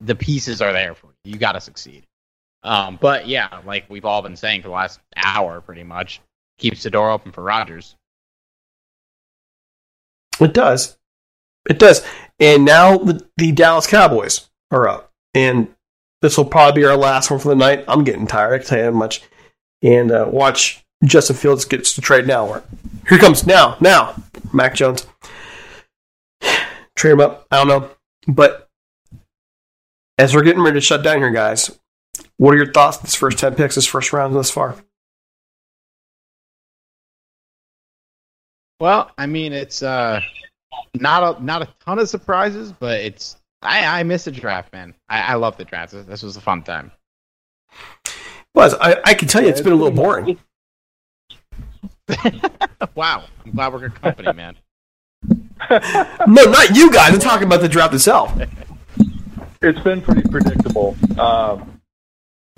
[0.00, 1.32] the pieces are there for you.
[1.32, 2.04] You got to succeed.
[2.62, 6.20] Um, but yeah, like we've all been saying for the last hour, pretty much
[6.58, 7.96] keeps the door open for Rodgers.
[10.40, 10.96] It does.
[11.68, 12.06] It does.
[12.38, 15.10] And now the, the Dallas Cowboys are up.
[15.34, 15.74] And
[16.20, 17.84] this will probably be our last one for the night.
[17.88, 19.22] I'm getting tired, I can tell you much.
[19.82, 22.46] And uh, watch Justin Fields gets to trade now.
[22.46, 22.62] Or,
[23.08, 24.14] Here comes now, now,
[24.52, 25.06] Mac Jones.
[26.96, 27.46] Trade him up.
[27.50, 27.90] I don't know.
[28.28, 28.68] But
[30.18, 31.76] as we're getting ready to shut down here, guys,
[32.36, 34.76] what are your thoughts on this first 10 picks, this first round thus far?
[38.78, 40.20] Well, I mean, it's uh,
[40.94, 44.92] not a not a ton of surprises, but it's I, I miss the draft, man.
[45.08, 45.92] I, I love the draft.
[45.92, 46.90] This was a fun time.
[48.56, 50.36] Was I, I can tell you it's been a little boring.
[52.94, 54.56] wow, I'm glad we're good company, man.
[55.70, 57.12] no, not you guys.
[57.12, 58.36] I'm talking about the draft itself.
[59.60, 61.80] It's been pretty predictable um,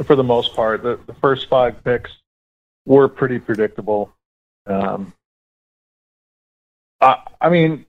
[0.05, 0.82] for the most part.
[0.82, 2.10] The, the first five picks
[2.86, 4.12] were pretty predictable.
[4.66, 5.12] Um,
[7.01, 7.85] I, I mean,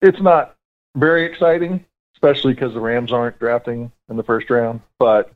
[0.00, 0.54] it's not
[0.96, 1.84] very exciting,
[2.14, 4.80] especially because the Rams aren't drafting in the first round.
[4.98, 5.32] But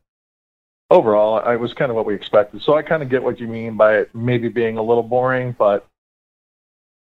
[0.90, 2.62] overall, it was kind of what we expected.
[2.62, 5.54] So I kind of get what you mean by it maybe being a little boring,
[5.58, 5.86] but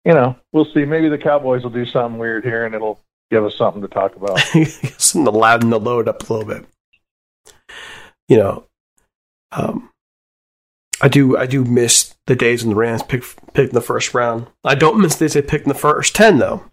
[0.04, 0.84] you know, we'll see.
[0.84, 3.00] Maybe the Cowboys will do something weird here, and it'll
[3.30, 4.38] give us something to talk about.
[4.98, 6.64] something to louden the load up a little bit.
[8.28, 8.64] You know,
[9.52, 9.90] Um,
[11.00, 14.14] I do I do miss the days when the Rams picked picked in the first
[14.14, 14.46] round.
[14.64, 16.64] I don't miss the days they picked in the first ten though.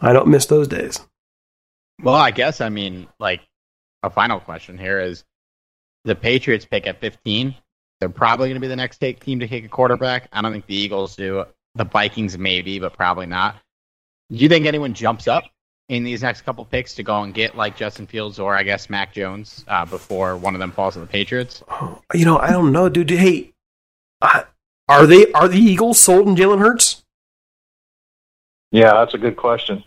[0.00, 1.00] I don't miss those days.
[2.02, 3.40] Well, I guess I mean like
[4.02, 5.24] a final question here is
[6.04, 7.54] the Patriots pick at 15.
[8.00, 10.28] They're probably going to be the next take, team to take a quarterback.
[10.32, 11.44] I don't think the Eagles do.
[11.74, 13.56] The Vikings maybe, but probably not.
[14.30, 15.44] Do you think anyone jumps up
[15.88, 18.90] in these next couple picks to go and get like Justin Fields or I guess
[18.90, 21.62] Mac Jones uh, before one of them falls to the Patriots?
[22.14, 23.10] You know, I don't know, dude.
[23.10, 23.52] Hey,
[24.20, 24.42] uh,
[24.88, 27.04] are they are the Eagles sold in Jalen Hurts?
[28.70, 29.82] Yeah, that's a good question.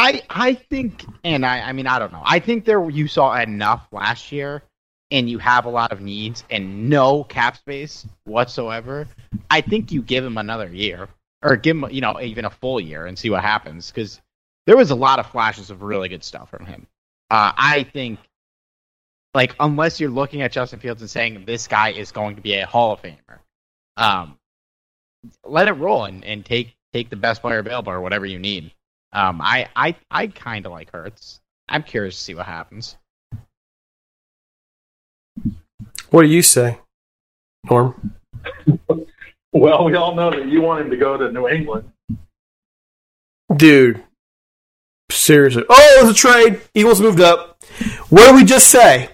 [0.00, 2.22] I I think, and I I mean I don't know.
[2.24, 4.62] I think there you saw enough last year,
[5.10, 9.06] and you have a lot of needs and no cap space whatsoever.
[9.50, 11.08] I think you give him another year,
[11.42, 14.22] or give him you know even a full year and see what happens because
[14.66, 16.86] there was a lot of flashes of really good stuff from him.
[17.30, 18.20] Uh, I think,
[19.34, 22.54] like unless you're looking at Justin Fields and saying this guy is going to be
[22.54, 23.38] a Hall of Famer,
[23.98, 24.38] um,
[25.44, 28.72] let it roll and, and take take the best player available or whatever you need.
[29.12, 31.40] Um, I I I kind of like Hurts.
[31.68, 32.96] I'm curious to see what happens.
[36.10, 36.78] What do you say,
[37.68, 38.14] Norm?
[39.52, 41.90] well, we all know that you want him to go to New England.
[43.56, 44.02] Dude,
[45.10, 45.64] seriously.
[45.68, 46.60] Oh, it was a trade.
[46.74, 47.62] Eagles moved up.
[48.08, 49.10] What did we just say?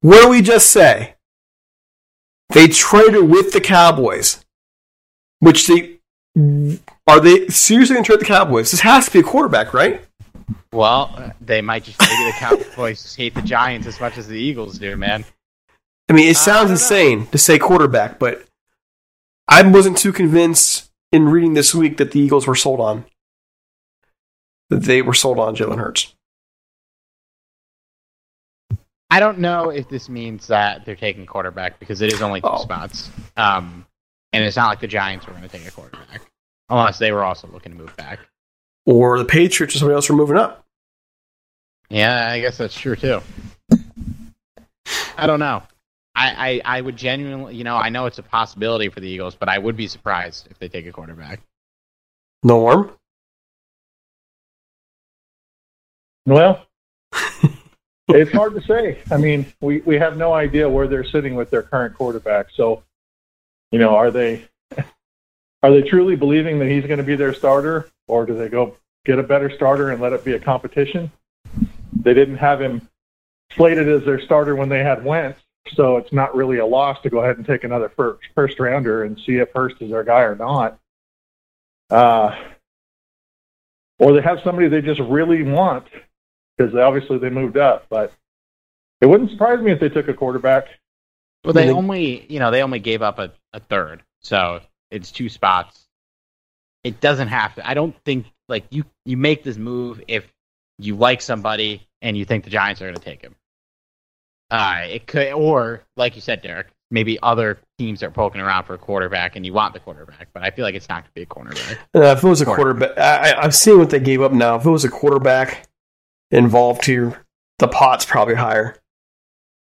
[0.00, 1.14] What did we just say?
[2.50, 4.44] They traded with the Cowboys,
[5.40, 5.98] which they
[7.08, 8.70] are they seriously going to trade the Cowboys?
[8.70, 10.02] This has to be a quarterback, right?
[10.72, 14.78] Well, they might just maybe the Cowboys hate the Giants as much as the Eagles
[14.78, 15.24] do, man.
[16.10, 18.44] I mean, it sounds insane to say quarterback, but
[19.48, 23.06] I wasn't too convinced in reading this week that the Eagles were sold on.
[24.68, 26.14] That they were sold on Jalen Hurts.
[29.10, 32.48] I don't know if this means that they're taking quarterback because it is only two
[32.48, 32.58] oh.
[32.58, 33.10] spots.
[33.38, 33.86] Um,
[34.34, 36.20] and it's not like the Giants were going to take a quarterback
[36.68, 38.20] unless they were also looking to move back.
[38.86, 40.64] Or the Patriots or somebody else were moving up.
[41.90, 43.20] Yeah, I guess that's true too.
[45.16, 45.62] I don't know.
[46.14, 49.34] I, I, I would genuinely, you know, I know it's a possibility for the Eagles,
[49.34, 51.40] but I would be surprised if they take a quarterback.
[52.42, 52.90] Norm?
[56.26, 56.66] Well,
[58.08, 58.98] it's hard to say.
[59.10, 62.48] I mean, we, we have no idea where they're sitting with their current quarterback.
[62.52, 62.82] So,
[63.70, 64.44] you know, are they
[65.62, 68.76] are they truly believing that he's going to be their starter, or do they go
[69.04, 71.10] get a better starter and let it be a competition?
[72.00, 72.88] They didn't have him
[73.56, 75.40] slated as their starter when they had Wentz,
[75.74, 79.04] so it's not really a loss to go ahead and take another first first rounder
[79.04, 80.78] and see if Hurst is their guy or not.
[81.90, 82.36] Uh,
[83.98, 85.86] or they have somebody they just really want
[86.56, 87.86] because obviously they moved up.
[87.88, 88.12] But
[89.00, 90.66] it wouldn't surprise me if they took a quarterback.
[91.44, 94.60] Well, they only you know they only gave up a, a third, so
[94.90, 95.86] it's two spots.
[96.84, 97.68] It doesn't have to.
[97.68, 100.32] I don't think like you you make this move if
[100.78, 103.34] you like somebody and you think the Giants are going to take him.
[104.50, 108.74] Uh, it could, or like you said, Derek, maybe other teams are poking around for
[108.74, 111.14] a quarterback and you want the quarterback, but I feel like it's not going to
[111.14, 111.78] be a quarterback.
[111.94, 114.56] Uh, if it was a quarterback, I, I'm seeing what they gave up now.
[114.56, 115.68] If it was a quarterback
[116.30, 117.24] involved here,
[117.58, 118.76] the pot's probably higher.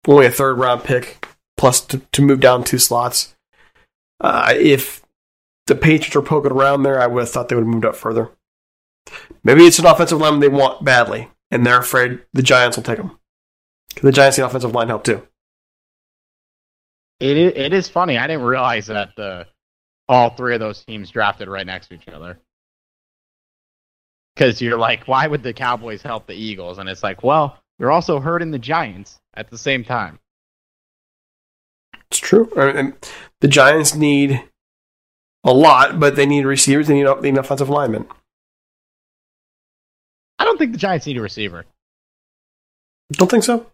[0.07, 1.27] Only a third round pick
[1.57, 3.35] plus to, to move down two slots.
[4.20, 5.00] Uh, if
[5.71, 7.95] the Patriots are poking around there, I would have thought they would have moved up
[7.95, 8.29] further.
[9.45, 12.97] Maybe it's an offensive lineman they want badly, and they're afraid the Giants will take
[12.97, 13.17] them.
[14.03, 15.25] The Giants need offensive line help too.
[17.21, 18.19] It is, it is funny.
[18.19, 19.47] I didn't realize that the
[20.09, 22.41] all three of those teams drafted right next to each other.
[24.35, 26.79] Because you're like, why would the Cowboys help the Eagles?
[26.79, 30.19] And it's like, well, you're also hurting the Giants at the same time.
[32.11, 32.51] It's true.
[32.57, 32.95] And
[33.41, 34.43] the Giants need
[35.45, 36.89] a lot, but they need receivers.
[36.89, 38.07] They need, they need offensive linemen.
[40.39, 41.65] I don't think the Giants need a receiver.
[43.12, 43.67] Don't think so.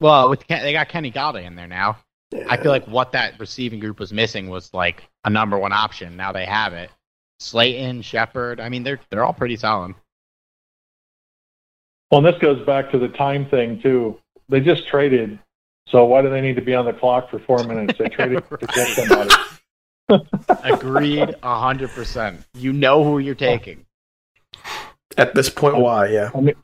[0.00, 1.98] Well, with they got Kenny Golladay in there now.
[2.30, 2.46] Yeah.
[2.48, 6.16] I feel like what that receiving group was missing was like a number one option.
[6.16, 6.90] Now they have it.
[7.38, 8.60] Slayton, Shepard.
[8.60, 9.94] I mean, they're they're all pretty solid.
[12.10, 14.18] Well, and this goes back to the time thing too.
[14.48, 15.38] They just traded,
[15.88, 17.98] so why do they need to be on the clock for four minutes?
[17.98, 19.30] They traded to get somebody.
[20.08, 22.44] Agreed, hundred percent.
[22.54, 23.84] You know who you're taking.
[25.16, 26.08] At this point, why?
[26.08, 26.30] Yeah.
[26.34, 26.54] I mean,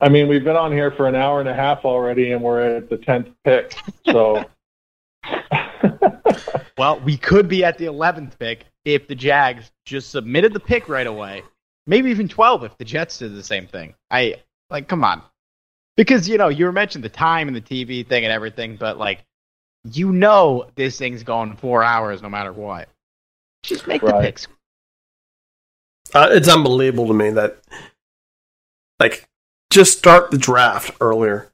[0.00, 2.76] I mean, we've been on here for an hour and a half already, and we're
[2.76, 3.74] at the tenth pick.
[4.04, 4.44] So,
[6.78, 10.88] well, we could be at the eleventh pick if the Jags just submitted the pick
[10.88, 11.42] right away.
[11.86, 13.94] Maybe even twelve if the Jets did the same thing.
[14.10, 14.36] I
[14.68, 15.22] like, come on.
[15.96, 18.98] Because you know you were mentioning the time and the TV thing and everything, but
[18.98, 19.24] like
[19.92, 22.88] you know this thing's going four hours no matter what.
[23.62, 24.46] Just make the picks.
[26.14, 27.58] Uh, it's unbelievable to me that,
[29.00, 29.28] like,
[29.70, 31.50] just start the draft earlier,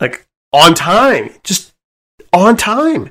[0.00, 1.72] like on time, just
[2.32, 3.10] on time.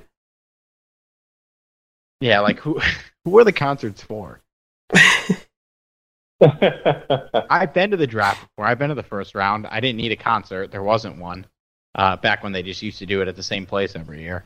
[2.20, 2.80] Yeah, like who
[3.26, 4.42] who are the concerts for?
[6.42, 8.66] I've been to the draft before.
[8.66, 9.68] I've been to the first round.
[9.68, 10.72] I didn't need a concert.
[10.72, 11.46] There wasn't one.
[11.96, 14.44] Uh, back when they just used to do it at the same place every year.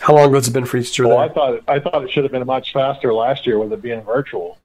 [0.00, 1.18] How long has it been for each year Well.
[1.18, 4.02] I thought I thought it should have been much faster last year with it being
[4.02, 4.58] virtual.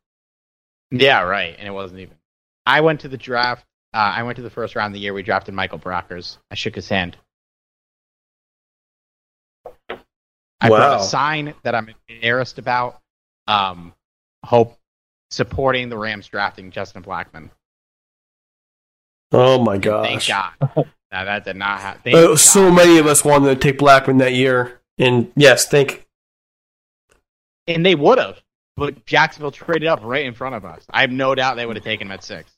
[0.92, 1.56] Yeah, right.
[1.58, 2.16] And it wasn't even.
[2.66, 3.66] I went to the draft.
[3.94, 6.38] Uh, I went to the first round the year we drafted Michael Brockers.
[6.52, 7.16] I shook his hand.
[10.60, 11.00] I brought Wow.
[11.00, 13.00] a sign that I'm embarrassed about.
[13.48, 13.94] Um,
[14.44, 14.78] hope
[15.32, 17.50] supporting the Rams drafting Justin Blackmon.
[19.32, 20.28] Oh my Thank gosh!
[20.28, 20.86] God.
[21.12, 22.14] Now that did not happen.
[22.14, 26.08] Uh, so many of us wanted to take Blackmon that year, and yes, think
[27.68, 28.42] and they would have,
[28.76, 30.86] but Jacksonville traded up right in front of us.
[30.90, 32.52] I have no doubt they would have taken him at six.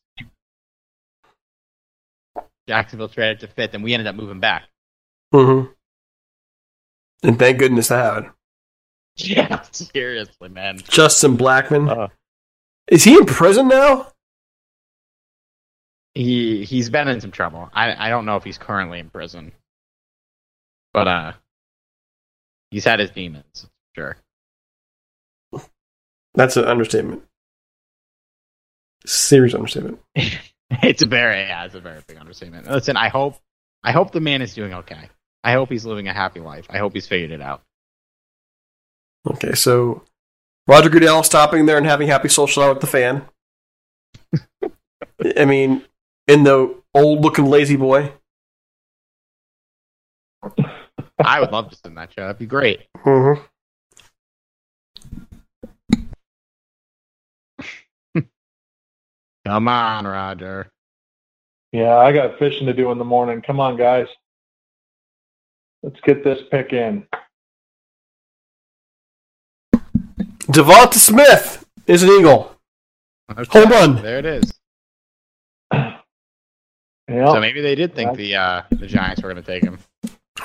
[2.67, 4.63] Jacksonville traded to fifth, and we ended up moving back.
[5.33, 5.71] Mm-hmm.
[7.23, 8.33] And thank goodness that happened.
[9.21, 10.77] Yeah, seriously, man.
[10.77, 11.89] Justin Blackmon.
[11.89, 12.07] Uh.
[12.87, 14.13] Is he in prison now?
[16.15, 17.69] He he's been in some trouble.
[17.73, 19.51] I I don't know if he's currently in prison,
[20.93, 21.33] but uh,
[22.71, 23.67] he's had his demons.
[23.95, 24.17] Sure.
[26.35, 27.23] That's an understatement.
[29.05, 29.99] Serious understatement.
[30.15, 32.69] it's a very yeah, it's a very big understatement.
[32.69, 33.37] Listen, I hope
[33.83, 35.09] I hope the man is doing okay.
[35.43, 36.67] I hope he's living a happy life.
[36.69, 37.63] I hope he's figured it out.
[39.27, 40.03] Okay, so
[40.67, 43.25] Roger Goodell stopping there and having happy social hour with the fan.
[45.37, 45.83] I mean,
[46.29, 48.13] in the old looking lazy boy.
[51.17, 52.21] I would love to send that show.
[52.21, 52.81] That'd be great.
[53.03, 53.41] Mm-hmm.
[59.47, 60.71] Come on, Roger.
[61.71, 63.41] Yeah, I got fishing to do in the morning.
[63.41, 64.07] Come on, guys.
[65.81, 67.07] Let's get this pick in.
[70.45, 72.55] Devonta Smith is an Eagle.
[73.31, 74.01] Okay, Home run.
[74.01, 74.58] There it is.
[77.09, 77.33] Yeah.
[77.33, 79.79] So maybe they did think the uh, the Giants were going to take him.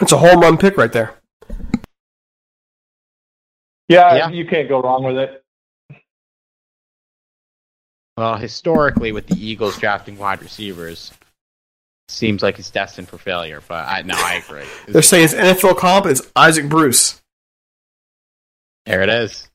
[0.01, 1.15] It's a home run pick right there.
[3.89, 4.29] yeah, Yeah.
[4.31, 5.45] you can't go wrong with it.
[8.17, 11.13] Well, historically, with the Eagles drafting wide receivers,
[12.09, 13.61] seems like it's destined for failure.
[13.67, 14.65] But I no, I agree.
[14.89, 17.21] They're saying his NFL comp is Isaac Bruce.
[18.87, 19.49] There it is.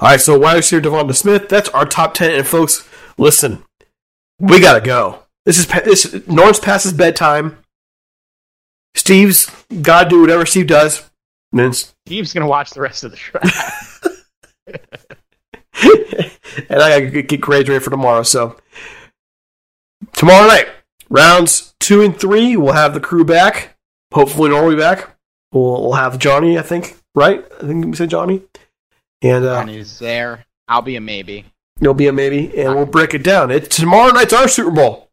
[0.00, 1.48] All right, so wide receiver Devonta Smith.
[1.48, 2.32] That's our top ten.
[2.32, 2.86] And folks,
[3.16, 3.62] listen,
[4.38, 5.20] we gotta go.
[5.44, 6.26] This is pa- this.
[6.26, 7.58] Norris passes bedtime.
[8.94, 9.50] Steve's
[9.82, 11.10] gotta do whatever Steve does.
[11.54, 13.38] And then Steve's going to watch the rest of the show.
[16.68, 18.24] and I gotta get, get grades ready for tomorrow.
[18.24, 18.56] So
[20.14, 20.66] tomorrow night,
[21.08, 23.76] rounds two and three, we'll have the crew back.
[24.12, 25.16] Hopefully, Nor will be back.
[25.52, 26.58] We'll, we'll have Johnny.
[26.58, 27.44] I think right.
[27.62, 28.42] I think we said Johnny,
[29.22, 30.46] and uh, Johnny's there.
[30.66, 31.44] I'll be a maybe.
[31.80, 33.50] It'll be a maybe, and we'll break it down.
[33.50, 35.10] It tomorrow night's our Super Bowl,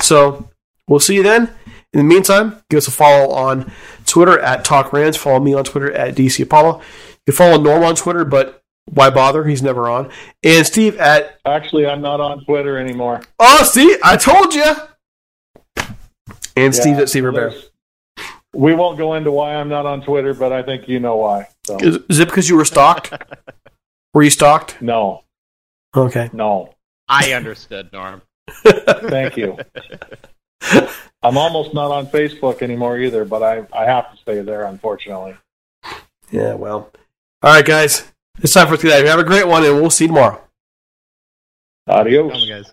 [0.00, 0.50] so
[0.88, 1.50] we'll see you then.
[1.92, 3.70] In the meantime, give us a follow on
[4.04, 5.16] Twitter at Talk Rams.
[5.16, 6.80] Follow me on Twitter at DC Apollo.
[7.26, 9.44] You can follow Norm on Twitter, but why bother?
[9.44, 10.10] He's never on.
[10.42, 13.22] And Steve at Actually, I'm not on Twitter anymore.
[13.38, 14.74] Oh, see, I told you.
[16.56, 17.52] And Steve Yeah, at Steve Bear.
[18.52, 21.48] We won't go into why I'm not on Twitter, but I think you know why.
[21.66, 23.12] So Is, is it because you were stalked?
[24.14, 24.80] were you stalked?
[24.80, 25.23] no,
[25.96, 26.30] Okay.
[26.32, 26.74] no.
[27.08, 28.22] I understood, Norm.
[28.64, 29.58] Thank you.
[31.22, 35.36] I'm almost not on Facebook anymore either, but I, I have to stay there, unfortunately.
[36.30, 36.90] Yeah, well.
[37.42, 38.10] All right, guys.
[38.40, 39.10] It's time for us to get out of here.
[39.10, 40.42] Have a great one, and we'll see you tomorrow.
[41.86, 42.32] Adios.
[42.32, 42.72] Come on, guys.